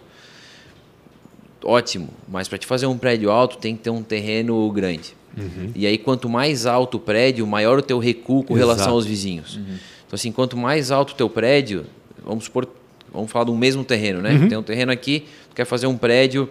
ótimo, 1.63 2.09
mas 2.27 2.49
para 2.49 2.59
te 2.59 2.67
fazer 2.67 2.87
um 2.87 2.97
prédio 2.97 3.31
alto 3.31 3.59
tem 3.59 3.77
que 3.77 3.83
ter 3.83 3.91
um 3.91 4.03
terreno 4.03 4.71
grande. 4.71 5.15
Uhum. 5.37 5.71
E 5.75 5.87
aí, 5.87 5.99
quanto 5.99 6.29
mais 6.29 6.67
alto 6.67 6.97
o 6.97 7.01
prédio, 7.01 7.47
maior 7.47 7.79
o 7.79 7.83
teu 7.83 7.99
recuo 7.99 8.43
com 8.43 8.55
Exato. 8.55 8.69
relação 8.69 8.93
aos 8.93 9.07
vizinhos. 9.07 9.57
Uhum. 9.57 9.77
Então, 10.09 10.17
assim, 10.17 10.33
quanto 10.33 10.57
mais 10.57 10.91
alto 10.91 11.13
o 11.13 11.15
teu 11.15 11.29
prédio, 11.29 11.85
vamos 12.25 12.45
supor, 12.45 12.67
vamos 13.13 13.31
falar 13.31 13.45
do 13.45 13.55
mesmo 13.55 13.85
terreno, 13.85 14.23
né? 14.23 14.33
Uhum. 14.33 14.49
Tem 14.49 14.57
um 14.57 14.63
terreno 14.63 14.91
aqui, 14.91 15.27
tu 15.51 15.55
quer 15.55 15.67
fazer 15.67 15.87
um 15.87 15.99
prédio 15.99 16.49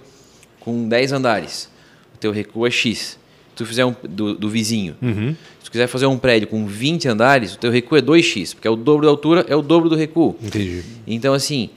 com 0.59 0.87
10 0.87 1.11
andares. 1.11 1.69
O 2.13 2.17
teu 2.19 2.31
recuo 2.31 2.67
é 2.67 2.69
X. 2.69 2.99
Se 2.99 3.17
tu 3.55 3.65
fizer 3.65 3.83
um 3.83 3.95
do, 4.07 4.35
do 4.35 4.47
vizinho. 4.47 4.95
Uhum. 5.01 5.35
Se 5.57 5.65
tu 5.65 5.71
quiser 5.71 5.87
fazer 5.87 6.05
um 6.05 6.19
prédio 6.19 6.47
com 6.47 6.67
20 6.67 7.07
andares, 7.07 7.55
o 7.55 7.57
teu 7.57 7.71
recuo 7.71 7.97
é 7.97 8.01
2x, 8.01 8.53
porque 8.53 8.67
é 8.67 8.71
o 8.71 8.75
dobro 8.75 9.07
da 9.07 9.11
altura, 9.11 9.43
é 9.49 9.55
o 9.55 9.63
dobro 9.63 9.89
do 9.89 9.95
recuo. 9.95 10.35
Entendi. 10.41 10.83
Então, 11.07 11.33
assim, 11.33 11.71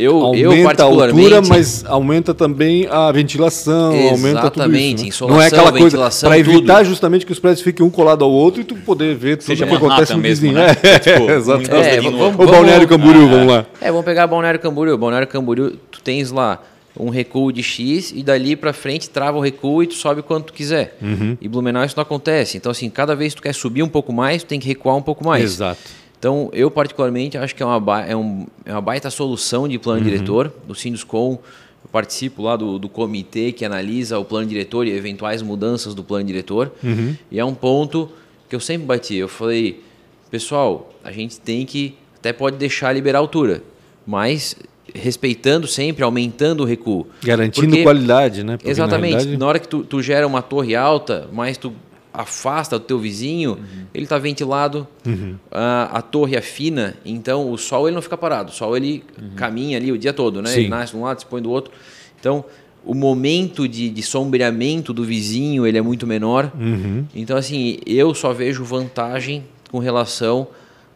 eu, 0.00 0.16
aumenta 0.24 0.56
eu 0.56 0.64
particularmente, 0.64 1.32
a 1.32 1.36
altura, 1.36 1.48
mas 1.48 1.84
aumenta 1.86 2.34
também 2.34 2.86
a 2.90 3.12
ventilação, 3.12 3.92
aumenta 4.10 4.50
tudo 4.50 4.76
isso. 4.76 5.02
Né? 5.02 5.08
Insolação, 5.08 5.28
Não 5.28 5.42
é 5.42 5.46
aquela 5.46 5.72
coisa 5.72 6.10
para 6.20 6.38
evitar 6.38 6.78
tudo. 6.78 6.88
justamente 6.88 7.26
que 7.26 7.32
os 7.32 7.38
prédios 7.38 7.62
fiquem 7.62 7.84
um 7.84 7.90
colado 7.90 8.24
ao 8.24 8.30
outro 8.30 8.60
e 8.60 8.64
tu 8.64 8.74
poder 8.76 9.14
ver 9.14 9.36
tudo 9.36 9.46
Seja 9.46 9.66
que 9.66 9.74
acontece 9.74 10.12
no 10.12 10.18
mesmo, 10.18 10.46
vizinho. 10.48 10.54
Né? 10.54 10.76
É, 10.82 10.98
tipo, 10.98 11.30
exatamente. 11.30 11.70
É, 11.72 12.00
vamos, 12.00 12.34
o 12.34 12.50
Balneário 12.50 12.88
Camboriú, 12.88 13.28
vamos 13.28 13.46
lá. 13.46 13.66
É, 13.80 13.90
vamos 13.90 14.04
pegar 14.04 14.26
Balneário 14.26 14.58
Camboriú. 14.58 14.96
Balneário 14.96 15.28
Camboriú, 15.28 15.72
tu 15.90 16.00
tens 16.00 16.30
lá 16.30 16.60
um 16.98 17.10
recuo 17.10 17.52
de 17.52 17.62
X 17.62 18.12
e 18.14 18.22
dali 18.22 18.56
para 18.56 18.72
frente 18.72 19.08
trava 19.08 19.38
o 19.38 19.40
recuo 19.40 19.82
e 19.82 19.86
tu 19.86 19.94
sobe 19.94 20.22
quanto 20.22 20.46
tu 20.46 20.52
quiser. 20.52 20.96
Uhum. 21.00 21.36
E 21.40 21.48
Blumenau 21.48 21.84
isso 21.84 21.96
não 21.96 22.02
acontece. 22.02 22.56
Então 22.56 22.72
assim, 22.72 22.90
cada 22.90 23.14
vez 23.14 23.34
que 23.34 23.40
tu 23.40 23.42
quer 23.42 23.54
subir 23.54 23.82
um 23.82 23.88
pouco 23.88 24.12
mais, 24.12 24.42
tu 24.42 24.46
tem 24.46 24.58
que 24.58 24.68
recuar 24.68 24.96
um 24.96 25.02
pouco 25.02 25.24
mais. 25.24 25.44
Exato. 25.44 25.80
Então, 26.20 26.50
eu 26.52 26.70
particularmente 26.70 27.38
acho 27.38 27.56
que 27.56 27.62
é 27.62 27.66
uma, 27.66 28.02
é 28.02 28.14
um, 28.14 28.46
é 28.66 28.72
uma 28.72 28.82
baita 28.82 29.08
solução 29.08 29.66
de 29.66 29.78
plano 29.78 30.00
uhum. 30.00 30.04
diretor. 30.04 30.52
Do 30.68 30.74
Sinduscom, 30.74 31.38
eu 31.82 31.90
participo 31.90 32.42
lá 32.42 32.56
do, 32.56 32.78
do 32.78 32.90
comitê 32.90 33.52
que 33.52 33.64
analisa 33.64 34.18
o 34.18 34.24
plano 34.24 34.46
diretor 34.46 34.86
e 34.86 34.90
eventuais 34.90 35.40
mudanças 35.40 35.94
do 35.94 36.04
plano 36.04 36.26
diretor. 36.26 36.72
Uhum. 36.84 37.16
E 37.30 37.40
é 37.40 37.44
um 37.44 37.54
ponto 37.54 38.10
que 38.50 38.54
eu 38.54 38.60
sempre 38.60 38.86
bati. 38.86 39.16
Eu 39.16 39.28
falei, 39.28 39.82
pessoal, 40.30 40.92
a 41.02 41.10
gente 41.10 41.40
tem 41.40 41.64
que, 41.64 41.96
até 42.18 42.34
pode 42.34 42.58
deixar 42.58 42.92
liberar 42.92 43.18
a 43.18 43.22
altura, 43.22 43.62
mas 44.06 44.54
respeitando 44.94 45.66
sempre, 45.66 46.04
aumentando 46.04 46.64
o 46.64 46.66
recuo. 46.66 47.06
Garantindo 47.24 47.68
Porque, 47.68 47.82
qualidade, 47.82 48.44
né? 48.44 48.58
Porque 48.58 48.70
exatamente. 48.70 49.12
Na, 49.12 49.16
realidade... 49.16 49.38
na 49.38 49.46
hora 49.46 49.58
que 49.58 49.68
tu, 49.68 49.84
tu 49.84 50.02
gera 50.02 50.26
uma 50.26 50.42
torre 50.42 50.76
alta, 50.76 51.30
mas 51.32 51.56
tu 51.56 51.72
afasta 52.12 52.78
do 52.78 52.84
teu 52.84 52.98
vizinho, 52.98 53.52
uhum. 53.52 53.84
ele 53.94 54.04
está 54.04 54.18
ventilado, 54.18 54.86
uhum. 55.06 55.36
a, 55.50 55.98
a, 55.98 56.02
torre 56.02 56.36
é 56.36 56.40
fina, 56.40 56.96
então 57.04 57.50
o 57.50 57.56
sol 57.56 57.86
ele 57.86 57.94
não 57.94 58.02
fica 58.02 58.16
parado, 58.16 58.50
o 58.50 58.54
sol 58.54 58.76
ele 58.76 59.04
uhum. 59.20 59.30
caminha 59.36 59.76
ali 59.76 59.92
o 59.92 59.98
dia 59.98 60.12
todo, 60.12 60.42
né? 60.42 60.52
Ele 60.56 60.68
nasce 60.68 60.92
de 60.92 60.98
um 60.98 61.02
lado, 61.02 61.20
se 61.20 61.26
põe 61.26 61.40
do 61.40 61.50
outro. 61.50 61.72
Então, 62.18 62.44
o 62.84 62.94
momento 62.94 63.68
de, 63.68 63.90
de 63.90 64.02
sombreamento 64.02 64.92
do 64.92 65.04
vizinho 65.04 65.66
ele 65.66 65.78
é 65.78 65.82
muito 65.82 66.06
menor. 66.06 66.50
Uhum. 66.58 67.04
Então, 67.14 67.36
assim, 67.36 67.78
eu 67.86 68.14
só 68.14 68.32
vejo 68.32 68.64
vantagem 68.64 69.44
com 69.70 69.78
relação 69.78 70.48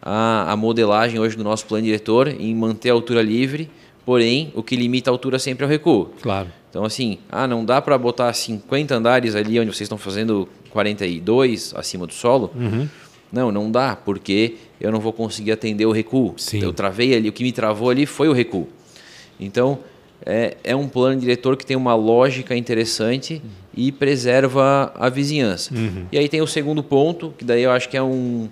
à, 0.03 0.51
à 0.53 0.57
modelagem 0.57 1.21
hoje 1.21 1.37
do 1.37 1.45
nosso 1.45 1.67
plano 1.67 1.85
diretor 1.85 2.29
em 2.29 2.55
manter 2.55 2.91
a 2.91 2.93
altura 2.93 3.23
livre, 3.23 3.71
porém, 4.05 4.53
o 4.55 4.63
que 4.63 4.77
limita 4.77 5.11
a 5.11 5.13
altura 5.13 5.39
sempre 5.39 5.65
é 5.65 5.67
o 5.67 5.71
recuo. 5.71 6.11
Claro. 6.21 6.49
Então, 6.71 6.85
assim, 6.85 7.19
ah, 7.31 7.47
não 7.47 7.65
dá 7.65 7.81
para 7.81 7.97
botar 7.97 8.33
50 8.33 8.95
andares 8.95 9.35
ali 9.35 9.61
onde 9.61 9.69
vocês 9.69 9.83
estão 9.83 9.99
fazendo 9.99 10.49
42 10.71 11.73
acima 11.77 12.07
do 12.07 12.13
solo. 12.13 12.51
Uhum. 12.55 12.89
Não, 13.33 13.53
não 13.53 13.71
dá, 13.71 13.97
porque 13.97 14.57
eu 14.81 14.91
não 14.93 15.01
vou 15.01 15.13
conseguir 15.13 15.53
atender 15.53 15.87
o 15.87 15.93
recuo. 15.93 16.35
Sim. 16.37 16.63
Eu 16.63 16.73
travei 16.73 17.15
ali, 17.15 17.29
o 17.29 17.33
que 17.33 17.43
me 17.43 17.53
travou 17.53 17.91
ali 17.91 18.07
foi 18.07 18.29
o 18.29 18.33
recuo. 18.33 18.69
Então, 19.39 19.79
é, 20.27 20.57
é 20.65 20.75
um 20.75 20.89
plano 20.89 21.21
diretor 21.21 21.57
que 21.57 21.67
tem 21.67 21.77
uma 21.77 21.95
lógica 21.95 22.57
interessante 22.57 23.35
uhum. 23.35 23.51
e 23.77 23.93
preserva 23.93 24.93
a 24.97 25.09
vizinhança. 25.09 25.75
Uhum. 25.75 26.07
E 26.11 26.19
aí 26.19 26.29
tem 26.29 26.41
o 26.43 26.47
segundo 26.47 26.83
ponto, 26.83 27.33
que 27.37 27.45
daí 27.45 27.63
eu 27.63 27.71
acho 27.71 27.89
que 27.89 27.97
é, 27.97 28.03
um, 28.03 28.49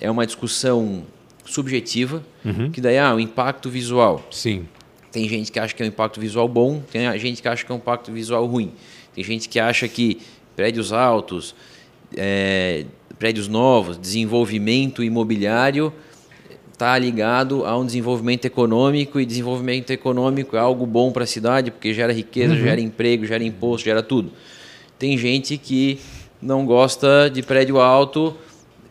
é 0.00 0.10
uma 0.10 0.26
discussão 0.26 1.04
subjetiva, 1.50 2.22
uhum. 2.44 2.70
que 2.70 2.80
daí 2.80 2.98
ah, 2.98 3.14
o 3.14 3.20
impacto 3.20 3.68
visual. 3.68 4.26
Sim. 4.30 4.66
Tem 5.10 5.28
gente 5.28 5.50
que 5.50 5.58
acha 5.58 5.74
que 5.74 5.82
é 5.82 5.86
um 5.86 5.88
impacto 5.88 6.20
visual 6.20 6.48
bom, 6.48 6.80
tem 6.90 7.18
gente 7.18 7.42
que 7.42 7.48
acha 7.48 7.64
que 7.64 7.72
é 7.72 7.74
um 7.74 7.78
impacto 7.78 8.12
visual 8.12 8.46
ruim. 8.46 8.72
Tem 9.14 9.24
gente 9.24 9.48
que 9.48 9.58
acha 9.58 9.88
que 9.88 10.18
prédios 10.54 10.92
altos, 10.92 11.54
é, 12.16 12.84
prédios 13.18 13.48
novos, 13.48 13.98
desenvolvimento 13.98 15.02
imobiliário 15.02 15.92
está 16.72 16.96
ligado 16.96 17.66
a 17.66 17.76
um 17.76 17.84
desenvolvimento 17.84 18.46
econômico 18.46 19.20
e 19.20 19.26
desenvolvimento 19.26 19.90
econômico 19.90 20.56
é 20.56 20.58
algo 20.58 20.86
bom 20.86 21.12
para 21.12 21.24
a 21.24 21.26
cidade 21.26 21.70
porque 21.70 21.92
gera 21.92 22.12
riqueza, 22.12 22.54
uhum. 22.54 22.60
gera 22.60 22.80
emprego, 22.80 23.26
gera 23.26 23.44
imposto, 23.44 23.84
gera 23.84 24.02
tudo. 24.02 24.32
Tem 24.98 25.18
gente 25.18 25.58
que 25.58 25.98
não 26.40 26.64
gosta 26.64 27.28
de 27.28 27.42
prédio 27.42 27.78
alto 27.78 28.34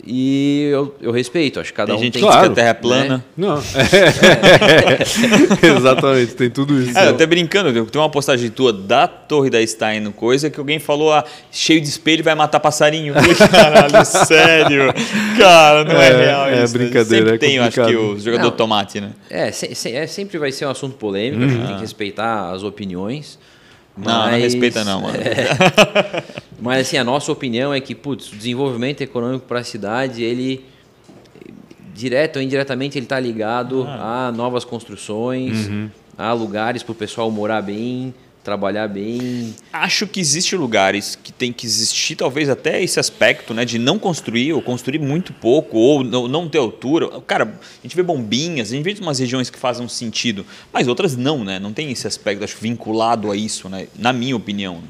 e 0.05 0.69
eu, 0.71 0.95
eu 1.01 1.11
respeito, 1.11 1.59
acho 1.59 1.71
que 1.71 1.77
cada 1.77 1.91
tem 1.91 1.99
um 1.99 2.03
gente 2.03 2.13
tem 2.13 2.21
que 2.21 2.27
claro, 2.27 2.47
que 2.47 2.51
a 2.51 2.55
terra 2.55 2.69
é 2.69 2.73
plana. 2.73 3.17
Né? 3.17 3.23
Não. 3.35 3.57
É. 3.57 3.67
Exatamente, 5.77 6.35
tem 6.35 6.49
tudo 6.49 6.81
isso. 6.81 6.97
É, 6.97 7.07
eu 7.07 7.11
até 7.11 7.25
brincando, 7.25 7.85
tem 7.85 8.01
uma 8.01 8.09
postagem 8.09 8.49
tua 8.49 8.71
da 8.71 9.07
Torre 9.07 9.49
da 9.49 9.65
Stein, 9.65 10.09
coisa 10.11 10.49
que 10.49 10.59
alguém 10.59 10.79
falou, 10.79 11.13
ah, 11.13 11.23
cheio 11.51 11.81
de 11.81 11.87
espelho 11.87 12.23
vai 12.23 12.35
matar 12.35 12.59
passarinho. 12.59 13.13
Caralho, 13.51 14.05
sério. 14.05 14.93
Cara, 15.37 15.83
não 15.83 16.01
é, 16.01 16.09
é 16.09 16.25
real 16.25 16.47
é 16.47 16.63
isso. 16.63 16.75
É 16.75 16.77
brincadeira, 16.77 17.05
sempre 17.05 17.35
é 17.35 17.37
tem, 17.37 17.59
acho 17.59 17.85
que 17.85 17.95
o 17.95 18.19
jogador 18.19 18.49
não, 18.49 18.51
tomate, 18.51 19.01
né? 19.01 19.11
É, 19.29 19.51
se, 19.51 19.73
se, 19.75 19.93
é, 19.93 20.07
sempre 20.07 20.37
vai 20.37 20.51
ser 20.51 20.65
um 20.65 20.69
assunto 20.69 20.95
polêmico, 20.95 21.43
uhum. 21.43 21.47
a 21.47 21.51
gente 21.51 21.67
tem 21.67 21.75
que 21.75 21.81
respeitar 21.81 22.51
as 22.51 22.63
opiniões. 22.63 23.37
Mas, 24.03 24.13
não, 24.13 24.31
não 24.31 24.37
respeita 24.37 24.83
não, 24.83 25.01
mano. 25.01 25.17
É, 25.17 26.23
mas 26.61 26.87
assim, 26.87 26.97
a 26.97 27.03
nossa 27.03 27.31
opinião 27.31 27.73
é 27.73 27.79
que, 27.79 27.93
putz, 27.93 28.31
o 28.31 28.35
desenvolvimento 28.35 29.01
econômico 29.01 29.45
para 29.45 29.59
a 29.59 29.63
cidade, 29.63 30.23
ele 30.23 30.65
direto 31.93 32.37
ou 32.37 32.41
indiretamente 32.41 32.97
ele 32.97 33.05
está 33.05 33.19
ligado 33.19 33.85
ah. 33.87 34.27
a 34.27 34.31
novas 34.31 34.63
construções, 34.63 35.67
uhum. 35.67 35.89
a 36.17 36.31
lugares 36.31 36.81
para 36.81 36.93
o 36.93 36.95
pessoal 36.95 37.29
morar 37.29 37.61
bem, 37.61 38.13
trabalhar 38.43 38.87
bem. 38.87 39.53
Acho 39.71 40.07
que 40.07 40.19
existem 40.19 40.57
lugares 40.57 41.17
que 41.21 41.31
tem 41.31 41.51
que 41.51 41.65
existir 41.65 42.15
talvez 42.15 42.49
até 42.49 42.81
esse 42.81 42.99
aspecto, 42.99 43.53
né, 43.53 43.65
de 43.65 43.77
não 43.77 43.99
construir 43.99 44.53
ou 44.53 44.61
construir 44.61 44.99
muito 44.99 45.33
pouco 45.33 45.77
ou 45.77 46.03
não, 46.03 46.27
não 46.27 46.47
ter 46.47 46.57
altura. 46.57 47.21
Cara, 47.21 47.45
a 47.45 47.81
gente 47.83 47.95
vê 47.95 48.03
bombinhas, 48.03 48.71
a 48.71 48.75
gente 48.75 48.83
vê 48.83 48.95
umas 49.01 49.19
regiões 49.19 49.49
que 49.49 49.59
fazem 49.59 49.87
sentido, 49.87 50.45
mas 50.71 50.87
outras 50.87 51.15
não, 51.15 51.43
né? 51.43 51.59
Não 51.59 51.73
tem 51.73 51.91
esse 51.91 52.07
aspecto 52.07 52.43
acho 52.43 52.57
vinculado 52.59 53.31
a 53.31 53.35
isso, 53.35 53.69
né? 53.69 53.87
Na 53.97 54.13
minha 54.13 54.35
opinião. 54.35 54.81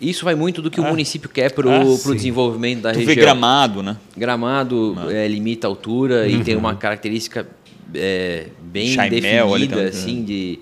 Isso 0.00 0.24
vai 0.24 0.36
muito 0.36 0.62
do 0.62 0.70
que 0.70 0.80
o 0.80 0.84
ah. 0.84 0.90
município 0.90 1.28
quer 1.28 1.52
para 1.52 1.66
o 1.66 1.72
ah, 1.72 2.14
desenvolvimento 2.14 2.82
da 2.82 2.92
tu 2.92 3.00
região. 3.00 3.14
Vê 3.16 3.20
gramado, 3.20 3.82
né? 3.82 3.96
Gramado 4.16 4.96
é, 5.10 5.26
limita 5.26 5.66
a 5.66 5.70
altura 5.70 6.22
uhum. 6.22 6.40
e 6.40 6.44
tem 6.44 6.54
uma 6.54 6.76
característica 6.76 7.48
é, 7.92 8.46
bem 8.60 8.96
definida 8.96 9.88
assim, 9.88 10.22
de, 10.22 10.60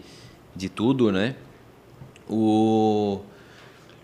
de 0.57 0.69
tudo, 0.69 1.13
né? 1.13 1.35
O 2.29 3.21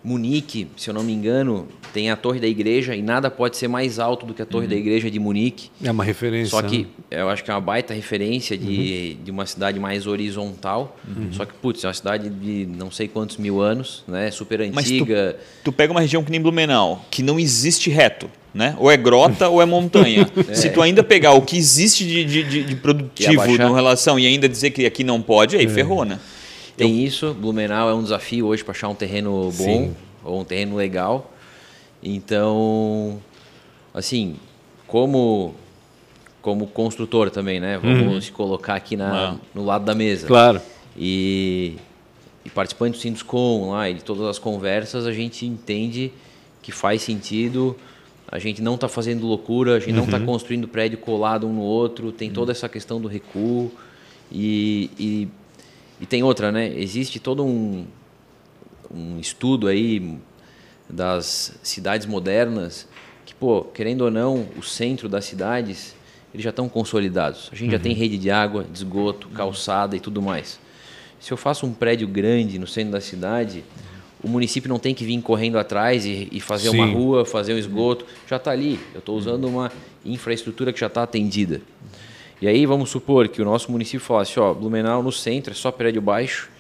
Munique, 0.05 0.67
se 0.77 0.91
eu 0.91 0.95
não 0.95 1.05
me 1.05 1.13
engano, 1.13 1.69
tem 1.93 2.11
a 2.11 2.17
Torre 2.17 2.41
da 2.41 2.47
Igreja 2.47 2.97
e 2.97 3.03
nada 3.03 3.31
pode 3.31 3.57
ser 3.57 3.69
mais 3.69 4.01
alto 4.01 4.27
do 4.27 4.35
que 4.35 4.43
a 4.43 4.47
Torre 4.47 4.65
uhum. 4.65 4.71
da 4.71 4.77
Igreja 4.77 5.09
de 5.09 5.19
Munique. 5.21 5.71
É 5.83 5.91
uma 5.91 6.03
referência. 6.03 6.51
Só 6.51 6.63
que 6.63 6.79
né? 6.79 6.87
eu 7.11 7.29
acho 7.29 7.45
que 7.45 7.51
é 7.51 7.55
uma 7.55 7.61
baita 7.61 7.95
referência 7.95 8.59
de, 8.59 9.17
uhum. 9.19 9.25
de 9.25 9.31
uma 9.31 9.47
cidade 9.47 9.79
mais 9.79 10.07
horizontal. 10.07 10.97
Uhum. 11.07 11.33
Só 11.33 11.45
que, 11.45 11.53
putz, 11.55 11.85
é 11.85 11.87
uma 11.87 11.95
cidade 11.95 12.29
de 12.29 12.67
não 12.67 12.91
sei 12.91 13.07
quantos 13.07 13.37
mil 13.37 13.61
anos, 13.61 14.03
né? 14.09 14.31
Super 14.33 14.63
antiga. 14.63 14.75
Mas 14.75 15.45
tu, 15.63 15.65
tu 15.65 15.73
pega 15.73 15.93
uma 15.93 16.01
região 16.01 16.25
que 16.25 16.33
nem 16.33 16.41
Blumenau, 16.41 17.05
que 17.09 17.23
não 17.23 17.39
existe 17.39 17.89
reto. 17.89 18.29
Né? 18.55 18.77
Ou 18.79 18.91
é 18.91 18.99
grota 18.99 19.49
ou 19.49 19.63
é 19.63 19.65
montanha. 19.65 20.29
É. 20.49 20.55
Se 20.55 20.69
tu 20.69 20.83
ainda 20.83 21.03
pegar 21.03 21.33
o 21.33 21.41
que 21.41 21.57
existe 21.57 22.05
de, 22.05 22.25
de, 22.25 22.65
de 22.65 22.77
produtivo 22.77 23.47
em 23.47 23.57
relação 23.57 24.19
e 24.19 24.27
ainda 24.27 24.47
dizer 24.47 24.71
que 24.71 24.85
aqui 24.85 25.03
não 25.03 25.23
pode, 25.23 25.57
aí 25.57 25.65
é. 25.65 25.69
ferrou, 25.69 26.05
né? 26.05 26.19
Tem 26.77 27.01
eu... 27.01 27.07
isso. 27.07 27.35
Blumenau 27.35 27.89
é 27.89 27.95
um 27.95 28.03
desafio 28.03 28.47
hoje 28.47 28.65
para 28.65 28.73
achar 28.73 28.89
um 28.89 28.95
terreno 28.95 29.51
bom 29.51 29.51
Sim. 29.53 29.97
ou 30.25 30.41
um 30.41 30.45
terreno 30.45 30.77
legal. 30.77 31.31
Então, 32.03 33.21
assim, 33.95 34.37
como 34.87 35.55
como 36.43 36.67
construtor 36.67 37.31
também, 37.31 37.61
né? 37.61 37.79
Vamos 37.79 38.03
uhum. 38.03 38.21
se 38.21 38.33
colocar 38.33 38.75
aqui 38.75 38.97
na, 38.97 39.37
no 39.55 39.65
lado 39.65 39.85
da 39.85 39.95
mesa. 39.95 40.27
Claro. 40.27 40.61
E, 40.99 41.77
e 42.45 42.51
participando 42.51 42.93
do 42.93 42.99
Sinduscom 42.99 43.71
lá 43.71 43.89
e 43.89 43.95
de 43.95 44.03
todas 44.03 44.27
as 44.27 44.41
conversas, 44.41 45.07
a 45.07 45.13
gente 45.13 45.47
entende 45.47 46.13
que 46.61 46.73
faz 46.73 47.03
sentido. 47.03 47.77
A 48.27 48.41
gente 48.41 48.61
não 48.61 48.75
está 48.75 48.89
fazendo 48.89 49.25
loucura, 49.25 49.77
a 49.77 49.79
gente 49.79 49.95
tá 49.95 50.01
uhum. 50.01 50.07
não 50.09 50.17
está 50.17 50.27
construindo 50.27 50.67
prédio 50.67 50.99
colado 50.99 51.47
um 51.47 51.53
no 51.53 51.61
outro, 51.61 52.11
tem 52.11 52.31
toda 52.31 52.51
essa 52.51 52.69
questão 52.69 53.01
do 53.01 53.07
recuo. 53.07 53.71
E, 54.31 54.91
e, 54.99 55.29
e 56.03 56.07
tem 56.07 56.25
outra, 56.25 56.51
né? 56.51 56.67
Existe 56.77 57.21
todo 57.21 57.45
um, 57.45 57.87
um 58.93 59.21
estudo 59.21 59.69
aí 59.69 60.19
das 60.91 61.57
cidades 61.63 62.09
modernas, 62.09 62.89
que, 63.25 63.33
pô, 63.33 63.63
querendo 63.63 64.01
ou 64.01 64.11
não, 64.11 64.49
o 64.59 64.65
centro 64.65 65.09
das 65.09 65.25
cidades, 65.25 65.95
eles 66.35 66.43
já 66.43 66.51
estão 66.51 66.69
consolidados. 66.69 67.49
A 67.53 67.55
gente 67.55 67.67
uhum. 67.67 67.71
já 67.71 67.79
tem 67.79 67.95
rede 67.95 68.19
de 68.19 68.33
água, 68.33 68.65
de 68.65 68.77
esgoto, 68.77 69.29
calçada 69.29 69.95
e 69.95 70.01
tudo 70.01 70.21
mais. 70.21 70.59
Se 71.21 71.33
eu 71.33 71.37
faço 71.37 71.65
um 71.67 71.73
prédio 71.73 72.09
grande 72.09 72.59
no 72.59 72.67
centro 72.67 72.91
da 72.91 73.01
cidade, 73.01 73.63
o 74.21 74.29
município 74.29 74.69
não 74.69 74.81
tem 74.81 74.93
que 74.97 75.05
vir 75.05 75.23
correndo 75.23 75.57
atrás 75.57 76.05
e, 76.05 76.27
e 76.33 76.41
fazer 76.41 76.71
Sim. 76.71 76.81
uma 76.81 76.87
rua, 76.87 77.25
fazer 77.25 77.55
um 77.55 77.59
esgoto. 77.59 78.05
Já 78.29 78.39
está 78.39 78.51
ali. 78.51 78.81
Eu 78.93 78.99
estou 78.99 79.17
usando 79.17 79.45
uma 79.45 79.71
infraestrutura 80.05 80.73
que 80.73 80.81
já 80.81 80.89
está 80.89 81.05
atendida. 81.05 81.61
E 82.43 82.47
aí 82.47 82.67
vamos 82.67 82.91
supor 82.91 83.29
que 83.29 83.41
o 83.41 83.45
nosso 83.47 83.73
município 83.73 84.01
falasse, 84.01 84.39
ó, 84.39 84.53
Blumenau 84.53 85.03
no 85.03 85.13
centro 85.13 85.53
é 85.53 85.57
só 85.57 85.71
prédio 85.71 86.03
baixo, 86.03 86.51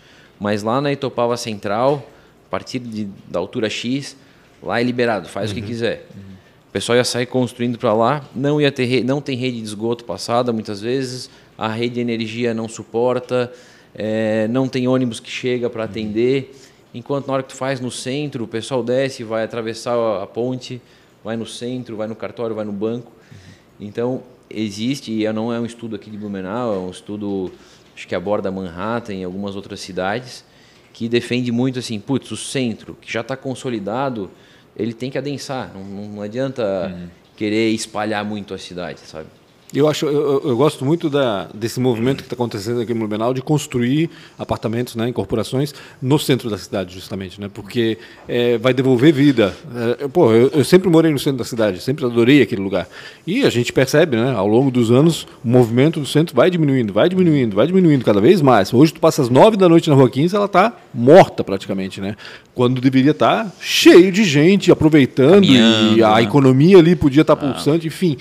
mas 0.40 0.62
lá 0.62 0.80
na 0.80 0.90
Itopava 0.90 1.36
Central, 1.36 2.02
a 2.46 2.50
partir 2.50 2.78
de, 2.78 3.06
da 3.28 3.38
altura 3.38 3.68
X, 3.68 4.16
Lá 4.62 4.80
é 4.80 4.84
liberado, 4.84 5.28
faz 5.28 5.50
uhum. 5.50 5.52
o 5.52 5.54
que 5.56 5.60
uhum. 5.62 5.66
quiser. 5.66 6.06
Uhum. 6.14 6.32
O 6.68 6.72
pessoal 6.72 6.96
ia 6.96 7.04
sair 7.04 7.26
construindo 7.26 7.76
para 7.78 7.92
lá, 7.92 8.24
não 8.34 8.60
ia 8.60 8.70
ter 8.70 9.04
não 9.04 9.20
tem 9.20 9.36
rede 9.36 9.58
de 9.58 9.64
esgoto 9.64 10.04
passada 10.04 10.52
muitas 10.52 10.80
vezes, 10.80 11.28
a 11.58 11.68
rede 11.68 11.96
de 11.96 12.00
energia 12.00 12.54
não 12.54 12.68
suporta, 12.68 13.52
é, 13.94 14.48
não 14.48 14.68
tem 14.68 14.88
ônibus 14.88 15.20
que 15.20 15.30
chega 15.30 15.68
para 15.68 15.84
atender. 15.84 16.54
Enquanto 16.94 17.26
na 17.26 17.34
hora 17.34 17.42
que 17.42 17.50
tu 17.50 17.56
faz 17.56 17.80
no 17.80 17.90
centro, 17.90 18.44
o 18.44 18.46
pessoal 18.46 18.82
desce, 18.82 19.24
vai 19.24 19.44
atravessar 19.44 20.22
a 20.22 20.26
ponte, 20.26 20.80
vai 21.24 21.36
no 21.36 21.46
centro, 21.46 21.96
vai 21.96 22.06
no 22.06 22.14
cartório, 22.14 22.54
vai 22.54 22.64
no 22.64 22.72
banco. 22.72 23.10
Uhum. 23.10 23.86
Então 23.86 24.22
existe, 24.54 25.12
e 25.12 25.32
não 25.32 25.52
é 25.52 25.58
um 25.58 25.66
estudo 25.66 25.96
aqui 25.96 26.10
de 26.10 26.16
Blumenau, 26.16 26.74
é 26.74 26.78
um 26.78 26.90
estudo 26.90 27.52
acho 27.94 28.08
que 28.08 28.14
aborda 28.14 28.50
Manhattan 28.50 29.14
e 29.14 29.24
algumas 29.24 29.54
outras 29.54 29.80
cidades, 29.80 30.44
que 30.92 31.08
defende 31.08 31.50
muito 31.50 31.78
assim, 31.78 31.98
putz, 31.98 32.30
o 32.30 32.36
centro, 32.36 32.96
que 33.00 33.10
já 33.10 33.20
está 33.20 33.36
consolidado, 33.36 34.30
ele 34.76 34.92
tem 34.92 35.10
que 35.10 35.18
adensar. 35.18 35.72
Não, 35.74 35.84
não 35.84 36.22
adianta 36.22 36.92
uhum. 36.92 37.08
querer 37.36 37.70
espalhar 37.70 38.24
muito 38.24 38.54
a 38.54 38.58
cidade, 38.58 39.00
sabe? 39.00 39.26
Eu 39.74 39.88
acho, 39.88 40.04
eu, 40.04 40.42
eu, 40.44 40.56
gosto 40.56 40.84
muito 40.84 41.08
da, 41.08 41.48
desse 41.54 41.80
movimento 41.80 42.18
que 42.18 42.24
está 42.24 42.34
acontecendo 42.34 42.82
aqui 42.82 42.92
no 42.92 43.00
Blumenau 43.00 43.32
de 43.32 43.40
construir 43.40 44.10
apartamentos, 44.38 44.94
né, 44.94 45.08
incorporações 45.08 45.74
no 46.00 46.18
centro 46.18 46.50
da 46.50 46.58
cidade, 46.58 46.92
justamente, 46.94 47.40
né, 47.40 47.50
porque 47.52 47.96
é, 48.28 48.58
vai 48.58 48.74
devolver 48.74 49.14
vida. 49.14 49.56
É, 49.98 50.08
pô, 50.08 50.30
eu, 50.30 50.48
eu, 50.48 50.64
sempre 50.64 50.90
morei 50.90 51.10
no 51.10 51.18
centro 51.18 51.38
da 51.38 51.44
cidade, 51.44 51.80
sempre 51.80 52.04
adorei 52.04 52.42
aquele 52.42 52.60
lugar. 52.60 52.86
E 53.26 53.44
a 53.44 53.50
gente 53.50 53.72
percebe, 53.72 54.14
né, 54.14 54.34
ao 54.34 54.46
longo 54.46 54.70
dos 54.70 54.90
anos, 54.90 55.26
o 55.42 55.48
movimento 55.48 55.98
do 55.98 56.06
centro 56.06 56.36
vai 56.36 56.50
diminuindo, 56.50 56.92
vai 56.92 57.08
diminuindo, 57.08 57.56
vai 57.56 57.66
diminuindo 57.66 58.04
cada 58.04 58.20
vez 58.20 58.42
mais. 58.42 58.74
Hoje 58.74 58.92
tu 58.92 59.00
passa 59.00 59.22
às 59.22 59.30
nove 59.30 59.56
da 59.56 59.70
noite 59.70 59.88
na 59.88 59.96
Rua 59.96 60.10
15, 60.10 60.36
ela 60.36 60.44
está 60.44 60.76
morta 60.92 61.42
praticamente, 61.42 61.98
né, 61.98 62.14
quando 62.54 62.78
deveria 62.78 63.12
estar 63.12 63.44
tá 63.44 63.52
cheio 63.58 64.12
de 64.12 64.22
gente 64.24 64.70
aproveitando 64.70 65.46
Caminhando, 65.46 65.96
e 65.96 66.02
a 66.02 66.16
né? 66.16 66.22
economia 66.22 66.76
ali 66.76 66.94
podia 66.94 67.22
estar 67.22 67.36
tá 67.36 67.46
ah. 67.46 67.52
pulsante, 67.52 67.86
enfim 67.86 68.18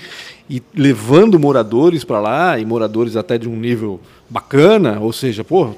e 0.52 0.62
levando 0.74 1.40
moradores 1.40 2.04
para 2.04 2.20
lá, 2.20 2.58
e 2.58 2.64
moradores 2.66 3.16
até 3.16 3.38
de 3.38 3.48
um 3.48 3.56
nível 3.56 3.98
bacana, 4.28 5.00
ou 5.00 5.10
seja, 5.10 5.42
pô, 5.42 5.74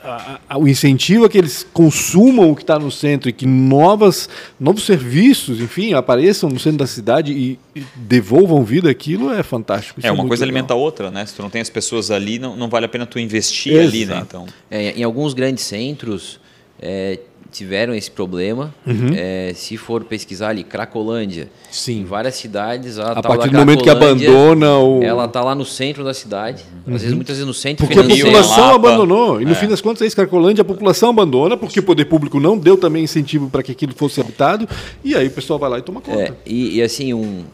a, 0.00 0.38
a, 0.48 0.58
o 0.58 0.68
incentivo 0.68 1.24
a 1.24 1.28
que 1.28 1.36
eles 1.36 1.66
consumam 1.72 2.52
o 2.52 2.54
que 2.54 2.62
está 2.62 2.78
no 2.78 2.88
centro 2.88 3.28
e 3.28 3.32
que 3.32 3.44
novas, 3.44 4.28
novos 4.60 4.84
serviços, 4.84 5.60
enfim, 5.60 5.92
apareçam 5.92 6.48
no 6.48 6.60
centro 6.60 6.78
da 6.78 6.86
cidade 6.86 7.32
e, 7.32 7.58
e 7.74 7.84
devolvam 7.96 8.62
vida 8.62 8.88
aquilo 8.88 9.32
é 9.32 9.42
fantástico. 9.42 9.98
Isso 9.98 10.06
é, 10.06 10.12
uma 10.12 10.22
é 10.22 10.28
coisa 10.28 10.44
legal. 10.44 10.56
alimenta 10.56 10.74
a 10.74 10.76
outra, 10.76 11.10
né? 11.10 11.26
Se 11.26 11.34
tu 11.34 11.42
não 11.42 11.50
tem 11.50 11.60
as 11.60 11.70
pessoas 11.70 12.12
ali, 12.12 12.38
não, 12.38 12.56
não 12.56 12.68
vale 12.68 12.86
a 12.86 12.88
pena 12.88 13.06
tu 13.06 13.18
investir 13.18 13.72
Exato. 13.72 13.88
ali, 13.88 14.06
né? 14.06 14.22
Então. 14.24 14.46
É, 14.70 14.90
em 14.92 15.02
alguns 15.02 15.34
grandes 15.34 15.64
centros, 15.64 16.38
é, 16.80 17.18
tiveram 17.52 17.94
esse 17.94 18.10
problema. 18.10 18.74
Uhum. 18.86 19.10
É, 19.14 19.52
se 19.54 19.76
for 19.76 20.02
pesquisar 20.04 20.48
ali, 20.48 20.64
Cracolândia, 20.64 21.48
Sim. 21.70 22.00
em 22.00 22.04
várias 22.04 22.34
cidades, 22.34 22.98
ela 22.98 23.12
a 23.12 23.22
tá 23.22 23.28
partir 23.28 23.50
do 23.50 23.58
momento 23.58 23.84
que 23.84 23.90
abandona 23.90 24.78
o... 24.78 25.02
ela 25.02 25.26
está 25.26 25.44
lá 25.44 25.54
no 25.54 25.64
centro 25.64 26.02
da 26.02 26.14
cidade, 26.14 26.64
uhum. 26.86 26.94
às 26.94 27.02
vezes 27.02 27.14
muitas 27.14 27.36
vezes 27.36 27.46
no 27.46 27.54
centro. 27.54 27.86
Porque 27.86 28.00
a 28.00 28.24
população 28.24 28.74
abandonou 28.74 29.40
e 29.40 29.44
no 29.44 29.52
é. 29.52 29.54
fim 29.54 29.68
das 29.68 29.80
contas 29.80 30.10
é 30.10 30.14
Cracolândia, 30.14 30.62
a 30.62 30.64
população 30.64 31.10
abandona 31.10 31.56
porque 31.56 31.78
o 31.78 31.82
poder 31.82 32.06
público 32.06 32.40
não 32.40 32.56
deu 32.56 32.76
também 32.76 33.04
incentivo 33.04 33.50
para 33.50 33.62
que 33.62 33.72
aquilo 33.72 33.94
fosse 33.94 34.20
habitado 34.20 34.66
e 35.04 35.14
aí 35.14 35.26
o 35.26 35.30
pessoal 35.30 35.58
vai 35.58 35.68
lá 35.68 35.78
e 35.78 35.82
toma 35.82 36.00
conta. 36.00 36.22
É, 36.22 36.32
e, 36.46 36.78
e 36.78 36.82
assim 36.82 37.12
um 37.12 37.44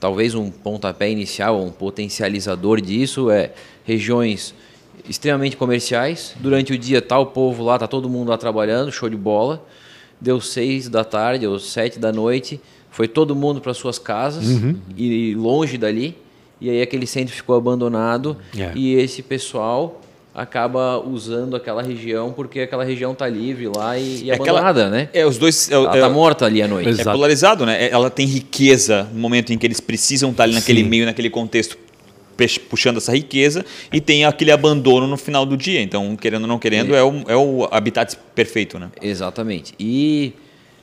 talvez 0.00 0.34
um 0.34 0.50
pontapé 0.50 1.10
inicial, 1.10 1.62
um 1.62 1.70
potencializador 1.70 2.80
disso 2.80 3.30
é 3.30 3.52
regiões 3.84 4.54
extremamente 5.08 5.56
comerciais. 5.56 6.34
Durante 6.40 6.72
o 6.72 6.78
dia 6.78 7.02
tá 7.02 7.18
o 7.18 7.26
povo 7.26 7.64
lá, 7.64 7.78
tá 7.78 7.86
todo 7.86 8.08
mundo 8.08 8.28
lá 8.28 8.38
trabalhando, 8.38 8.90
show 8.90 9.08
de 9.08 9.16
bola. 9.16 9.64
Deu 10.20 10.40
seis 10.40 10.88
da 10.88 11.04
tarde 11.04 11.46
ou 11.46 11.58
sete 11.58 11.98
da 11.98 12.10
noite, 12.10 12.60
foi 12.90 13.06
todo 13.06 13.36
mundo 13.36 13.60
para 13.60 13.74
suas 13.74 13.98
casas 13.98 14.46
uhum. 14.46 14.76
e 14.96 15.34
longe 15.34 15.76
dali. 15.76 16.16
E 16.58 16.70
aí 16.70 16.80
aquele 16.80 17.06
centro 17.06 17.34
ficou 17.34 17.54
abandonado 17.54 18.36
yeah. 18.54 18.74
É. 18.74 18.78
e 18.78 18.94
esse 18.94 19.22
pessoal 19.22 20.00
acaba 20.34 20.98
usando 20.98 21.56
aquela 21.56 21.82
região 21.82 22.30
porque 22.30 22.60
aquela 22.60 22.84
região 22.84 23.14
tá 23.14 23.26
livre 23.26 23.70
lá 23.74 23.98
e, 23.98 24.24
e 24.24 24.30
é 24.30 24.34
abandonada, 24.34 24.86
aquela, 24.86 24.90
né? 24.90 25.08
É, 25.12 25.26
os 25.26 25.38
dois. 25.38 25.70
É, 25.70 25.74
ela 25.74 25.96
é, 25.96 26.00
tá 26.00 26.08
morta 26.10 26.44
ali 26.44 26.62
à 26.62 26.68
noite. 26.68 26.88
Exato. 26.88 27.08
É 27.08 27.12
polarizado, 27.12 27.66
né? 27.66 27.88
Ela 27.90 28.10
tem 28.10 28.26
riqueza 28.26 29.08
no 29.12 29.18
momento 29.18 29.52
em 29.52 29.58
que 29.58 29.66
eles 29.66 29.80
precisam 29.80 30.30
estar 30.30 30.44
ali 30.44 30.54
naquele 30.54 30.82
Sim. 30.82 30.88
meio, 30.88 31.06
naquele 31.06 31.30
contexto 31.30 31.78
puxando 32.68 32.98
essa 32.98 33.12
riqueza 33.12 33.64
e 33.92 34.00
tem 34.00 34.24
aquele 34.24 34.52
abandono 34.52 35.06
no 35.06 35.16
final 35.16 35.46
do 35.46 35.56
dia. 35.56 35.80
Então, 35.80 36.16
querendo 36.16 36.42
ou 36.42 36.48
não 36.48 36.58
querendo, 36.58 36.94
é, 36.94 37.02
o, 37.02 37.24
é 37.28 37.36
o 37.36 37.68
habitat 37.70 38.16
perfeito, 38.34 38.78
né? 38.78 38.90
Exatamente. 39.00 39.74
E 39.78 40.32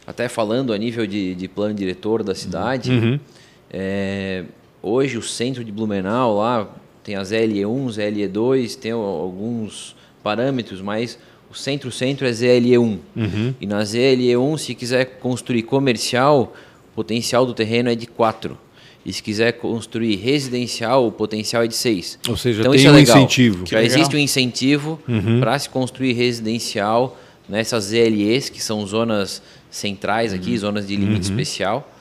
até 0.05 0.27
falando 0.27 0.73
a 0.73 0.77
nível 0.77 1.07
de, 1.07 1.35
de 1.35 1.47
plano 1.47 1.73
diretor 1.73 2.23
da 2.23 2.35
cidade, 2.35 2.91
uhum. 2.91 3.19
é, 3.71 4.43
hoje 4.81 5.17
o 5.17 5.21
centro 5.21 5.63
de 5.63 5.71
Blumenau 5.71 6.37
lá 6.37 6.69
tem 7.03 7.15
as 7.15 7.31
LE1, 7.31 7.87
LE2, 7.97 8.75
tem 8.77 8.91
alguns 8.91 9.95
parâmetros, 10.23 10.81
mas 10.81 11.19
o 11.51 11.55
centro-centro 11.55 12.25
é 12.25 12.31
ZLE1. 12.31 12.97
Uhum. 13.15 13.53
E 13.59 13.67
na 13.67 13.83
ZLE1, 13.83 14.57
se 14.57 14.73
quiser 14.73 15.05
construir 15.19 15.63
comercial, 15.63 16.55
o 16.91 16.95
potencial 16.95 17.45
do 17.45 17.53
terreno 17.53 17.89
é 17.89 17.95
de 17.95 18.07
4. 18.07 18.57
E 19.05 19.11
se 19.11 19.21
quiser 19.21 19.53
construir 19.53 20.15
residencial, 20.15 21.05
o 21.05 21.11
potencial 21.11 21.63
é 21.63 21.67
de 21.67 21.75
6. 21.75 22.19
Ou 22.29 22.37
seja, 22.37 22.61
então, 22.61 22.71
tem 22.71 22.85
é 22.85 22.89
um 22.89 22.93
legal. 22.93 23.17
incentivo. 23.17 23.65
Já 23.65 23.83
existe 23.83 24.15
um 24.15 24.19
incentivo 24.19 24.99
uhum. 25.07 25.39
para 25.41 25.59
se 25.59 25.69
construir 25.69 26.13
residencial 26.13 27.19
nessas 27.47 27.85
ZLEs, 27.85 28.49
que 28.49 28.63
são 28.63 28.85
zonas 28.87 29.41
centrais 29.69 30.31
aqui, 30.31 30.51
uhum. 30.51 30.57
zonas 30.57 30.87
de 30.87 30.95
limite 30.95 31.27
uhum. 31.27 31.37
especial, 31.37 31.91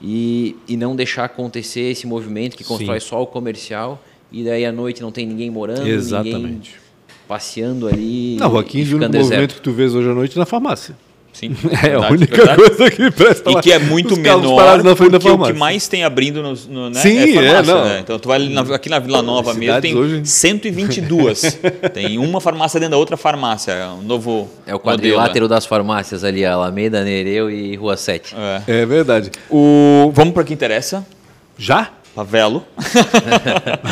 e, 0.00 0.56
e 0.66 0.76
não 0.76 0.96
deixar 0.96 1.24
acontecer 1.24 1.90
esse 1.90 2.06
movimento 2.06 2.56
que 2.56 2.64
constrói 2.64 3.00
Sim. 3.00 3.08
só 3.08 3.22
o 3.22 3.26
comercial 3.26 4.02
e 4.32 4.44
daí 4.44 4.64
à 4.64 4.72
noite 4.72 5.00
não 5.02 5.12
tem 5.12 5.26
ninguém 5.26 5.50
morando, 5.50 5.86
Exatamente. 5.86 6.40
ninguém 6.40 6.62
passeando 7.26 7.88
ali. 7.88 8.36
Não, 8.36 8.56
aqui 8.56 8.82
o 8.82 8.96
único 8.96 9.12
movimento 9.12 9.54
que 9.54 9.60
tu 9.60 9.72
vês 9.72 9.94
hoje 9.94 10.08
à 10.08 10.14
noite 10.14 10.36
é 10.36 10.38
na 10.38 10.46
farmácia. 10.46 10.96
Sim. 11.38 11.54
É 11.84 11.92
a 11.92 12.10
única 12.10 12.56
coisa 12.56 12.90
que 12.90 13.10
presta 13.10 13.50
E 13.50 13.54
lá. 13.54 13.60
que 13.60 13.70
é 13.70 13.78
muito 13.78 14.16
menor 14.16 14.82
na 14.82 14.96
frente 14.96 15.18
da 15.18 15.32
o 15.34 15.44
que 15.44 15.52
mais 15.52 15.86
tem 15.86 16.02
abrindo 16.02 16.42
no, 16.42 16.54
no, 16.70 16.88
né, 16.90 16.98
Sim, 17.00 17.18
é 17.18 17.34
farmácia, 17.34 17.70
é, 17.70 17.74
não. 17.74 17.84
né? 17.84 17.98
Então 18.02 18.18
tu 18.18 18.28
vai 18.28 18.36
ali 18.38 18.48
na- 18.54 18.62
aqui 18.74 18.88
na 18.88 18.98
Vila 18.98 19.20
Nova 19.20 19.52
mesmo, 19.52 19.78
tem 19.82 19.94
hoje- 19.94 20.22
122. 20.24 21.58
tem 21.92 22.16
uma 22.18 22.40
farmácia 22.40 22.80
dentro 22.80 22.92
da 22.92 22.96
outra 22.96 23.18
farmácia. 23.18 23.72
É 23.72 23.86
um 23.88 24.00
novo 24.00 24.48
É 24.66 24.70
o 24.74 24.78
modelo, 24.78 24.80
quadrilátero 24.80 25.46
das 25.48 25.66
farmácias 25.66 26.24
ali, 26.24 26.42
Alameda, 26.44 27.04
Nereu 27.04 27.50
e 27.50 27.76
Rua 27.76 27.96
7. 27.98 28.34
né? 28.34 28.62
É. 28.66 28.80
É 28.80 28.86
verdade. 28.86 29.30
O... 29.50 30.10
Vamos 30.14 30.32
para 30.32 30.42
o 30.42 30.46
que 30.46 30.54
interessa. 30.54 31.06
Já? 31.58 31.90
Pavelo. 32.14 32.64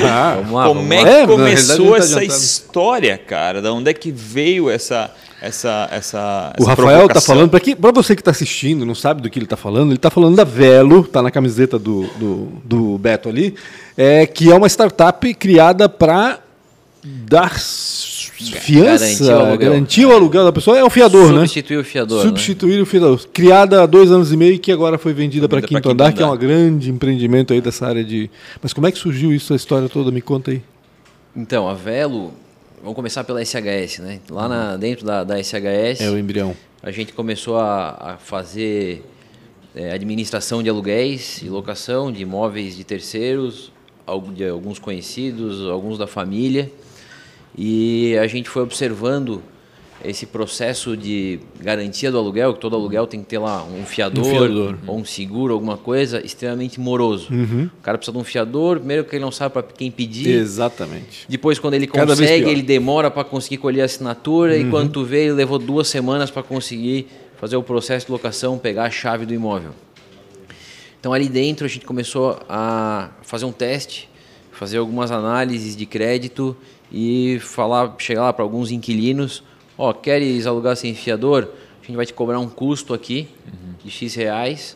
Ah, 0.06 0.34
Vamos 0.36 0.52
lá, 0.52 0.66
Como 0.66 0.80
vamos 0.80 0.96
é 0.96 1.02
que 1.04 1.08
É, 1.10 1.26
começou 1.26 1.96
essa 1.96 2.16
tá 2.16 2.24
história, 2.24 3.18
cara? 3.18 3.60
Da 3.62 3.72
onde 3.72 3.90
é 3.90 3.94
que 3.94 4.10
veio 4.10 4.70
essa 4.70 5.10
essa 5.44 5.88
essa, 5.90 6.52
O 6.58 6.62
essa 6.62 6.70
Rafael 6.70 6.88
tá 6.90 6.96
provocação? 6.98 7.34
falando, 7.34 7.50
pra, 7.50 7.60
que, 7.60 7.76
pra 7.76 7.92
você 7.92 8.16
que 8.16 8.22
tá 8.22 8.30
assistindo, 8.30 8.84
não 8.86 8.94
sabe 8.94 9.22
do 9.22 9.30
que 9.30 9.38
ele 9.38 9.46
tá 9.46 9.56
falando, 9.56 9.90
ele 9.90 9.98
tá 9.98 10.10
falando 10.10 10.36
da 10.36 10.44
Velo, 10.44 11.04
tá 11.04 11.22
na 11.22 11.30
camiseta 11.30 11.78
do, 11.78 12.06
do, 12.18 12.48
do 12.64 12.98
Beto 12.98 13.28
ali, 13.28 13.54
é, 13.96 14.26
que 14.26 14.50
é 14.50 14.54
uma 14.54 14.68
startup 14.68 15.32
criada 15.34 15.88
para 15.88 16.40
dar 17.02 17.50
fiança, 18.34 19.56
Garantir 19.58 20.06
o 20.06 20.10
o 20.10 20.12
aluguel 20.12 20.44
da 20.44 20.52
pessoa, 20.52 20.78
é 20.78 20.84
o 20.84 20.90
fiador, 20.90 21.32
né? 21.32 21.40
Substituir 21.40 21.76
o 21.78 21.84
fiador. 21.84 22.18
né? 22.18 22.24
Substituir 22.24 22.80
o 22.80 22.86
fiador. 22.86 23.26
Criada 23.32 23.82
há 23.82 23.86
dois 23.86 24.10
anos 24.10 24.32
e 24.32 24.36
meio 24.36 24.54
e 24.54 24.58
que 24.58 24.72
agora 24.72 24.96
foi 24.98 25.12
vendida 25.12 25.48
para 25.48 25.60
Quinto 25.60 25.74
Quinto 25.74 25.90
Andar, 25.90 26.12
que 26.12 26.22
é 26.22 26.24
Andar. 26.24 26.34
um 26.34 26.38
grande 26.38 26.90
empreendimento 26.90 27.52
aí 27.52 27.60
dessa 27.60 27.86
área 27.86 28.02
de... 28.04 28.30
Mas 28.62 28.72
como 28.72 28.86
é 28.86 28.92
que 28.92 28.98
surgiu 28.98 29.32
isso, 29.32 29.52
a 29.52 29.56
história 29.56 29.88
toda? 29.88 30.10
Me 30.10 30.20
conta 30.22 30.50
aí. 30.50 30.62
Então, 31.36 31.68
a 31.68 31.74
Velo, 31.74 32.32
vamos 32.84 32.94
começar 32.94 33.24
pela 33.24 33.40
SHS, 33.44 33.98
né? 34.00 34.20
Lá 34.30 34.46
na- 34.48 34.76
dentro 34.76 35.04
da, 35.04 35.24
da 35.24 35.38
SHS, 35.42 36.00
É 36.00 36.10
o 36.10 36.18
embrião. 36.18 36.54
a 36.82 36.90
gente 36.90 37.12
começou 37.12 37.56
a, 37.58 38.12
a 38.12 38.16
fazer 38.18 39.02
é, 39.74 39.90
administração 39.92 40.62
de 40.62 40.68
aluguéis 40.70 41.40
e 41.42 41.48
locação 41.48 42.12
de 42.12 42.22
imóveis 42.22 42.76
de 42.76 42.84
terceiros, 42.84 43.72
de 44.34 44.46
alguns 44.48 44.78
conhecidos, 44.78 45.66
alguns 45.68 45.96
da 45.98 46.06
família. 46.06 46.70
E 47.56 48.16
a 48.18 48.26
gente 48.26 48.48
foi 48.50 48.62
observando 48.62 49.42
esse 50.04 50.26
processo 50.26 50.96
de 50.96 51.40
garantia 51.60 52.10
do 52.10 52.18
aluguel, 52.18 52.54
que 52.54 52.60
todo 52.60 52.76
aluguel 52.76 53.06
tem 53.06 53.20
que 53.20 53.26
ter 53.26 53.38
lá 53.38 53.64
um 53.64 53.84
fiador, 53.84 54.24
fiador. 54.24 54.78
ou 54.86 54.98
um 54.98 55.04
seguro, 55.04 55.54
alguma 55.54 55.76
coisa, 55.76 56.24
extremamente 56.24 56.78
moroso. 56.80 57.32
Uhum. 57.32 57.70
O 57.78 57.82
cara 57.82 57.98
precisa 57.98 58.16
de 58.16 58.20
um 58.20 58.24
fiador, 58.24 58.78
primeiro 58.78 59.04
que 59.04 59.16
ele 59.16 59.24
não 59.24 59.32
sabe 59.32 59.52
para 59.52 59.62
quem 59.62 59.90
pedir, 59.90 60.28
Exatamente. 60.28 61.26
depois, 61.28 61.58
quando 61.58 61.74
ele 61.74 61.86
Cada 61.86 62.14
consegue. 62.14 62.44
Uhum. 62.44 62.50
ele 62.50 62.62
demora 62.62 63.10
para 63.10 63.24
conseguir 63.24 63.58
colher 63.58 63.82
a 63.82 63.84
assinatura. 63.84 64.56
E 64.56 64.68
quando 64.70 64.90
tu 64.90 65.04
vê, 65.04 65.24
ele 65.24 65.32
levou 65.32 65.58
duas 65.58 65.88
semanas 65.88 66.30
para 66.30 66.42
conseguir 66.42 67.06
fazer 67.36 67.56
o 67.56 67.62
processo 67.62 68.06
de 68.06 68.12
locação, 68.12 68.58
pegar 68.58 68.84
a 68.84 68.90
chave 68.90 69.26
do 69.26 69.34
imóvel. 69.34 69.72
Então, 70.98 71.12
ali 71.12 71.28
dentro, 71.28 71.66
a 71.66 71.68
gente 71.68 71.84
começou 71.84 72.40
a 72.48 73.10
fazer 73.22 73.44
um 73.44 73.52
teste, 73.52 74.08
fazer 74.50 74.78
algumas 74.78 75.10
análises 75.10 75.76
de 75.76 75.84
crédito 75.84 76.56
e 76.90 77.38
falar, 77.40 77.94
chegar 77.98 78.22
lá 78.22 78.32
para 78.32 78.42
alguns 78.42 78.70
inquilinos: 78.70 79.42
Ó, 79.76 79.92
queres 79.92 80.46
alugar 80.46 80.76
sem 80.76 80.94
fiador? 80.94 81.48
A 81.82 81.86
gente 81.86 81.96
vai 81.96 82.06
te 82.06 82.14
cobrar 82.14 82.38
um 82.38 82.48
custo 82.48 82.94
aqui 82.94 83.28
de 83.84 83.90
X 83.90 84.14
reais. 84.14 84.74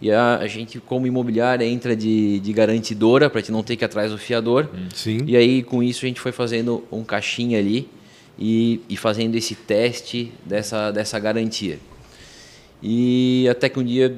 E 0.00 0.10
a, 0.10 0.36
a 0.36 0.46
gente, 0.46 0.78
como 0.78 1.06
imobiliária, 1.06 1.64
entra 1.64 1.96
de, 1.96 2.38
de 2.40 2.52
garantidora 2.52 3.30
para 3.30 3.40
te 3.40 3.50
não 3.50 3.62
ter 3.62 3.76
que 3.76 3.84
ir 3.84 3.86
atrás 3.86 4.10
do 4.10 4.18
fiador. 4.18 4.68
Sim. 4.94 5.20
E 5.26 5.36
aí, 5.36 5.62
com 5.62 5.82
isso, 5.82 6.04
a 6.04 6.08
gente 6.08 6.20
foi 6.20 6.32
fazendo 6.32 6.84
um 6.92 7.02
caixinha 7.02 7.58
ali 7.58 7.88
e, 8.38 8.80
e 8.88 8.96
fazendo 8.96 9.36
esse 9.36 9.54
teste 9.54 10.32
dessa, 10.44 10.90
dessa 10.90 11.18
garantia. 11.18 11.78
E 12.82 13.48
até 13.50 13.68
que 13.68 13.78
um 13.78 13.84
dia 13.84 14.14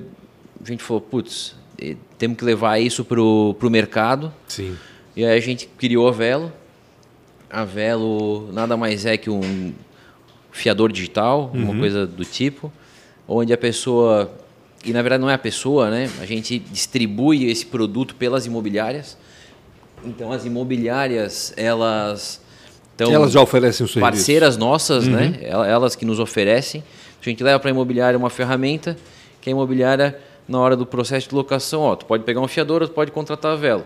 a 0.64 0.68
gente 0.68 0.82
falou, 0.82 1.00
putz, 1.00 1.54
eh, 1.80 1.96
temos 2.18 2.36
que 2.36 2.44
levar 2.44 2.78
isso 2.80 3.04
pro, 3.04 3.54
pro 3.58 3.70
mercado. 3.70 4.32
Sim. 4.46 4.76
E 5.14 5.24
aí 5.24 5.36
a 5.36 5.40
gente 5.40 5.68
criou 5.78 6.08
a 6.08 6.12
Velo. 6.12 6.52
A 7.50 7.64
Velo 7.64 8.50
nada 8.52 8.76
mais 8.76 9.06
é 9.06 9.16
que 9.16 9.30
um 9.30 9.72
fiador 10.52 10.92
digital, 10.92 11.50
uma 11.52 11.74
coisa 11.76 12.06
do 12.06 12.24
tipo, 12.24 12.70
onde 13.26 13.52
a 13.52 13.58
pessoa, 13.58 14.30
e 14.84 14.92
na 14.92 15.00
verdade 15.02 15.20
não 15.22 15.30
é 15.30 15.34
a 15.34 15.38
pessoa, 15.38 15.90
né? 15.90 16.08
A 16.20 16.26
gente 16.26 16.58
distribui 16.58 17.46
esse 17.50 17.66
produto 17.66 18.14
pelas 18.14 18.46
imobiliárias. 18.46 19.16
Então 20.04 20.30
as 20.32 20.44
imobiliárias, 20.44 21.52
elas 21.56 22.40
estão 22.90 23.12
Elas 23.12 23.32
já 23.32 23.40
oferecem 23.40 23.84
o 23.84 23.88
serviço. 23.88 24.00
parceiras 24.00 24.56
nossas, 24.56 25.06
né? 25.08 25.38
El- 25.42 25.64
Elas 25.64 25.96
que 25.96 26.04
nos 26.04 26.18
oferecem. 26.20 26.82
A 27.20 27.24
gente 27.24 27.42
leva 27.42 27.58
para 27.58 27.70
a 27.70 27.72
imobiliária 27.72 28.18
uma 28.18 28.30
ferramenta 28.30 28.96
que 29.40 29.48
a 29.48 29.52
imobiliária, 29.52 30.18
na 30.46 30.58
hora 30.58 30.76
do 30.76 30.84
processo 30.84 31.28
de 31.28 31.34
locação, 31.34 31.80
ó, 31.82 31.94
tu 31.96 32.04
pode 32.04 32.24
pegar 32.24 32.40
um 32.40 32.48
fiador, 32.48 32.82
ou 32.82 32.88
tu 32.88 32.94
pode 32.94 33.10
contratar 33.12 33.52
a 33.52 33.56
Velo. 33.56 33.84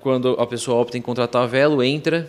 Quando 0.00 0.30
a 0.38 0.46
pessoa 0.46 0.78
opta 0.80 0.98
em 0.98 1.00
contratar 1.02 1.42
a 1.42 1.46
Velo, 1.46 1.82
entra 1.82 2.28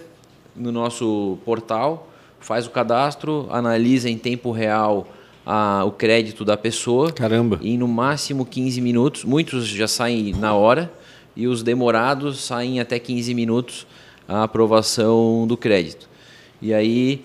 no 0.56 0.72
nosso 0.72 1.38
portal, 1.44 2.10
faz 2.44 2.68
o 2.68 2.70
cadastro, 2.70 3.48
analisa 3.50 4.10
em 4.10 4.18
tempo 4.18 4.52
real 4.52 5.08
a- 5.46 5.84
o 5.86 5.92
crédito 5.92 6.44
da 6.44 6.58
pessoa. 6.58 7.12
Caramba. 7.12 7.58
Em 7.64 7.78
no 7.78 7.88
máximo 7.88 8.46
15 8.46 8.82
minutos. 8.82 9.24
Muitos 9.24 9.66
já 9.66 9.88
saem 9.88 10.34
na 10.34 10.54
hora 10.54 10.92
e 11.36 11.48
os 11.48 11.64
demorados 11.64 12.42
saem 12.44 12.80
até 12.82 13.00
15 13.00 13.34
minutos 13.34 13.88
a 14.28 14.44
aprovação 14.44 15.48
do 15.48 15.56
crédito. 15.56 16.10
E 16.62 16.74
aí, 16.74 17.24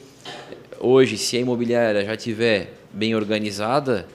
hoje, 0.80 1.18
se 1.18 1.36
a 1.36 1.40
imobiliária 1.40 2.04
já 2.04 2.16
tiver 2.16 2.74
bem 2.92 3.14
organizada 3.14 4.06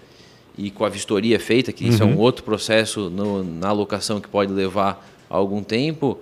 e 0.57 0.69
com 0.71 0.85
a 0.85 0.89
vistoria 0.89 1.39
feita, 1.39 1.71
que 1.73 1.87
isso 1.87 2.01
é 2.03 2.05
um 2.05 2.17
outro 2.17 2.43
processo 2.43 3.09
no- 3.09 3.43
na 3.43 3.69
alocação 3.69 4.19
que 4.21 4.27
pode 4.27 4.51
levar 4.53 5.05
algum 5.29 5.63
tempo, 5.63 6.17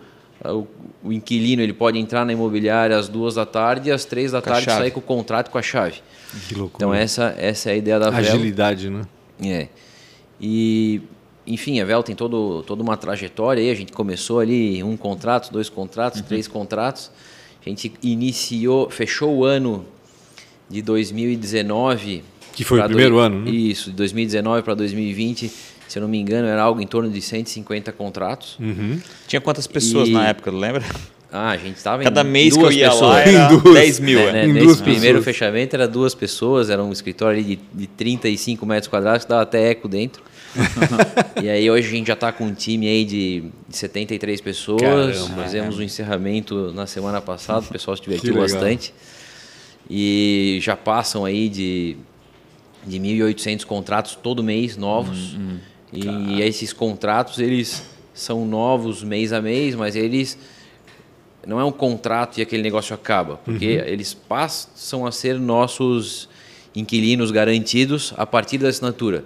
o, 0.46 0.68
o 1.04 1.12
inquilino 1.14 1.62
ele 1.62 1.74
pode 1.74 1.98
entrar 2.00 2.26
na 2.26 2.34
imobiliária 2.34 2.98
às 2.98 3.08
duas 3.08 3.36
da 3.36 3.46
tarde 3.46 3.89
e 3.89 3.92
às 3.92 4.06
três 4.06 4.32
da 4.32 4.42
Com 4.42 4.50
tarde 4.50 4.66
sair 4.66 4.92
com 4.92 5.00
o 5.00 5.04
contrato 5.04 5.50
com 5.52 5.58
a 5.58 5.62
chave. 5.62 6.02
Que 6.48 6.56
loucura. 6.56 6.78
Então 6.78 6.94
essa, 6.94 7.36
essa 7.38 7.70
é 7.70 7.74
a 7.74 7.76
ideia 7.76 8.00
da 8.00 8.10
Velo. 8.10 8.28
Agilidade, 8.28 8.89
né? 8.89 9.02
É. 9.44 9.68
E, 10.39 11.02
enfim, 11.46 11.80
a 11.80 11.86
Vel 11.86 12.02
tem 12.04 12.16
todo, 12.16 12.64
toda 12.64 12.82
uma 12.82 12.98
trajetória 12.98 13.62
aí. 13.62 13.70
A 13.70 13.76
gente 13.76 13.92
começou 13.92 14.39
ali 14.39 14.84
um 14.84 14.96
contrato, 14.98 15.52
dois 15.52 15.70
contratos, 15.70 16.22
três 16.22 16.48
contratos. 16.48 17.12
A 17.64 17.70
gente 17.70 17.94
iniciou, 18.02 18.89
fechou 18.89 19.36
o 19.38 19.46
ano 19.46 19.86
de 20.70 20.82
2019. 20.82 22.24
Que 22.54 22.64
foi 22.64 22.80
o 22.80 22.84
primeiro 22.86 23.16
doi- 23.16 23.26
ano, 23.26 23.42
né? 23.42 23.52
Isso, 23.52 23.92
de 23.92 23.96
2019 23.98 24.64
para 24.64 24.74
2020. 24.74 25.52
Se 25.92 26.00
eu 26.00 26.04
não 26.04 26.08
me 26.08 26.18
engano, 26.18 26.48
era 26.48 26.62
algo 26.62 26.80
em 26.80 26.88
torno 26.88 27.10
de 27.10 27.22
150 27.22 27.92
contratos. 27.92 28.58
Uhum. 28.62 28.98
Tinha 29.28 29.42
quantas 29.42 29.68
pessoas 29.68 30.08
E- 30.08 30.14
na 30.14 30.26
época, 30.30 30.50
lembra? 30.50 30.86
Ah, 31.30 31.50
a 31.52 31.58
gente 31.58 31.76
estava 31.76 32.02
Cada 32.02 32.22
em 32.22 32.26
mês 32.28 32.54
que 32.54 32.60
eu 32.60 32.64
duas 32.64 32.76
ia 32.76 32.89
pessoas. 32.89 33.10
lá 33.10 33.20
era 33.20 33.54
Em 33.54 33.58
duas. 33.60 33.74
10 33.74 34.00
mil. 34.00 34.20
Né, 34.20 34.28
é. 34.30 34.32
né, 34.32 34.48
Nesse 34.54 34.66
duas 34.68 34.82
primeiro 34.82 35.18
pessoas. 35.20 35.26
fechamento 35.26 35.76
era 35.76 35.88
duas 35.89 36.16
pessoas, 36.16 36.70
era 36.70 36.82
um 36.82 36.94
escritório 36.94 37.39
ali 37.39 37.56
de, 37.58 37.60
de 37.74 37.88
35 37.88 38.66
metros 38.66 38.88
quadrados, 38.88 39.26
que 39.26 39.30
dava 39.30 39.42
até 39.42 39.70
eco 39.72 39.89
dentro. 39.89 40.24
e 41.44 41.50
aí 41.50 41.70
hoje 41.70 41.88
a 41.89 41.92
gente 41.92 42.08
já 42.08 42.14
está 42.14 42.32
com 42.32 42.46
um 42.46 42.54
time 42.54 42.88
aí 42.88 43.04
de 43.04 43.44
73 43.70 44.39
pessoas. 44.39 44.82
Caramba, 44.82 45.44
Fizemos 45.44 45.78
um 45.78 45.82
encerramento 45.84 46.72
na 46.74 46.88
semana 46.88 47.20
passada, 47.20 47.66
o 47.66 47.70
pessoal 47.70 47.98
se 47.98 48.04
divertiu 48.04 48.34
bastante. 48.36 48.94
E 49.89 50.58
já 50.62 50.76
passam 50.78 51.26
aí 51.26 51.50
de, 51.50 51.98
de 52.88 52.98
1.800 52.98 53.66
contratos 53.66 54.16
todo 54.22 54.42
mês, 54.42 54.78
novos. 54.78 55.34
Hum, 55.34 55.58
E 55.94 56.42
esses 56.42 56.72
contratos, 56.74 57.39
eles 57.39 57.84
são 58.14 58.46
novos 58.46 59.04
mês 59.04 59.34
a 59.34 59.42
mês, 59.42 59.76
mas 59.76 59.96
eles 59.96 60.38
não 61.46 61.60
é 61.60 61.66
um 61.66 61.72
contrato 61.72 62.38
e 62.38 62.42
aquele 62.42 62.62
negócio 62.62 62.94
acaba, 62.94 63.38
porque 63.44 63.78
Uhum. 63.78 63.84
eles 63.88 64.14
passam 64.14 65.06
a 65.06 65.12
ser 65.12 65.39
nossos 65.39 66.30
inquilinos 66.76 67.32
garantidos 67.32 68.14
a 68.16 68.26
partir 68.26 68.58
da 68.60 68.68
assinatura. 68.70 69.26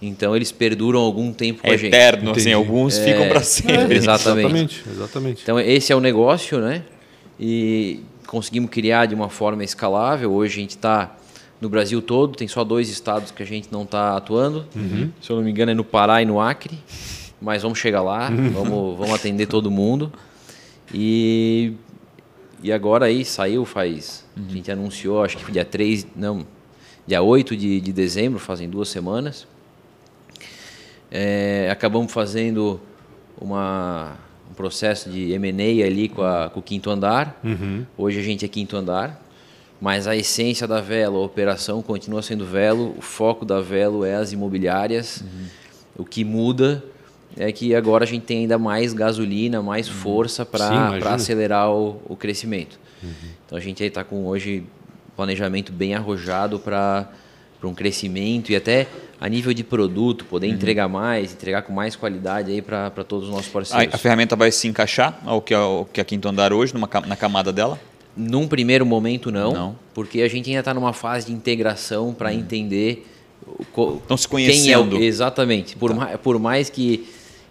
Então 0.00 0.36
eles 0.36 0.52
perduram 0.52 1.00
algum 1.00 1.32
tempo 1.32 1.62
com 1.62 1.68
É 1.68 1.74
a 1.74 1.76
gente. 1.76 1.88
eterno, 1.94 2.30
assim, 2.30 2.52
alguns 2.52 2.98
ficam 2.98 3.28
para 3.28 3.42
sempre. 3.42 3.94
É, 3.94 3.96
exatamente. 3.96 4.46
Exatamente, 4.46 4.84
exatamente. 4.90 5.42
Então 5.42 5.58
esse 5.60 5.92
é 5.92 5.96
o 5.96 6.00
negócio, 6.00 6.58
né? 6.60 6.82
E 7.40 8.00
conseguimos 8.26 8.70
criar 8.70 9.06
de 9.06 9.14
uma 9.14 9.28
forma 9.28 9.64
escalável. 9.64 10.32
Hoje 10.32 10.58
a 10.58 10.60
gente 10.62 10.70
está 10.70 11.16
no 11.60 11.68
Brasil 11.68 12.02
todo, 12.02 12.36
tem 12.36 12.46
só 12.46 12.62
dois 12.64 12.88
estados 12.88 13.30
que 13.30 13.42
a 13.42 13.46
gente 13.46 13.68
não 13.72 13.82
está 13.82 14.16
atuando. 14.16 14.66
Se 15.20 15.30
eu 15.30 15.36
não 15.36 15.42
me 15.42 15.50
engano 15.50 15.70
é 15.72 15.74
no 15.74 15.84
Pará 15.84 16.20
e 16.20 16.24
no 16.24 16.40
Acre, 16.40 16.78
mas 17.40 17.62
vamos 17.62 17.78
chegar 17.78 18.02
lá, 18.02 18.28
vamos, 18.30 18.98
vamos 18.98 19.14
atender 19.14 19.46
todo 19.46 19.70
mundo. 19.70 20.12
E, 20.92 21.72
e 22.62 22.72
agora 22.72 23.06
aí 23.06 23.24
saiu 23.24 23.64
faz, 23.64 24.24
a 24.36 24.52
gente 24.52 24.70
anunciou, 24.70 25.22
acho 25.24 25.36
que 25.38 25.50
dia 25.50 25.64
3, 25.64 26.06
não, 26.14 26.46
dia 27.06 27.22
8 27.22 27.56
de, 27.56 27.80
de 27.80 27.92
dezembro, 27.92 28.38
fazem 28.38 28.68
duas 28.68 28.88
semanas. 28.88 29.46
É, 31.10 31.68
acabamos 31.70 32.12
fazendo 32.12 32.80
uma, 33.40 34.16
um 34.50 34.54
processo 34.54 35.08
de 35.08 35.32
M&A 35.32 35.86
ali 35.86 36.08
com, 36.08 36.22
a, 36.22 36.50
com 36.50 36.60
o 36.60 36.62
quinto 36.62 36.90
andar. 36.90 37.40
Hoje 37.96 38.18
a 38.18 38.22
gente 38.22 38.44
é 38.44 38.48
quinto 38.48 38.76
andar. 38.76 39.22
Mas 39.80 40.06
a 40.06 40.16
essência 40.16 40.66
da 40.66 40.80
Velo, 40.80 41.18
a 41.18 41.22
operação 41.22 41.82
continua 41.82 42.22
sendo 42.22 42.44
Velo, 42.44 42.94
o 42.96 43.02
foco 43.02 43.44
da 43.44 43.60
Velo 43.60 44.04
é 44.04 44.14
as 44.14 44.32
imobiliárias. 44.32 45.20
Uhum. 45.20 45.46
O 45.98 46.04
que 46.04 46.24
muda 46.24 46.82
é 47.36 47.52
que 47.52 47.74
agora 47.74 48.04
a 48.04 48.06
gente 48.06 48.24
tem 48.24 48.40
ainda 48.40 48.58
mais 48.58 48.92
gasolina, 48.92 49.62
mais 49.62 49.88
uhum. 49.88 49.94
força 49.94 50.46
para 50.46 51.14
acelerar 51.14 51.70
o, 51.70 52.00
o 52.08 52.16
crescimento. 52.16 52.78
Uhum. 53.02 53.10
Então 53.44 53.58
a 53.58 53.60
gente 53.60 53.82
está 53.84 54.02
com 54.02 54.26
hoje 54.26 54.64
planejamento 55.14 55.72
bem 55.72 55.94
arrojado 55.94 56.58
para 56.58 57.08
um 57.62 57.74
crescimento 57.74 58.52
e 58.52 58.56
até 58.56 58.86
a 59.20 59.28
nível 59.28 59.52
de 59.52 59.64
produto, 59.64 60.24
poder 60.26 60.48
uhum. 60.48 60.54
entregar 60.54 60.88
mais, 60.88 61.32
entregar 61.32 61.62
com 61.62 61.72
mais 61.72 61.96
qualidade 61.96 62.50
aí 62.50 62.62
para 62.62 62.90
todos 63.06 63.28
os 63.28 63.34
nossos 63.34 63.50
parceiros. 63.50 63.92
A, 63.92 63.96
a, 63.96 63.98
ferramenta 63.98 64.36
vai 64.36 64.52
se 64.52 64.68
encaixar 64.68 65.18
ao 65.24 65.40
que, 65.40 65.54
ao 65.54 65.86
que 65.86 66.00
a 66.00 66.04
Quinto 66.04 66.28
Andar 66.28 66.52
hoje, 66.52 66.74
numa, 66.74 66.88
na 67.06 67.16
camada 67.16 67.52
dela? 67.52 67.78
Num 68.16 68.48
primeiro 68.48 68.86
momento 68.86 69.30
não, 69.30 69.52
não. 69.52 69.78
porque 69.92 70.22
a 70.22 70.28
gente 70.28 70.48
ainda 70.48 70.60
está 70.60 70.72
numa 70.72 70.92
fase 70.92 71.26
de 71.26 71.32
integração 71.32 72.14
para 72.14 72.30
uhum. 72.30 72.38
entender 72.38 73.06
Estão 74.02 74.16
se 74.16 74.26
conhecendo. 74.26 74.90
Quem 74.96 74.98
é 75.02 75.04
o, 75.04 75.04
exatamente. 75.04 75.76
Por, 75.76 75.90
tá. 75.90 75.96
mais, 75.96 76.20
por 76.20 76.38
mais 76.38 76.70
que 76.70 77.06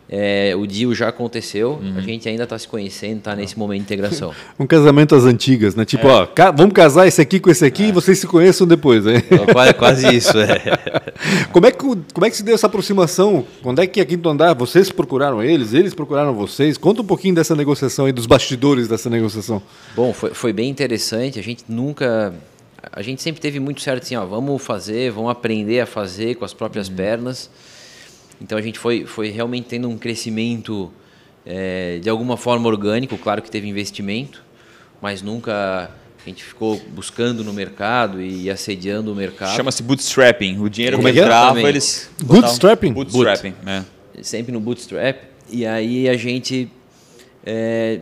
é, 0.08 0.54
o 0.56 0.68
deal 0.68 0.94
já 0.94 1.10
aconteceu, 1.10 1.80
uhum. 1.82 1.96
a 1.98 2.02
gente 2.02 2.30
ainda 2.30 2.44
está 2.44 2.58
se 2.60 2.68
conhecendo, 2.68 3.18
está 3.18 3.36
nesse 3.36 3.58
momento 3.58 3.80
de 3.80 3.86
integração. 3.86 4.34
um 4.60 4.68
casamento 4.68 5.16
às 5.16 5.26
antigas, 5.26 5.74
né? 5.74 5.84
Tipo, 5.84 6.08
é. 6.08 6.12
ó, 6.12 6.26
ca 6.28 6.52
vamos 6.52 6.74
casar 6.74 7.08
esse 7.08 7.20
aqui 7.20 7.40
com 7.40 7.50
esse 7.50 7.66
aqui 7.66 7.86
é. 7.86 7.88
e 7.88 7.92
vocês 7.92 8.20
se 8.20 8.28
conheçam 8.28 8.68
depois, 8.68 9.04
né? 9.04 9.24
Quase, 9.52 9.74
quase 9.74 10.16
isso, 10.16 10.38
é. 10.38 10.62
como, 11.52 11.66
é 11.66 11.72
que, 11.72 11.78
como 11.78 12.26
é 12.26 12.30
que 12.30 12.38
se 12.38 12.44
deu 12.44 12.54
essa 12.54 12.68
aproximação? 12.68 13.46
Quando 13.64 13.82
é 13.82 13.88
que 13.88 14.00
aqui 14.00 14.16
no 14.16 14.30
Andar, 14.30 14.54
vocês 14.54 14.92
procuraram 14.92 15.42
eles, 15.42 15.74
eles 15.74 15.94
procuraram 15.94 16.34
vocês? 16.36 16.78
Conta 16.78 17.02
um 17.02 17.06
pouquinho 17.06 17.34
dessa 17.34 17.56
negociação 17.56 18.08
e 18.08 18.12
dos 18.12 18.28
bastidores 18.28 18.88
dessa 18.88 19.10
negociação. 19.10 19.62
Bom, 19.96 20.14
foi, 20.14 20.36
foi 20.36 20.54
bem 20.54 20.70
interessante, 20.70 21.40
a 21.40 21.44
gente 21.44 21.64
nunca... 21.68 22.34
A 22.92 23.02
gente 23.02 23.20
sempre 23.24 23.42
teve 23.42 23.60
muito 23.60 23.82
certo 23.82 24.04
assim, 24.04 24.16
ó, 24.16 24.24
vamos 24.24 24.62
fazer, 24.62 25.12
vamos 25.12 25.32
aprender 25.32 25.80
a 25.80 25.88
fazer 25.88 26.36
com 26.36 26.46
as 26.46 26.54
próprias 26.54 26.88
uhum. 26.88 26.96
pernas. 26.96 27.50
Então 28.42 28.58
a 28.58 28.62
gente 28.62 28.78
foi, 28.80 29.06
foi 29.06 29.30
realmente 29.30 29.68
tendo 29.68 29.90
um 29.90 29.98
crescimento 29.98 30.92
é, 31.46 32.00
de 32.02 32.10
alguma 32.10 32.38
forma 32.38 32.68
orgânico, 32.68 33.18
claro 33.18 33.42
que 33.42 33.50
teve 33.50 33.68
investimento, 33.68 34.44
mas 35.02 35.22
nunca 35.22 35.90
a 36.26 36.30
gente 36.30 36.44
ficou 36.44 36.82
buscando 36.90 37.44
no 37.44 37.54
mercado 37.54 38.20
e 38.20 38.50
assediando 38.50 39.12
o 39.12 39.16
mercado. 39.16 39.56
Chama-se 39.56 39.84
bootstrapping. 39.84 40.60
O 40.60 40.68
dinheiro 40.68 40.98
Como 40.98 41.12
que 41.12 41.20
é? 41.20 41.22
entrava, 41.22 41.62
eles. 41.62 42.10
Bootstrapping? 42.24 42.94
Bootstrapping, 42.94 43.52
Boot. 43.52 43.70
é. 43.70 44.24
Sempre 44.24 44.52
no 44.52 44.60
bootstrap. 44.60 45.18
E 45.50 45.66
aí 45.66 46.10
a 46.10 46.18
gente. 46.18 46.68
É, 47.46 48.00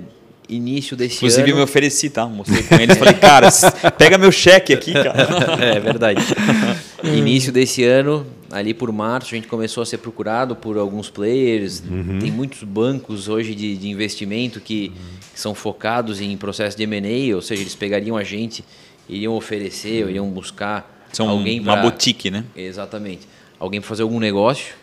início 0.48 0.96
desse 0.96 1.18
Inclusive, 1.18 1.42
ano. 1.42 1.50
Inclusive, 1.50 1.58
me 1.58 1.64
ofereci, 1.64 2.10
tá? 2.10 2.26
Mostrei 2.26 2.64
com 2.64 2.76
eles. 2.76 2.98
Falei, 2.98 3.14
cara, 3.16 3.50
pega 3.98 4.18
meu 4.18 4.32
cheque 4.32 4.74
aqui, 4.74 4.94
cara. 4.94 5.28
é 5.60 5.80
verdade. 5.82 6.22
início 7.04 7.52
desse 7.52 7.84
ano, 7.84 8.26
ali 8.54 8.74
por 8.74 8.92
março, 8.92 9.34
a 9.34 9.36
gente 9.36 9.48
começou 9.48 9.82
a 9.82 9.86
ser 9.86 9.98
procurado 9.98 10.56
por 10.56 10.78
alguns 10.78 11.10
players. 11.10 11.82
Uhum. 11.82 12.20
Tem 12.20 12.32
muitos 12.32 12.64
bancos 12.64 13.28
hoje 13.28 13.56
de, 13.56 13.76
de 13.76 13.90
investimento 13.90 14.60
que, 14.60 14.90
uhum. 14.96 15.18
que, 15.34 15.40
são 15.40 15.56
focados 15.56 16.22
em 16.22 16.38
processo 16.38 16.78
de 16.78 16.84
M&A, 16.84 17.36
ou 17.36 17.42
seja, 17.42 17.62
eles 17.62 17.76
pegariam 17.76 18.16
a 18.16 18.24
gente, 18.24 18.64
iriam 19.10 19.34
oferecer, 19.34 20.04
uhum. 20.04 20.10
iriam 20.10 20.30
buscar 20.30 20.94
são 21.12 21.30
alguém 21.30 21.60
uma 21.60 21.74
pra... 21.74 21.82
boutique, 21.84 22.32
né? 22.32 22.44
Exatamente. 22.56 23.28
Alguém 23.60 23.80
para 23.80 23.88
fazer 23.88 24.02
algum 24.02 24.20
negócio. 24.20 24.74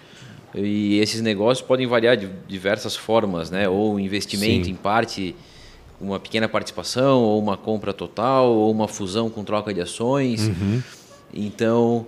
E 0.55 0.99
esses 0.99 1.21
negócios 1.21 1.67
podem 1.67 1.87
variar 1.87 2.17
de 2.17 2.29
diversas 2.49 2.97
formas, 2.97 3.51
né? 3.51 3.69
Ou 3.69 3.99
investimento 4.01 4.67
Sim. 4.67 4.73
em 4.73 4.75
parte 4.75 5.35
uma 6.01 6.19
pequena 6.19 6.49
participação, 6.49 7.23
ou 7.23 7.39
uma 7.39 7.57
compra 7.57 7.93
total, 7.93 8.51
ou 8.51 8.71
uma 8.71 8.89
fusão 8.89 9.29
com 9.29 9.45
troca 9.45 9.75
de 9.75 9.81
ações. 9.81 10.49
Uhum. 10.49 10.83
Então, 11.35 12.07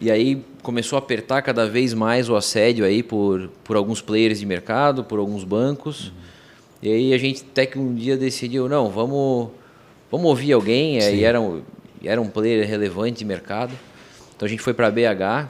e 0.00 0.10
aí 0.10 0.44
começou 0.68 0.96
a 0.96 0.98
apertar 0.98 1.40
cada 1.40 1.66
vez 1.66 1.94
mais 1.94 2.28
o 2.28 2.36
assédio 2.36 2.84
aí 2.84 3.02
por, 3.02 3.48
por 3.64 3.74
alguns 3.74 4.02
players 4.02 4.38
de 4.38 4.44
mercado, 4.44 5.02
por 5.02 5.18
alguns 5.18 5.42
bancos. 5.42 6.08
Uhum. 6.08 6.12
E 6.82 6.92
aí 6.92 7.14
a 7.14 7.16
gente 7.16 7.42
até 7.50 7.64
que 7.64 7.78
um 7.78 7.94
dia 7.94 8.18
decidiu, 8.18 8.68
não, 8.68 8.90
vamos, 8.90 9.48
vamos 10.12 10.26
ouvir 10.26 10.52
alguém. 10.52 10.98
E 10.98 11.24
era, 11.24 11.40
um, 11.40 11.62
era 12.04 12.20
um 12.20 12.28
player 12.28 12.68
relevante 12.68 13.20
de 13.20 13.24
mercado. 13.24 13.72
Então 14.36 14.44
a 14.44 14.48
gente 14.48 14.60
foi 14.60 14.74
para 14.74 14.90
BH, 14.90 15.48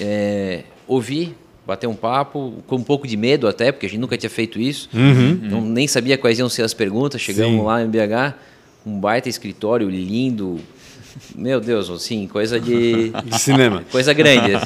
é, 0.00 0.62
ouvir 0.86 1.34
bater 1.66 1.88
um 1.88 1.96
papo, 1.96 2.62
com 2.68 2.76
um 2.76 2.84
pouco 2.84 3.08
de 3.08 3.16
medo 3.16 3.48
até, 3.48 3.72
porque 3.72 3.86
a 3.86 3.88
gente 3.88 3.98
nunca 3.98 4.16
tinha 4.16 4.30
feito 4.30 4.60
isso. 4.60 4.88
Uhum. 4.94 5.34
Não, 5.42 5.60
nem 5.60 5.88
sabia 5.88 6.16
quais 6.16 6.38
iam 6.38 6.48
ser 6.48 6.62
as 6.62 6.72
perguntas. 6.72 7.20
Chegamos 7.20 7.58
Sim. 7.58 7.66
lá 7.66 7.82
em 7.82 7.88
BH, 7.88 8.36
um 8.86 9.00
baita 9.00 9.28
escritório 9.28 9.90
lindo. 9.90 10.60
Meu 11.34 11.60
Deus, 11.60 11.88
assim, 11.90 12.26
coisa 12.26 12.60
de. 12.60 13.12
De 13.24 13.38
cinema. 13.38 13.84
Coisa 13.90 14.12
grande. 14.12 14.56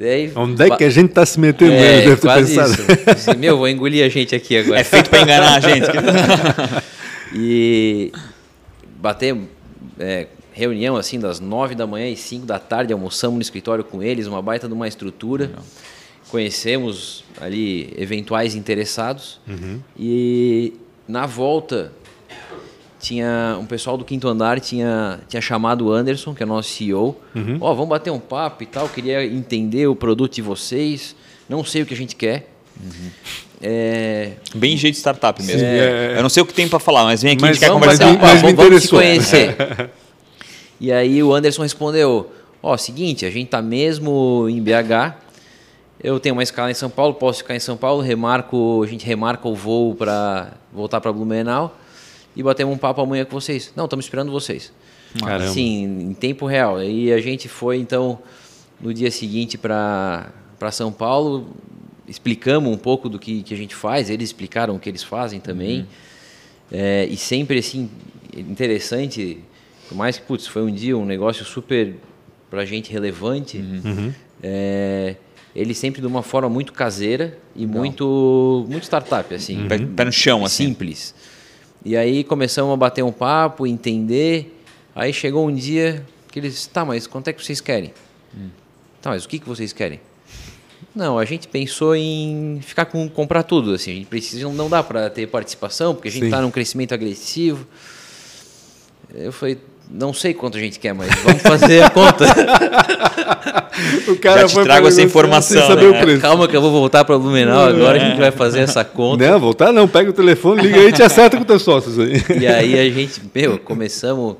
Aí, 0.00 0.32
Onde 0.34 0.62
é 0.62 0.76
que 0.76 0.84
a 0.84 0.90
gente 0.90 1.10
está 1.10 1.26
se 1.26 1.38
metendo? 1.38 1.72
É, 1.72 2.02
deve 2.02 2.16
ter 2.16 2.34
pensado. 2.34 2.72
Isso. 2.72 3.10
Assim, 3.10 3.38
meu, 3.38 3.58
vou 3.58 3.68
engolir 3.68 4.04
a 4.04 4.08
gente 4.08 4.34
aqui 4.34 4.56
agora. 4.56 4.80
É 4.80 4.84
feito 4.84 5.10
para 5.10 5.22
enganar 5.22 5.56
a 5.56 5.60
gente. 5.60 5.86
e 7.34 8.12
bater. 8.98 9.36
É, 9.98 10.26
reunião 10.52 10.96
assim 10.96 11.18
das 11.18 11.40
nove 11.40 11.74
da 11.74 11.86
manhã 11.86 12.08
e 12.08 12.16
cinco 12.16 12.44
da 12.44 12.58
tarde, 12.58 12.92
almoçamos 12.92 13.36
no 13.36 13.42
escritório 13.42 13.84
com 13.84 14.02
eles, 14.02 14.26
uma 14.26 14.42
baita 14.42 14.66
de 14.66 14.74
uma 14.74 14.88
estrutura. 14.88 15.46
Legal 15.46 15.62
conhecemos 16.30 17.24
ali 17.40 17.92
eventuais 17.96 18.54
interessados 18.54 19.40
uhum. 19.46 19.80
e 19.98 20.74
na 21.06 21.26
volta 21.26 21.92
tinha 23.00 23.56
um 23.58 23.64
pessoal 23.64 23.96
do 23.96 24.04
quinto 24.04 24.28
andar 24.28 24.60
tinha 24.60 25.20
tinha 25.26 25.40
chamado 25.40 25.86
o 25.86 25.92
Anderson 25.92 26.34
que 26.34 26.42
é 26.42 26.46
nosso 26.46 26.68
CEO 26.68 27.16
uhum. 27.34 27.58
ó 27.60 27.68
uhum. 27.68 27.72
oh, 27.72 27.74
vamos 27.74 27.88
bater 27.88 28.10
um 28.10 28.18
papo 28.20 28.62
e 28.62 28.66
tal 28.66 28.88
queria 28.88 29.24
entender 29.24 29.86
o 29.86 29.96
produto 29.96 30.34
de 30.34 30.42
vocês 30.42 31.16
não 31.48 31.64
sei 31.64 31.82
o 31.82 31.86
que 31.86 31.94
a 31.94 31.96
gente 31.96 32.14
quer. 32.14 32.48
Uhum. 32.80 33.10
é... 33.60 34.32
bem 34.54 34.76
jeito 34.76 34.94
de 34.94 35.00
startup 35.00 35.42
mesmo. 35.42 35.66
É... 35.66 36.14
eu 36.16 36.22
não 36.22 36.28
sei 36.28 36.42
o 36.42 36.46
que 36.46 36.54
tem 36.54 36.68
para 36.68 36.78
falar 36.78 37.04
mas 37.04 37.22
vem 37.22 37.32
aqui 37.32 37.42
mas 37.42 37.50
a 37.50 37.54
gente 37.54 37.68
vamos, 37.68 37.98
quer 37.98 38.04
conversar. 38.04 38.18
mas, 38.22 38.42
mas 38.42 38.54
vamos, 38.54 38.82
se 38.82 38.88
conhecer. 38.88 39.56
E 40.82 40.90
aí 40.90 41.22
o 41.22 41.34
Anderson 41.34 41.62
respondeu 41.62 42.32
ó 42.62 42.72
oh, 42.72 42.78
seguinte 42.78 43.26
a 43.26 43.30
gente 43.30 43.48
tá 43.48 43.60
mesmo 43.60 44.46
em 44.48 44.62
BH 44.62 45.16
eu 46.02 46.18
tenho 46.18 46.34
uma 46.34 46.42
escala 46.42 46.70
em 46.70 46.74
São 46.74 46.88
Paulo, 46.88 47.12
posso 47.12 47.40
ficar 47.40 47.54
em 47.54 47.60
São 47.60 47.76
Paulo, 47.76 48.00
remarco, 48.00 48.82
a 48.82 48.86
gente 48.86 49.04
remarca 49.04 49.46
o 49.46 49.54
voo 49.54 49.94
para 49.94 50.52
voltar 50.72 50.98
para 50.98 51.12
Blumenau 51.12 51.76
e 52.36 52.42
batemos 52.42 52.74
um 52.74 52.78
papo 52.78 53.00
amanhã 53.00 53.24
com 53.24 53.32
vocês. 53.32 53.72
Não, 53.74 53.84
estamos 53.84 54.04
esperando 54.04 54.30
vocês. 54.30 54.72
Caramba. 55.18 55.52
Sim, 55.52 56.10
em 56.10 56.14
tempo 56.14 56.46
real. 56.46 56.82
E 56.82 57.12
a 57.12 57.20
gente 57.20 57.48
foi 57.48 57.78
então 57.78 58.18
no 58.80 58.94
dia 58.94 59.10
seguinte 59.10 59.58
para 59.58 60.32
para 60.58 60.70
São 60.70 60.92
Paulo, 60.92 61.56
explicamos 62.06 62.70
um 62.70 62.76
pouco 62.76 63.08
do 63.08 63.18
que, 63.18 63.42
que 63.42 63.54
a 63.54 63.56
gente 63.56 63.74
faz, 63.74 64.10
eles 64.10 64.28
explicaram 64.28 64.76
o 64.76 64.78
que 64.78 64.90
eles 64.90 65.02
fazem 65.02 65.40
também. 65.40 65.80
Uhum. 65.80 65.86
É, 66.70 67.06
e 67.06 67.16
sempre 67.16 67.58
assim 67.58 67.88
interessante, 68.36 69.38
por 69.88 69.96
mais 69.96 70.18
que 70.18 70.26
putz, 70.26 70.46
foi 70.46 70.62
um 70.62 70.70
dia 70.70 70.98
um 70.98 71.06
negócio 71.06 71.46
super 71.46 71.94
para 72.50 72.60
a 72.60 72.64
gente 72.66 72.92
relevante. 72.92 73.56
Uhum. 73.56 74.12
É, 74.42 75.16
ele 75.56 75.72
sempre 75.72 76.02
de 76.02 76.06
uma 76.06 76.22
forma 76.22 76.48
muito 76.50 76.74
caseira 76.74 77.38
e 77.56 77.66
muito 77.66 78.66
muito 78.68 78.84
startup 78.84 79.34
assim 79.34 79.62
uhum. 79.62 79.68
pé, 79.68 79.78
pé, 79.78 80.04
no 80.04 80.12
chão 80.12 80.44
assim 80.44 80.66
simples 80.66 81.14
e 81.84 81.96
aí 81.96 82.24
começamos 82.24 82.72
a 82.72 82.76
bater 82.76 83.02
um 83.02 83.12
papo 83.12 83.66
entender. 83.66 84.58
Aí 84.94 85.12
chegou 85.12 85.46
um 85.48 85.54
dia 85.54 86.06
que 86.30 86.38
eles 86.38 86.66
tá 86.66 86.84
mas 86.84 87.06
quanto 87.06 87.28
é 87.28 87.32
que 87.32 87.44
vocês 87.44 87.60
querem? 87.60 87.92
Hum. 88.36 88.50
tá 89.00 89.10
mas 89.10 89.24
o 89.24 89.28
que 89.28 89.38
que 89.38 89.48
vocês 89.48 89.72
querem? 89.72 90.00
Não 90.94 91.18
a 91.18 91.24
gente 91.24 91.48
pensou 91.48 91.94
em 91.94 92.60
ficar 92.62 92.86
com 92.86 93.08
comprar 93.08 93.42
tudo 93.42 93.72
assim 93.72 93.92
a 93.92 93.94
gente 93.94 94.06
precisa 94.06 94.48
não 94.48 94.68
dá 94.68 94.82
para 94.82 95.08
ter 95.08 95.26
participação 95.26 95.94
porque 95.94 96.08
a 96.08 96.10
gente 96.10 96.24
está 96.24 96.40
num 96.40 96.50
crescimento 96.50 96.92
agressivo. 96.92 97.66
Eu 99.12 99.32
falei 99.32 99.58
não 99.92 100.12
sei 100.12 100.32
quanto 100.32 100.56
a 100.56 100.60
gente 100.60 100.78
quer, 100.78 100.94
mas 100.94 101.12
vamos 101.22 101.42
fazer 101.42 101.82
a 101.82 101.90
conta. 101.90 102.24
o 104.08 104.16
cara 104.16 104.46
Já 104.46 104.48
te 104.48 104.62
trago 104.62 104.86
essa 104.86 105.02
informação. 105.02 105.74
Né? 105.74 106.18
Calma 106.20 106.46
que 106.46 106.56
eu 106.56 106.60
vou 106.62 106.70
voltar 106.70 107.04
para 107.04 107.18
Blumenau, 107.18 107.66
agora 107.66 107.98
é. 107.98 108.02
a 108.02 108.08
gente 108.08 108.20
vai 108.20 108.30
fazer 108.30 108.60
essa 108.60 108.84
conta. 108.84 109.28
Não, 109.28 109.40
voltar 109.40 109.72
não, 109.72 109.88
pega 109.88 110.10
o 110.10 110.12
telefone, 110.12 110.62
liga 110.62 110.78
aí 110.78 110.88
e 110.88 110.92
te 110.92 111.02
acerta 111.02 111.36
com 111.36 111.44
teus 111.44 111.62
sócios 111.62 111.98
aí. 111.98 112.22
E 112.40 112.46
aí 112.46 112.78
a 112.78 112.90
gente, 112.90 113.20
meu, 113.34 113.58
começamos, 113.58 114.36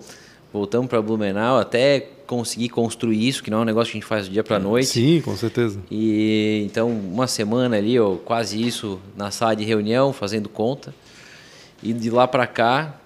voltamos 0.53 0.89
para 0.89 1.03
Blumenau 1.03 1.59
até 1.59 2.07
conseguir 2.31 2.69
construir 2.69 3.27
isso, 3.27 3.43
que 3.43 3.51
não 3.51 3.59
é 3.59 3.63
um 3.63 3.65
negócio 3.65 3.91
que 3.91 3.99
a 3.99 4.01
gente 4.01 4.09
faz 4.09 4.29
do 4.29 4.33
dia 4.33 4.45
para 4.45 4.55
a 4.55 4.61
noite. 4.61 4.87
Sim, 4.87 5.21
com 5.21 5.37
certeza. 5.37 5.81
E 5.91 6.63
então, 6.65 6.89
uma 6.89 7.27
semana 7.27 7.77
ali, 7.77 7.99
ou 7.99 8.19
quase 8.19 8.65
isso, 8.65 9.01
na 9.17 9.33
sala 9.33 9.57
de 9.57 9.65
reunião, 9.65 10.13
fazendo 10.13 10.49
conta. 10.49 10.95
E 11.83 11.93
de 11.93 12.09
lá 12.09 12.29
para 12.29 12.47
cá, 12.47 13.00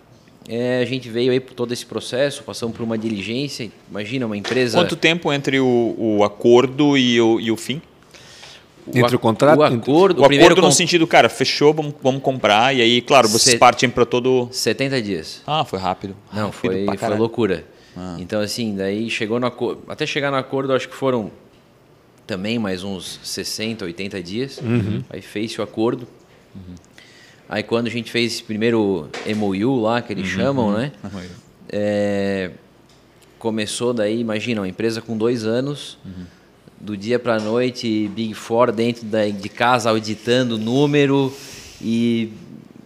é, 0.48 0.80
a 0.82 0.84
gente 0.84 1.08
veio 1.08 1.32
aí 1.32 1.40
por 1.40 1.54
todo 1.54 1.72
esse 1.72 1.86
processo, 1.86 2.42
passamos 2.42 2.76
por 2.76 2.82
uma 2.82 2.98
diligência. 2.98 3.70
Imagina 3.90 4.26
uma 4.26 4.36
empresa. 4.36 4.78
Quanto 4.78 4.96
tempo 4.96 5.32
entre 5.32 5.58
o, 5.58 5.94
o 5.98 6.24
acordo 6.24 6.98
e 6.98 7.20
o, 7.20 7.40
e 7.40 7.50
o 7.50 7.56
fim? 7.56 7.80
Entre 8.92 9.16
o 9.16 9.18
contrato? 9.18 9.58
O 9.58 9.62
acordo, 9.62 10.18
o, 10.20 10.22
o 10.22 10.26
acordo 10.26 10.60
no 10.60 10.70
sentido, 10.70 11.06
cara, 11.06 11.30
fechou, 11.30 11.72
vamos, 11.72 11.94
vamos 12.02 12.22
comprar. 12.22 12.76
E 12.76 12.82
aí, 12.82 13.00
claro, 13.00 13.26
vocês 13.28 13.52
Set... 13.52 13.58
partem 13.58 13.88
para 13.88 14.04
todo. 14.04 14.48
70 14.52 15.00
dias. 15.00 15.42
Ah, 15.46 15.64
foi 15.64 15.78
rápido. 15.78 16.14
Não, 16.30 16.50
rápido 16.50 16.86
foi, 16.86 16.98
foi 16.98 17.16
loucura. 17.16 17.64
Ah. 17.96 18.16
Então, 18.18 18.40
assim, 18.40 18.74
daí 18.74 19.08
chegou 19.08 19.40
no 19.40 19.46
acordo. 19.46 19.82
Até 19.88 20.06
chegar 20.06 20.30
no 20.30 20.36
acordo, 20.36 20.74
acho 20.74 20.88
que 20.88 20.94
foram 20.94 21.30
também 22.26 22.58
mais 22.58 22.84
uns 22.84 23.20
60, 23.22 23.86
80 23.86 24.22
dias. 24.22 24.58
Uhum. 24.58 25.02
Aí 25.08 25.22
fez 25.22 25.58
o 25.58 25.62
acordo. 25.62 26.06
Uhum. 26.54 26.74
Aí 27.48 27.62
quando 27.62 27.86
a 27.86 27.90
gente 27.90 28.10
fez 28.10 28.34
esse 28.34 28.42
primeiro 28.42 29.08
MOU 29.36 29.80
lá, 29.80 30.00
que 30.02 30.12
eles 30.12 30.30
uhum. 30.30 30.36
chamam, 30.36 30.72
né? 30.72 30.92
Uhum. 31.02 31.20
É, 31.68 32.50
começou 33.38 33.92
daí, 33.92 34.20
imagina, 34.20 34.60
uma 34.60 34.68
empresa 34.68 35.00
com 35.00 35.16
dois 35.16 35.44
anos, 35.44 35.98
uhum. 36.04 36.24
do 36.80 36.96
dia 36.96 37.18
para 37.18 37.36
a 37.36 37.40
noite, 37.40 38.10
Big 38.14 38.34
Four 38.34 38.72
dentro 38.72 39.04
da, 39.04 39.28
de 39.28 39.48
casa 39.48 39.90
auditando 39.90 40.56
número 40.56 41.32
e 41.80 42.32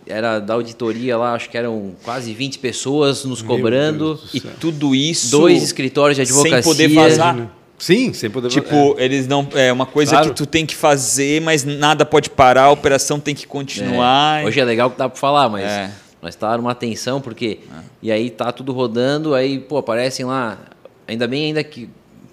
era 0.06 0.38
da 0.38 0.54
auditoria 0.54 1.16
lá, 1.16 1.34
acho 1.34 1.50
que 1.50 1.56
eram 1.56 1.94
quase 2.02 2.32
20 2.32 2.58
pessoas 2.58 3.24
nos 3.24 3.42
cobrando. 3.42 4.18
E 4.32 4.40
tudo 4.40 4.94
isso. 4.94 5.30
Dois 5.30 5.62
escritórios 5.62 6.16
de 6.16 6.22
advocacia. 6.22 6.62
Sem 6.62 6.72
poder 6.72 6.88
vazar. 6.88 7.57
Sim, 7.78 8.12
sem 8.12 8.28
poder 8.28 8.48
Tipo, 8.48 8.96
é. 8.98 9.04
eles 9.04 9.26
não. 9.26 9.46
É 9.54 9.72
uma 9.72 9.86
coisa 9.86 10.12
claro. 10.12 10.30
que 10.30 10.34
tu 10.34 10.46
tem 10.46 10.66
que 10.66 10.74
fazer, 10.74 11.40
mas 11.40 11.64
nada 11.64 12.04
pode 12.04 12.28
parar, 12.28 12.64
a 12.64 12.70
operação 12.70 13.20
tem 13.20 13.34
que 13.34 13.46
continuar. 13.46 14.42
É. 14.42 14.44
Hoje 14.44 14.58
é 14.58 14.64
legal 14.64 14.90
que 14.90 14.98
dá 14.98 15.08
para 15.08 15.18
falar, 15.18 15.48
mas 15.48 15.64
é. 15.64 15.90
nós 16.20 16.34
tá 16.34 16.56
numa 16.56 16.72
atenção, 16.72 17.20
porque. 17.20 17.60
É. 17.70 17.88
E 18.02 18.12
aí 18.12 18.30
tá 18.30 18.50
tudo 18.52 18.72
rodando, 18.72 19.34
aí, 19.34 19.58
pô, 19.58 19.78
aparecem 19.78 20.26
lá. 20.26 20.58
Ainda 21.06 21.26
bem 21.26 21.46
ainda 21.46 21.62
que 21.64 21.88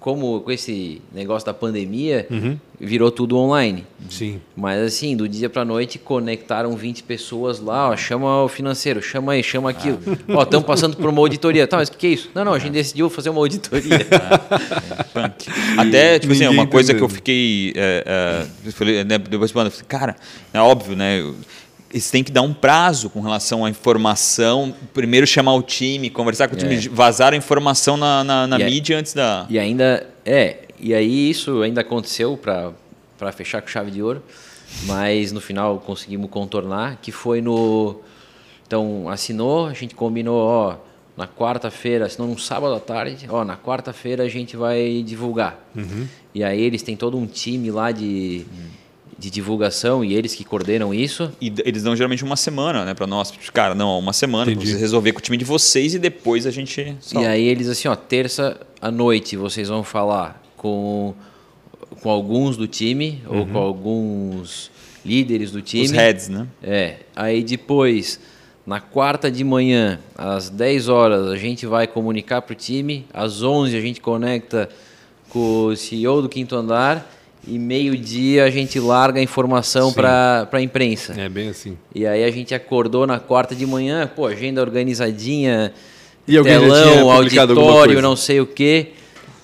como 0.06 0.40
com 0.40 0.52
esse 0.52 1.02
negócio 1.12 1.44
da 1.44 1.52
pandemia, 1.52 2.28
uhum. 2.30 2.56
virou 2.78 3.10
tudo 3.10 3.36
online. 3.36 3.84
Sim. 4.08 4.40
Mas 4.54 4.80
assim, 4.80 5.16
do 5.16 5.28
dia 5.28 5.50
para 5.50 5.64
noite 5.64 5.98
conectaram 5.98 6.76
20 6.76 7.02
pessoas 7.02 7.58
lá, 7.58 7.90
ó, 7.90 7.96
chama 7.96 8.44
o 8.44 8.48
financeiro, 8.48 9.02
chama 9.02 9.32
aí, 9.32 9.42
chama 9.42 9.68
aquilo. 9.68 9.98
Ah. 10.28 10.36
Ó, 10.36 10.42
estamos 10.44 10.64
passando 10.64 10.96
por 10.96 11.10
uma 11.10 11.20
auditoria. 11.20 11.66
Tá, 11.66 11.78
mas 11.78 11.88
o 11.88 11.92
que, 11.92 11.98
que 11.98 12.06
é 12.06 12.10
isso? 12.10 12.30
Não, 12.32 12.44
não, 12.44 12.54
a 12.54 12.58
gente 12.60 12.70
decidiu 12.70 13.10
fazer 13.10 13.30
uma 13.30 13.40
auditoria. 13.40 13.98
Ah. 15.16 15.32
Até, 15.78 16.18
tipo 16.18 16.34
assim, 16.34 16.46
uma 16.46 16.66
coisa 16.66 16.92
que 16.92 17.02
eu 17.02 17.08
fiquei. 17.08 17.72
É, 17.74 18.44
é, 18.66 18.70
falei, 18.70 19.02
né, 19.02 19.16
depois, 19.16 19.50
mano, 19.50 19.72
cara, 19.88 20.14
é 20.52 20.60
óbvio, 20.60 20.94
né? 20.94 21.22
Eles 21.90 22.10
têm 22.10 22.24
que 22.24 22.32
dar 22.32 22.42
um 22.42 22.52
prazo 22.52 23.08
com 23.08 23.20
relação 23.20 23.64
à 23.64 23.70
informação. 23.70 24.74
Primeiro 24.92 25.26
chamar 25.26 25.54
o 25.54 25.62
time, 25.62 26.10
conversar 26.10 26.48
com 26.48 26.54
o 26.54 26.58
time, 26.58 26.76
é. 26.76 26.88
vazar 26.88 27.32
a 27.32 27.36
informação 27.36 27.96
na, 27.96 28.24
na, 28.24 28.46
na 28.46 28.58
mídia 28.58 28.98
antes 28.98 29.14
da. 29.14 29.46
E 29.48 29.58
ainda. 29.58 30.06
É, 30.24 30.58
e 30.78 30.92
aí 30.92 31.30
isso 31.30 31.62
ainda 31.62 31.80
aconteceu 31.80 32.36
para 32.36 33.32
fechar 33.32 33.62
com 33.62 33.68
chave 33.68 33.90
de 33.90 34.02
ouro, 34.02 34.22
mas 34.84 35.32
no 35.32 35.40
final 35.40 35.78
conseguimos 35.78 36.28
contornar, 36.30 36.98
que 37.00 37.12
foi 37.12 37.40
no. 37.40 38.00
Então, 38.66 39.08
assinou, 39.08 39.66
a 39.66 39.72
gente 39.72 39.94
combinou, 39.94 40.40
ó, 40.40 40.76
na 41.16 41.28
quarta-feira, 41.28 42.06
assinou 42.06 42.26
no 42.26 42.36
sábado 42.36 42.74
à 42.74 42.80
tarde, 42.80 43.26
ó, 43.30 43.44
na 43.44 43.56
quarta-feira 43.56 44.24
a 44.24 44.28
gente 44.28 44.56
vai 44.56 45.04
divulgar. 45.06 45.64
Uhum. 45.74 46.08
E 46.34 46.42
aí 46.42 46.60
eles 46.60 46.82
têm 46.82 46.96
todo 46.96 47.16
um 47.16 47.26
time 47.26 47.70
lá 47.70 47.92
de. 47.92 48.44
Uhum 48.50 48.85
de 49.18 49.30
divulgação 49.30 50.04
e 50.04 50.14
eles 50.14 50.34
que 50.34 50.44
coordenam 50.44 50.92
isso. 50.92 51.30
E 51.40 51.52
eles 51.64 51.82
dão 51.82 51.96
geralmente 51.96 52.22
uma 52.22 52.36
semana, 52.36 52.84
né, 52.84 52.94
para 52.94 53.06
nós. 53.06 53.32
Cara, 53.52 53.74
não, 53.74 53.98
uma 53.98 54.12
semana 54.12 54.52
para 54.52 54.60
vocês 54.60 54.80
resolver 54.80 55.12
com 55.12 55.18
o 55.18 55.22
time 55.22 55.36
de 55.36 55.44
vocês 55.44 55.94
e 55.94 55.98
depois 55.98 56.46
a 56.46 56.50
gente. 56.50 56.96
E 57.14 57.24
aí 57.24 57.46
eles 57.46 57.68
assim, 57.68 57.88
ó, 57.88 57.96
terça 57.96 58.60
à 58.80 58.90
noite 58.90 59.36
vocês 59.36 59.68
vão 59.68 59.82
falar 59.82 60.42
com 60.56 61.14
com 62.02 62.10
alguns 62.10 62.56
do 62.56 62.66
time 62.66 63.22
uhum. 63.26 63.38
ou 63.38 63.46
com 63.46 63.58
alguns 63.58 64.70
líderes 65.04 65.50
do 65.50 65.62
time. 65.62 65.86
Os 65.86 65.92
heads, 65.92 66.28
né? 66.28 66.46
É. 66.62 66.96
Aí 67.14 67.42
depois 67.42 68.20
na 68.66 68.80
quarta 68.80 69.30
de 69.30 69.44
manhã, 69.44 70.00
às 70.14 70.50
10 70.50 70.88
horas, 70.88 71.28
a 71.28 71.36
gente 71.36 71.64
vai 71.66 71.86
comunicar 71.86 72.42
para 72.42 72.52
o 72.52 72.56
time. 72.56 73.06
Às 73.14 73.42
11 73.42 73.76
a 73.76 73.80
gente 73.80 74.00
conecta 74.00 74.68
com 75.30 75.66
o 75.66 75.76
CEO 75.76 76.20
do 76.20 76.28
quinto 76.28 76.54
andar 76.54 77.15
e 77.46 77.58
meio-dia 77.58 78.44
a 78.44 78.50
gente 78.50 78.78
larga 78.80 79.20
a 79.20 79.22
informação 79.22 79.92
para 79.92 80.48
a 80.50 80.60
imprensa. 80.60 81.14
É 81.16 81.28
bem 81.28 81.48
assim. 81.48 81.76
E 81.94 82.06
aí 82.06 82.24
a 82.24 82.30
gente 82.30 82.54
acordou 82.54 83.06
na 83.06 83.20
quarta 83.20 83.54
de 83.54 83.64
manhã, 83.64 84.10
pô, 84.14 84.26
agenda 84.26 84.60
organizadinha, 84.60 85.72
e 86.26 86.42
telão, 86.42 87.10
auditório, 87.10 88.02
não 88.02 88.16
sei 88.16 88.40
o 88.40 88.46
quê. 88.46 88.88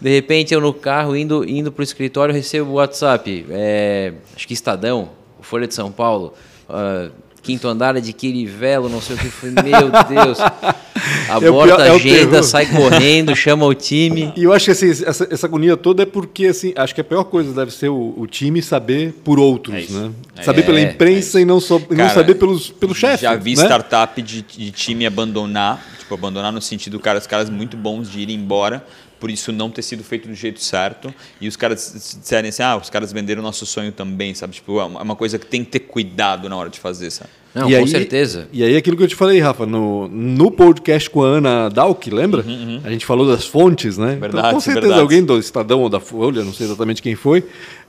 De 0.01 0.11
repente 0.11 0.53
eu 0.53 0.61
no 0.61 0.75
carro 0.75 1.17
indo 1.17 1.49
indo 1.49 1.71
para 1.71 1.81
o 1.81 1.85
escritório 1.85 2.35
recebo 2.35 2.71
o 2.71 2.75
WhatsApp, 2.75 3.47
é, 3.51 4.13
acho 4.35 4.49
que 4.49 4.53
Estadão, 4.53 5.11
Folha 5.41 5.69
de 5.69 5.75
São 5.75 5.93
Paulo, 5.93 6.35
uh, 6.69 7.13
quinto 7.43 7.67
andar 7.67 8.01
de 8.01 8.13
Quirivelo, 8.13 8.89
não 8.89 9.01
sei 9.01 9.17
o 9.17 9.19
que 9.19 9.29
foi. 9.29 9.51
Meu 9.51 9.91
Deus. 10.09 10.39
Aborta 11.29 11.83
é 11.83 11.91
a 11.91 11.95
agenda, 11.95 12.39
é 12.39 12.43
sai 12.43 12.67
correndo, 12.67 13.35
chama 13.35 13.67
o 13.67 13.75
time. 13.75 14.33
E 14.37 14.45
eu 14.45 14.53
acho 14.53 14.67
que 14.67 14.71
assim, 14.71 14.91
essa, 14.91 15.27
essa 15.31 15.47
agonia 15.47 15.77
toda 15.77 16.05
é 16.05 16.07
porque 16.07 16.47
assim, 16.47 16.73
acho 16.77 16.95
que 16.95 17.01
a 17.01 17.05
pior 17.05 17.25
coisa 17.25 17.53
deve 17.53 17.73
ser 17.73 17.89
o, 17.89 18.15
o 18.17 18.27
time 18.27 18.63
saber 18.63 19.13
por 19.25 19.39
outros, 19.39 19.91
é 19.91 19.93
né? 19.93 20.11
Saber 20.43 20.61
é, 20.61 20.65
pela 20.65 20.81
imprensa 20.81 21.41
e 21.41 21.45
não, 21.45 21.61
so, 21.61 21.81
Cara, 21.81 22.05
não 22.05 22.11
saber 22.11 22.35
pelos, 22.35 22.71
pelo 22.71 22.95
chefe. 22.95 23.23
Já 23.23 23.35
vi 23.35 23.57
né? 23.57 23.65
startup 23.65 24.21
de, 24.23 24.43
de 24.43 24.71
time 24.71 25.07
abandonar, 25.07 25.85
tipo, 25.99 26.15
abandonar 26.15 26.53
no 26.53 26.61
sentido, 26.61 27.01
cara, 27.01 27.19
os 27.19 27.27
caras 27.27 27.51
muito 27.51 27.77
bons 27.77 28.11
de 28.11 28.21
ir 28.21 28.31
embora 28.31 28.85
por 29.23 29.31
isso 29.31 29.53
não 29.53 29.71
ter 29.71 29.83
sido 29.83 30.03
feito 30.03 30.27
do 30.27 30.35
jeito 30.35 30.61
certo. 30.61 31.15
E 31.41 31.47
os 31.47 31.55
caras 31.55 31.93
disserem 32.19 32.49
assim, 32.49 32.61
ah, 32.61 32.77
os 32.77 32.91
caras 32.91 33.13
venderam 33.13 33.41
o 33.41 33.45
nosso 33.45 33.65
sonho 33.65 33.93
também, 33.93 34.35
sabe? 34.35 34.55
Tipo, 34.55 34.81
é 34.81 34.85
uma 34.85 35.15
coisa 35.15 35.39
que 35.39 35.47
tem 35.47 35.63
que 35.63 35.71
ter 35.71 35.79
cuidado 35.79 36.49
na 36.49 36.57
hora 36.57 36.69
de 36.69 36.81
fazer, 36.81 37.09
sabe? 37.13 37.31
Não, 37.55 37.69
e 37.69 37.75
com 37.75 37.83
aí, 37.83 37.89
certeza. 37.89 38.49
E 38.51 38.65
aí 38.65 38.77
aquilo 38.77 38.97
que 38.97 39.03
eu 39.03 39.09
te 39.09 39.15
falei, 39.15 39.39
Rafa, 39.39 39.67
no, 39.67 40.09
no 40.09 40.51
podcast 40.51 41.09
com 41.11 41.23
a 41.23 41.27
Ana 41.27 41.69
Dalk, 41.69 42.11
lembra? 42.11 42.43
Uhum, 42.43 42.53
uhum. 42.53 42.81
A 42.83 42.91
gente 42.91 43.05
falou 43.05 43.27
das 43.27 43.45
fontes, 43.45 43.99
né? 43.99 44.17
Verdade, 44.19 44.39
então, 44.39 44.53
com 44.55 44.61
certeza 44.61 44.81
verdade. 44.81 45.01
alguém 45.03 45.23
do 45.23 45.39
Estadão 45.39 45.83
ou 45.83 45.89
da 45.91 46.01
Folha, 46.01 46.43
não 46.43 46.53
sei 46.53 46.67
exatamente 46.67 47.03
quem 47.03 47.15
foi, 47.15 47.45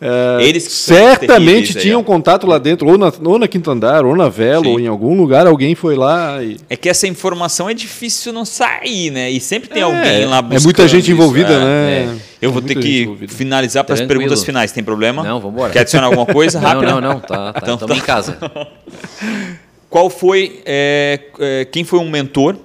é, 0.05 0.43
Eles 0.43 0.63
certamente 0.63 1.73
tinham 1.75 2.01
aí, 2.01 2.05
contato 2.05 2.45
lá 2.45 2.57
dentro, 2.57 2.89
ou 2.89 2.97
na, 2.97 3.11
ou 3.23 3.39
na 3.39 3.47
Quinto 3.47 3.71
Andar, 3.71 4.05
ou 4.05 4.13
na 4.17 4.27
Vela, 4.27 4.65
Sim. 4.65 4.71
ou 4.71 4.79
em 4.81 4.87
algum 4.87 5.15
lugar, 5.15 5.47
alguém 5.47 5.75
foi 5.75 5.95
lá 5.95 6.43
e... 6.43 6.57
É 6.69 6.75
que 6.75 6.89
essa 6.89 7.07
informação 7.07 7.69
é 7.69 7.73
difícil 7.73 8.33
não 8.33 8.43
sair, 8.43 9.11
né? 9.11 9.31
E 9.31 9.39
sempre 9.39 9.69
tem 9.69 9.81
é, 9.81 9.85
alguém 9.85 10.25
lá 10.25 10.41
buscando 10.41 10.61
É 10.61 10.63
muita 10.65 10.87
gente 10.89 11.09
envolvida, 11.09 11.22
isso. 11.31 11.51
É, 11.51 12.05
né? 12.05 12.19
Eu 12.41 12.51
vou 12.51 12.61
ter 12.61 12.75
que 12.75 13.27
finalizar 13.27 13.83
para 13.83 13.95
as 13.95 14.01
perguntas 14.01 14.43
finais. 14.43 14.71
Tem 14.71 14.83
problema? 14.83 15.23
Não, 15.23 15.39
vamos 15.39 15.55
embora. 15.55 15.71
Quer 15.71 15.79
adicionar 15.79 16.07
alguma 16.07 16.25
coisa? 16.25 16.59
Rápido? 16.61 16.89
Não, 16.89 17.01
não, 17.01 17.13
não. 17.13 17.19
Tá, 17.19 17.53
tá, 17.53 17.59
então, 17.61 17.75
estamos 17.75 17.97
tá. 17.97 18.03
em 18.03 18.05
casa. 18.05 18.37
Qual 19.89 20.09
foi, 20.09 20.61
é, 20.65 21.19
é, 21.39 21.65
quem 21.65 21.83
foi 21.83 21.99
um 21.99 22.09
mentor 22.09 22.57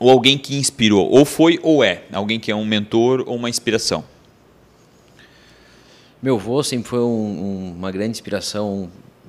ou 0.00 0.10
alguém 0.10 0.38
que 0.38 0.56
inspirou? 0.56 1.06
Ou 1.10 1.24
foi 1.24 1.58
ou 1.62 1.84
é 1.84 2.02
alguém 2.12 2.40
que 2.40 2.50
é 2.50 2.56
um 2.56 2.64
mentor 2.64 3.22
ou 3.26 3.36
uma 3.36 3.50
inspiração? 3.50 4.02
Meu 6.22 6.36
avô 6.36 6.62
sempre 6.62 6.88
foi 6.88 7.00
um, 7.00 7.04
um, 7.04 7.74
uma 7.76 7.92
grande 7.92 8.12
inspiração 8.12 8.88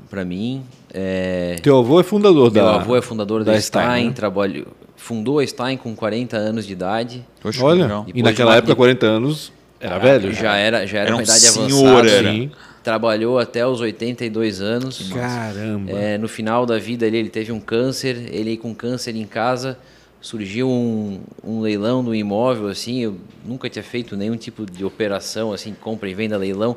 para 0.10 0.26
mim. 0.26 0.64
É... 0.94 1.58
Teu 1.62 1.78
avô 1.78 2.00
é 2.00 2.04
fundador 2.04 2.52
Meu 2.52 2.52
da 2.52 2.72
Meu 2.72 2.80
avô 2.80 2.96
é 2.96 3.02
fundador 3.02 3.44
da, 3.44 3.52
da 3.52 3.62
Stein, 3.62 3.84
Stein 3.84 4.08
né? 4.08 4.14
trabalho, 4.14 4.68
fundou 5.00 5.40
a 5.40 5.48
Stein 5.48 5.78
com 5.78 5.96
40 5.96 6.38
anos 6.38 6.68
de 6.68 6.74
idade. 6.74 7.26
Poxa, 7.42 7.64
Olha, 7.64 8.06
e 8.14 8.22
naquela 8.22 8.56
época, 8.56 8.76
40 8.76 9.06
anos, 9.06 9.52
era 9.80 9.98
velho? 9.98 10.32
Já, 10.32 10.42
já 10.42 10.56
era, 10.58 10.86
já 10.86 11.00
era, 11.00 11.08
era 11.08 11.16
uma 11.16 11.24
idade 11.24 11.40
senhor, 11.40 11.88
avançada. 11.88 12.12
Era. 12.12 12.32
Sim 12.32 12.52
trabalhou 12.84 13.38
até 13.38 13.66
os 13.68 13.82
82 13.82 14.62
anos. 14.62 15.12
Caramba! 15.14 15.92
É, 15.92 16.18
no 16.18 16.28
final 16.28 16.66
da 16.66 16.80
vida 16.80 17.06
ele, 17.06 17.18
ele 17.18 17.30
teve 17.30 17.52
um 17.52 17.60
câncer, 17.60 18.34
ele 18.34 18.58
com 18.58 18.74
câncer 18.74 19.16
em 19.16 19.26
casa, 19.26 19.78
surgiu 20.22 20.70
um, 20.70 21.20
um 21.44 21.62
leilão 21.62 22.04
do 22.04 22.16
imóvel, 22.16 22.68
assim, 22.68 23.00
eu 23.00 23.18
nunca 23.46 23.70
tinha 23.70 23.84
feito 23.84 24.18
nenhum 24.18 24.36
tipo 24.36 24.66
de 24.66 24.84
operação, 24.84 25.54
assim, 25.54 25.76
compra 25.80 26.10
e 26.10 26.14
venda 26.14 26.38
leilão. 26.38 26.76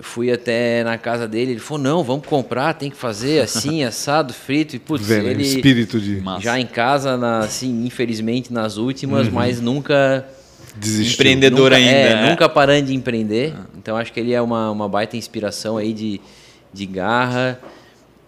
Fui 0.00 0.30
até 0.30 0.82
na 0.84 0.98
casa 0.98 1.26
dele, 1.28 1.52
ele 1.52 1.60
falou, 1.60 1.82
não, 1.82 2.04
vamos 2.04 2.26
comprar, 2.26 2.74
tem 2.74 2.90
que 2.90 2.96
fazer 2.96 3.40
assim, 3.40 3.82
assado, 3.84 4.32
frito, 4.32 4.74
e 4.76 4.78
putz, 4.78 5.06
Vendo, 5.06 5.28
ele... 5.28 5.42
espírito 5.42 6.00
de... 6.00 6.22
Já 6.40 6.58
em 6.58 6.66
casa, 6.66 7.16
na, 7.16 7.40
assim, 7.40 7.86
infelizmente 7.86 8.52
nas 8.52 8.76
últimas, 8.76 9.26
uhum. 9.26 9.34
mas 9.34 9.60
nunca 9.60 10.26
Desistiu. 10.76 11.14
Empreendedor 11.14 11.70
nunca, 11.70 11.76
ainda. 11.76 11.90
É, 11.90 12.14
né? 12.14 12.30
Nunca 12.30 12.48
parando 12.48 12.86
de 12.86 12.94
empreender. 12.94 13.54
Ah. 13.56 13.64
Então 13.78 13.96
acho 13.96 14.12
que 14.12 14.18
ele 14.18 14.32
é 14.32 14.42
uma, 14.42 14.70
uma 14.70 14.88
baita 14.88 15.16
inspiração 15.16 15.76
aí 15.76 15.92
de, 15.92 16.20
de 16.72 16.84
garra, 16.84 17.60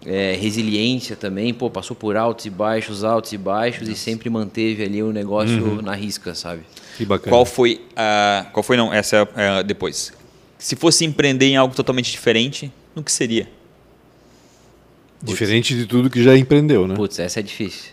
é, 0.05 0.37
resiliência 0.39 1.15
também. 1.15 1.53
Pô, 1.53 1.69
passou 1.69 1.95
por 1.95 2.15
altos 2.15 2.45
e 2.45 2.49
baixos, 2.49 3.03
altos 3.03 3.33
e 3.33 3.37
baixos 3.37 3.81
Nossa. 3.81 3.91
e 3.91 3.95
sempre 3.95 4.29
manteve 4.29 4.83
ali 4.83 5.03
o 5.03 5.11
negócio 5.11 5.61
uhum. 5.61 5.81
na 5.81 5.93
risca, 5.93 6.33
sabe? 6.33 6.61
Que 6.95 7.05
bacana. 7.05 7.29
Qual 7.29 7.45
foi 7.45 7.81
a. 7.95 8.45
Qual 8.53 8.63
foi, 8.63 8.77
não? 8.77 8.93
Essa 8.93 9.27
é 9.35 9.63
depois. 9.63 10.13
Se 10.57 10.75
fosse 10.75 11.05
empreender 11.05 11.45
em 11.45 11.55
algo 11.55 11.75
totalmente 11.75 12.11
diferente, 12.11 12.71
no 12.95 13.03
que 13.03 13.11
seria? 13.11 13.49
Diferente 15.21 15.73
Putz. 15.73 15.81
de 15.81 15.87
tudo 15.87 16.09
que 16.09 16.23
já 16.23 16.37
empreendeu, 16.37 16.87
né? 16.87 16.95
Putz, 16.95 17.19
essa 17.19 17.39
é 17.39 17.43
difícil. 17.43 17.91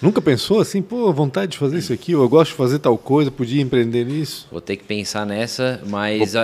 Nunca 0.00 0.22
pensou 0.22 0.60
assim, 0.60 0.80
pô, 0.80 1.12
vontade 1.12 1.52
de 1.52 1.58
fazer 1.58 1.78
isso 1.78 1.92
aqui, 1.92 2.12
eu 2.12 2.26
gosto 2.26 2.52
de 2.52 2.56
fazer 2.56 2.78
tal 2.78 2.96
coisa, 2.96 3.30
podia 3.30 3.60
empreender 3.60 4.06
nisso? 4.06 4.48
Vou 4.50 4.60
ter 4.60 4.76
que 4.76 4.84
pensar 4.84 5.26
nessa, 5.26 5.82
mas 5.86 6.32
Vou... 6.32 6.42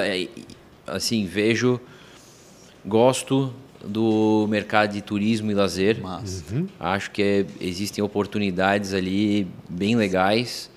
assim, 0.86 1.24
vejo 1.24 1.80
Gosto 2.86 3.52
do 3.84 4.46
mercado 4.48 4.92
de 4.92 5.02
turismo 5.02 5.50
e 5.50 5.54
lazer. 5.54 5.98
Uhum. 6.00 6.68
Acho 6.78 7.10
que 7.10 7.20
é, 7.20 7.46
existem 7.60 8.02
oportunidades 8.02 8.94
ali 8.94 9.48
bem 9.68 9.96
legais. 9.96 10.70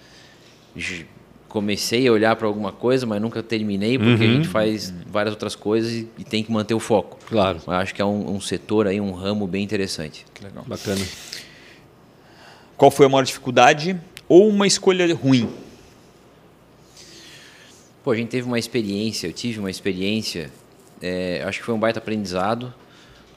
Comecei 1.50 2.08
a 2.08 2.12
olhar 2.12 2.36
para 2.38 2.48
alguma 2.48 2.72
coisa, 2.72 3.06
mas 3.06 3.22
nunca 3.22 3.44
terminei, 3.44 3.98
porque 3.98 4.24
uhum. 4.24 4.30
a 4.30 4.34
gente 4.36 4.48
faz 4.48 4.94
várias 5.08 5.34
outras 5.34 5.56
coisas 5.56 5.92
e, 5.92 6.08
e, 6.18 6.24
tem 6.24 6.44
que 6.44 6.52
manter 6.52 6.74
o 6.74 6.80
foco. 6.80 7.18
Claro. 7.28 7.60
Mas 7.68 7.84
acho 7.84 7.96
que 7.96 8.02
é 8.02 8.06
um, 8.06 8.36
um 8.36 8.40
setor 8.40 8.88
aí, 8.88 9.02
um 9.02 9.12
ramo 9.12 9.46
bem 9.46 9.64
interessante. 9.64 10.26
Que 10.34 10.46
legal. 10.46 10.64
Bacana. 10.66 11.04
Qual 12.78 12.90
foi 12.90 13.08
a 13.08 13.10
maior 13.10 13.24
dificuldade 13.24 14.00
ou 14.28 14.48
uma 14.48 14.68
escolha 14.68 15.14
ruim? 15.14 15.50
Pô, 18.04 18.12
a 18.12 18.16
gente 18.16 18.30
teve 18.30 18.48
uma 18.48 18.58
experiência, 18.58 19.28
eu 19.28 19.34
tive 19.34 19.60
uma 19.60 19.70
experiência, 19.70 20.50
é, 21.02 21.44
acho 21.46 21.60
que 21.60 21.66
foi 21.66 21.76
um 21.76 21.80
baita 21.80 22.00
aprendizado 22.00 22.74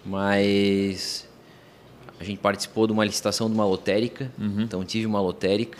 mas 0.04 1.26
a 2.22 2.24
gente 2.24 2.38
participou 2.38 2.86
de 2.86 2.92
uma 2.92 3.04
licitação 3.04 3.48
de 3.48 3.54
uma 3.54 3.64
lotérica, 3.64 4.30
uhum. 4.38 4.62
então 4.62 4.84
tive 4.84 5.06
uma 5.06 5.20
lotérica. 5.20 5.76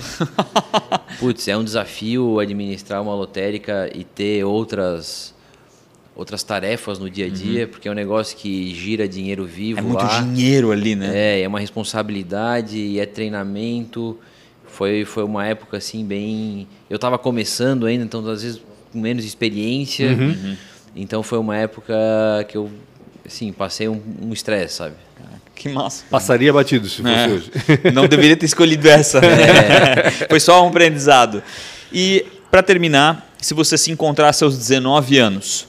Putz, 1.21 1.47
é 1.47 1.57
um 1.57 1.63
desafio 1.63 2.41
administrar 2.41 3.01
uma 3.01 3.15
lotérica 3.15 3.89
e 3.95 4.03
ter 4.03 4.45
outras 4.45 5.33
outras 6.15 6.43
tarefas 6.43 6.99
no 6.99 7.09
dia 7.09 7.27
a 7.27 7.29
dia, 7.31 7.65
uhum. 7.65 7.71
porque 7.71 7.89
é 7.89 7.91
um 7.91 7.95
negócio 7.95 8.37
que 8.37 8.75
gira 8.75 9.09
dinheiro 9.09 9.47
vivo 9.47 9.79
É 9.79 9.83
muito 9.83 10.05
lá. 10.05 10.21
dinheiro 10.21 10.71
ali, 10.71 10.95
né? 10.95 11.11
É, 11.15 11.43
é 11.43 11.49
uma 11.49 11.61
responsabilidade 11.61 12.77
e 12.77 12.99
é 12.99 13.07
treinamento. 13.07 14.19
Foi 14.67 15.05
foi 15.05 15.23
uma 15.23 15.47
época 15.47 15.77
assim 15.77 16.05
bem, 16.05 16.67
eu 16.91 16.97
estava 16.97 17.17
começando 17.19 17.87
ainda, 17.87 18.05
então 18.05 18.27
às 18.29 18.43
vezes 18.43 18.61
com 18.93 19.01
menos 19.01 19.25
experiência. 19.25 20.11
Uhum. 20.11 20.57
Então 20.97 21.23
foi 21.23 21.39
uma 21.39 21.57
época 21.57 21.95
que 22.49 22.57
eu 22.57 22.69
Sim, 23.27 23.53
passei 23.53 23.89
um 23.89 24.33
estresse, 24.33 24.75
sabe? 24.75 24.97
Que 25.55 25.69
massa. 25.69 26.05
Passaria 26.11 26.53
batido 26.53 26.89
se 26.89 27.03
fosse 27.03 27.15
é. 27.15 27.29
hoje. 27.29 27.51
Não 27.93 28.07
deveria 28.07 28.37
ter 28.37 28.47
escolhido 28.47 28.89
essa. 28.89 29.19
É. 29.19 30.11
Foi 30.29 30.41
só 30.41 30.65
um 30.65 30.69
aprendizado. 30.69 31.43
E, 31.93 32.27
para 32.51 32.63
terminar, 32.63 33.31
se 33.41 33.55
você 33.55 33.77
se 33.77 33.91
encontrasse 33.91 34.43
aos 34.43 34.57
19 34.57 35.19
anos, 35.19 35.67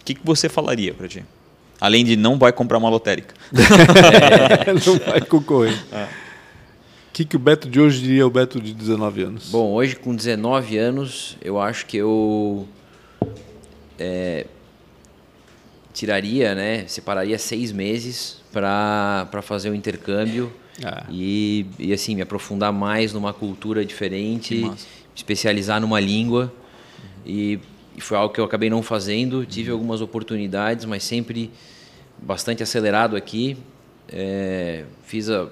o 0.00 0.04
que, 0.04 0.14
que 0.14 0.20
você 0.24 0.48
falaria 0.48 0.94
para 0.94 1.06
ti? 1.06 1.24
Além 1.80 2.04
de 2.04 2.16
não 2.16 2.38
vai 2.38 2.52
comprar 2.52 2.78
uma 2.78 2.90
lotérica. 2.90 3.34
É. 3.54 4.72
não 4.72 4.98
vai 4.98 5.20
concorrer. 5.20 5.78
É. 5.92 6.04
O 6.04 7.12
que, 7.12 7.24
que 7.24 7.36
o 7.36 7.38
Beto 7.38 7.68
de 7.68 7.80
hoje 7.80 8.00
diria 8.00 8.22
ao 8.22 8.30
Beto 8.30 8.60
de 8.60 8.72
19 8.72 9.22
anos? 9.22 9.48
Bom, 9.50 9.72
hoje 9.72 9.96
com 9.96 10.14
19 10.14 10.78
anos, 10.78 11.36
eu 11.42 11.60
acho 11.60 11.84
que 11.86 11.96
eu 11.96 12.66
é, 13.98 14.46
tiraria, 16.00 16.54
né, 16.54 16.84
separaria 16.86 17.38
seis 17.38 17.72
meses 17.72 18.40
para 18.50 19.42
fazer 19.42 19.68
o 19.68 19.74
intercâmbio 19.74 20.50
ah. 20.82 21.04
e, 21.10 21.66
e 21.78 21.92
assim 21.92 22.14
me 22.14 22.22
aprofundar 22.22 22.72
mais 22.72 23.12
numa 23.12 23.34
cultura 23.34 23.84
diferente, 23.84 24.70
especializar 25.14 25.78
numa 25.78 26.00
língua 26.00 26.50
e, 27.26 27.58
e, 27.94 28.00
foi 28.00 28.16
algo 28.16 28.32
que 28.32 28.40
eu 28.40 28.44
acabei 28.46 28.70
não 28.70 28.82
fazendo. 28.82 29.44
Tive 29.44 29.70
uhum. 29.70 29.76
algumas 29.76 30.00
oportunidades, 30.00 30.86
mas 30.86 31.04
sempre 31.04 31.50
bastante 32.18 32.62
acelerado 32.62 33.14
aqui. 33.14 33.58
É, 34.10 34.84
fiz 35.04 35.28
a 35.28 35.48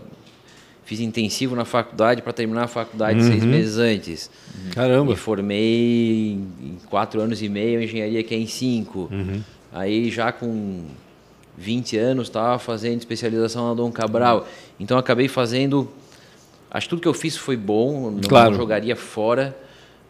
fiz 0.87 1.01
intensivo 1.01 1.55
na 1.55 1.67
faculdade 1.67 2.23
para 2.23 2.33
terminar 2.33 2.65
a 2.65 2.67
faculdade 2.67 3.21
uhum. 3.21 3.29
seis 3.29 3.45
meses 3.45 3.77
antes. 3.77 4.31
Caramba! 4.73 5.11
Me 5.11 5.17
formei 5.17 6.31
em 6.33 6.79
quatro 6.89 7.21
anos 7.21 7.43
e 7.43 7.49
meio, 7.51 7.83
engenharia 7.83 8.23
que 8.23 8.35
é 8.35 8.39
em 8.39 8.47
cinco. 8.47 9.11
Uhum. 9.13 9.43
Aí 9.73 10.11
já 10.11 10.33
com 10.33 10.85
20 11.57 11.97
anos 11.97 12.29
estava 12.29 12.59
fazendo 12.59 12.99
especialização 12.99 13.69
na 13.69 13.75
Dom 13.75 13.91
Cabral. 13.91 14.47
Então 14.79 14.97
acabei 14.97 15.29
fazendo. 15.29 15.89
Acho 16.71 16.87
que 16.87 16.91
tudo 16.91 17.03
que 17.03 17.09
eu 17.09 17.15
fiz 17.15 17.37
foi 17.37 17.57
bom, 17.57 18.11
não, 18.11 18.21
claro. 18.21 18.55
jogaria 18.55 18.95
fora. 18.97 19.57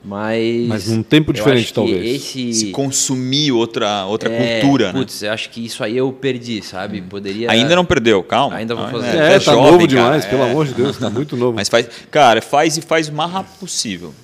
Mas, 0.04 0.68
mas 0.68 0.88
num 0.88 1.02
tempo 1.02 1.32
diferente, 1.32 1.74
talvez. 1.74 2.22
Esse... 2.22 2.52
Se 2.52 2.70
consumir 2.70 3.50
outra, 3.50 4.06
outra 4.06 4.32
é, 4.32 4.61
cultura, 4.61 4.92
putz, 4.92 5.22
né? 5.22 5.28
eu 5.28 5.32
acho 5.32 5.50
que 5.50 5.64
isso 5.64 5.82
aí 5.82 5.96
eu 5.96 6.12
perdi, 6.12 6.62
sabe? 6.62 7.02
Poderia... 7.02 7.50
Ainda 7.50 7.74
não 7.74 7.84
perdeu, 7.84 8.22
calma. 8.22 8.56
Ainda 8.56 8.76
vou 8.76 8.88
fazer. 8.88 9.16
É, 9.18 9.34
é 9.34 9.40
tá 9.40 9.52
jovem, 9.52 9.72
novo 9.72 9.88
demais, 9.88 10.24
cara, 10.24 10.36
pelo 10.36 10.48
é. 10.48 10.50
amor 10.52 10.66
de 10.66 10.74
Deus, 10.74 10.96
tá 10.96 11.11
muito 11.11 11.36
novo. 11.36 11.54
Mas 11.56 11.68
faz, 11.68 11.88
cara, 12.12 12.40
faz 12.40 12.76
e 12.76 12.80
faz 12.80 13.09
o 13.09 13.12
mais 13.12 13.30
rápido 13.30 13.59
possível. 13.59 14.14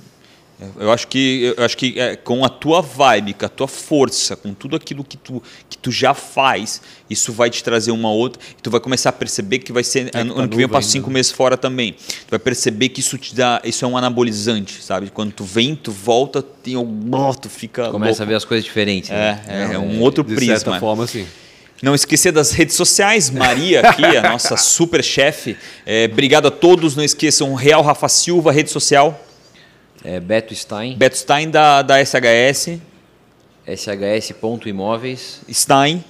Eu 0.78 0.92
acho 0.92 1.08
que, 1.08 1.54
eu 1.56 1.64
acho 1.64 1.76
que 1.76 1.98
é, 1.98 2.16
com 2.16 2.44
a 2.44 2.48
tua 2.48 2.80
vibe, 2.80 3.34
com 3.34 3.46
a 3.46 3.48
tua 3.48 3.68
força, 3.68 4.36
com 4.36 4.52
tudo 4.54 4.76
aquilo 4.76 5.04
que 5.04 5.16
tu, 5.16 5.42
que 5.68 5.76
tu 5.78 5.90
já 5.90 6.14
faz, 6.14 6.80
isso 7.08 7.32
vai 7.32 7.50
te 7.50 7.62
trazer 7.62 7.90
uma 7.90 8.10
outra. 8.10 8.40
E 8.58 8.62
tu 8.62 8.70
vai 8.70 8.80
começar 8.80 9.10
a 9.10 9.12
perceber 9.12 9.58
que 9.60 9.72
vai 9.72 9.84
ser. 9.84 10.10
É, 10.14 10.20
ano, 10.20 10.34
tá 10.34 10.48
que 10.48 10.56
vem 10.56 10.62
eu 10.62 10.68
passo 10.68 10.88
cinco 10.88 11.08
né? 11.08 11.14
meses 11.14 11.32
fora 11.32 11.56
também. 11.56 11.92
Tu 11.92 12.30
vai 12.30 12.38
perceber 12.38 12.88
que 12.88 13.00
isso 13.00 13.18
te 13.18 13.34
dá. 13.34 13.60
Isso 13.64 13.84
é 13.84 13.88
um 13.88 13.96
anabolizante, 13.96 14.82
sabe? 14.82 15.10
Quando 15.10 15.32
tu 15.32 15.44
vem, 15.44 15.74
tu 15.74 15.92
volta, 15.92 16.42
tem 16.42 16.74
algum. 16.74 17.32
Tu 17.34 17.48
fica. 17.48 17.90
Começa 17.90 18.10
louco. 18.10 18.22
a 18.22 18.26
ver 18.26 18.34
as 18.34 18.44
coisas 18.44 18.64
diferentes. 18.64 19.10
Né? 19.10 19.40
É, 19.46 19.54
é, 19.54 19.74
é, 19.74 19.78
um 19.78 20.00
outro 20.00 20.24
de 20.24 20.34
prisma. 20.34 20.54
De 20.54 20.60
certa 20.60 20.80
forma, 20.80 21.06
sim. 21.06 21.26
Não 21.82 21.94
esquecer 21.94 22.32
das 22.32 22.52
redes 22.52 22.76
sociais, 22.76 23.28
Maria 23.28 23.80
aqui, 23.80 24.04
a 24.04 24.22
nossa 24.22 24.56
super 24.58 25.04
chefe. 25.04 25.56
É, 25.84 26.08
obrigado 26.10 26.46
a 26.46 26.50
todos, 26.50 26.96
não 26.96 27.04
esqueçam 27.04 27.52
Real 27.54 27.82
Rafa 27.82 28.08
Silva, 28.08 28.52
rede 28.52 28.70
social. 28.70 29.20
É 30.04 30.20
Beto 30.20 30.54
Stein. 30.54 30.96
Beto 30.96 31.16
Stein 31.16 31.50
da, 31.50 31.80
da 31.80 32.04
SHS. 32.04 32.78
SHS.imóveis. 33.66 35.40
Stein. 35.50 36.04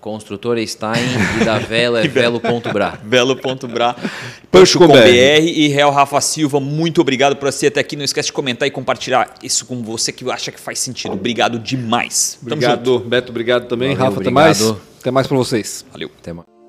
Construtora 0.00 0.66
Stein 0.66 1.04
e 1.40 1.44
da 1.44 1.58
Vela 1.58 2.00
é 2.00 2.08
velo.bra. 2.08 2.98
Velo.bra. 3.04 3.96
Pancho.com.br 4.50 5.42
e 5.42 5.68
Real 5.68 5.92
Rafa 5.92 6.20
Silva, 6.22 6.58
muito 6.58 7.02
obrigado 7.02 7.36
por 7.36 7.48
assistir 7.48 7.66
até 7.66 7.80
aqui. 7.80 7.96
Não 7.96 8.04
esquece 8.04 8.28
de 8.28 8.32
comentar 8.32 8.66
e 8.66 8.70
compartilhar 8.70 9.34
isso 9.42 9.66
com 9.66 9.82
você 9.82 10.10
que 10.10 10.28
acha 10.30 10.50
que 10.50 10.58
faz 10.58 10.78
sentido. 10.78 11.12
Obrigado 11.12 11.58
demais. 11.58 12.38
Obrigado, 12.40 13.00
Beto. 13.00 13.30
Obrigado 13.30 13.68
também. 13.68 13.94
Valeu, 13.94 14.04
Rafa, 14.04 14.20
obrigado. 14.20 14.50
até 14.50 14.64
mais. 14.64 14.80
Até 15.00 15.10
mais 15.10 15.26
para 15.26 15.36
vocês. 15.36 15.84
Valeu. 15.92 16.10
Até 16.18 16.32
mais. 16.32 16.59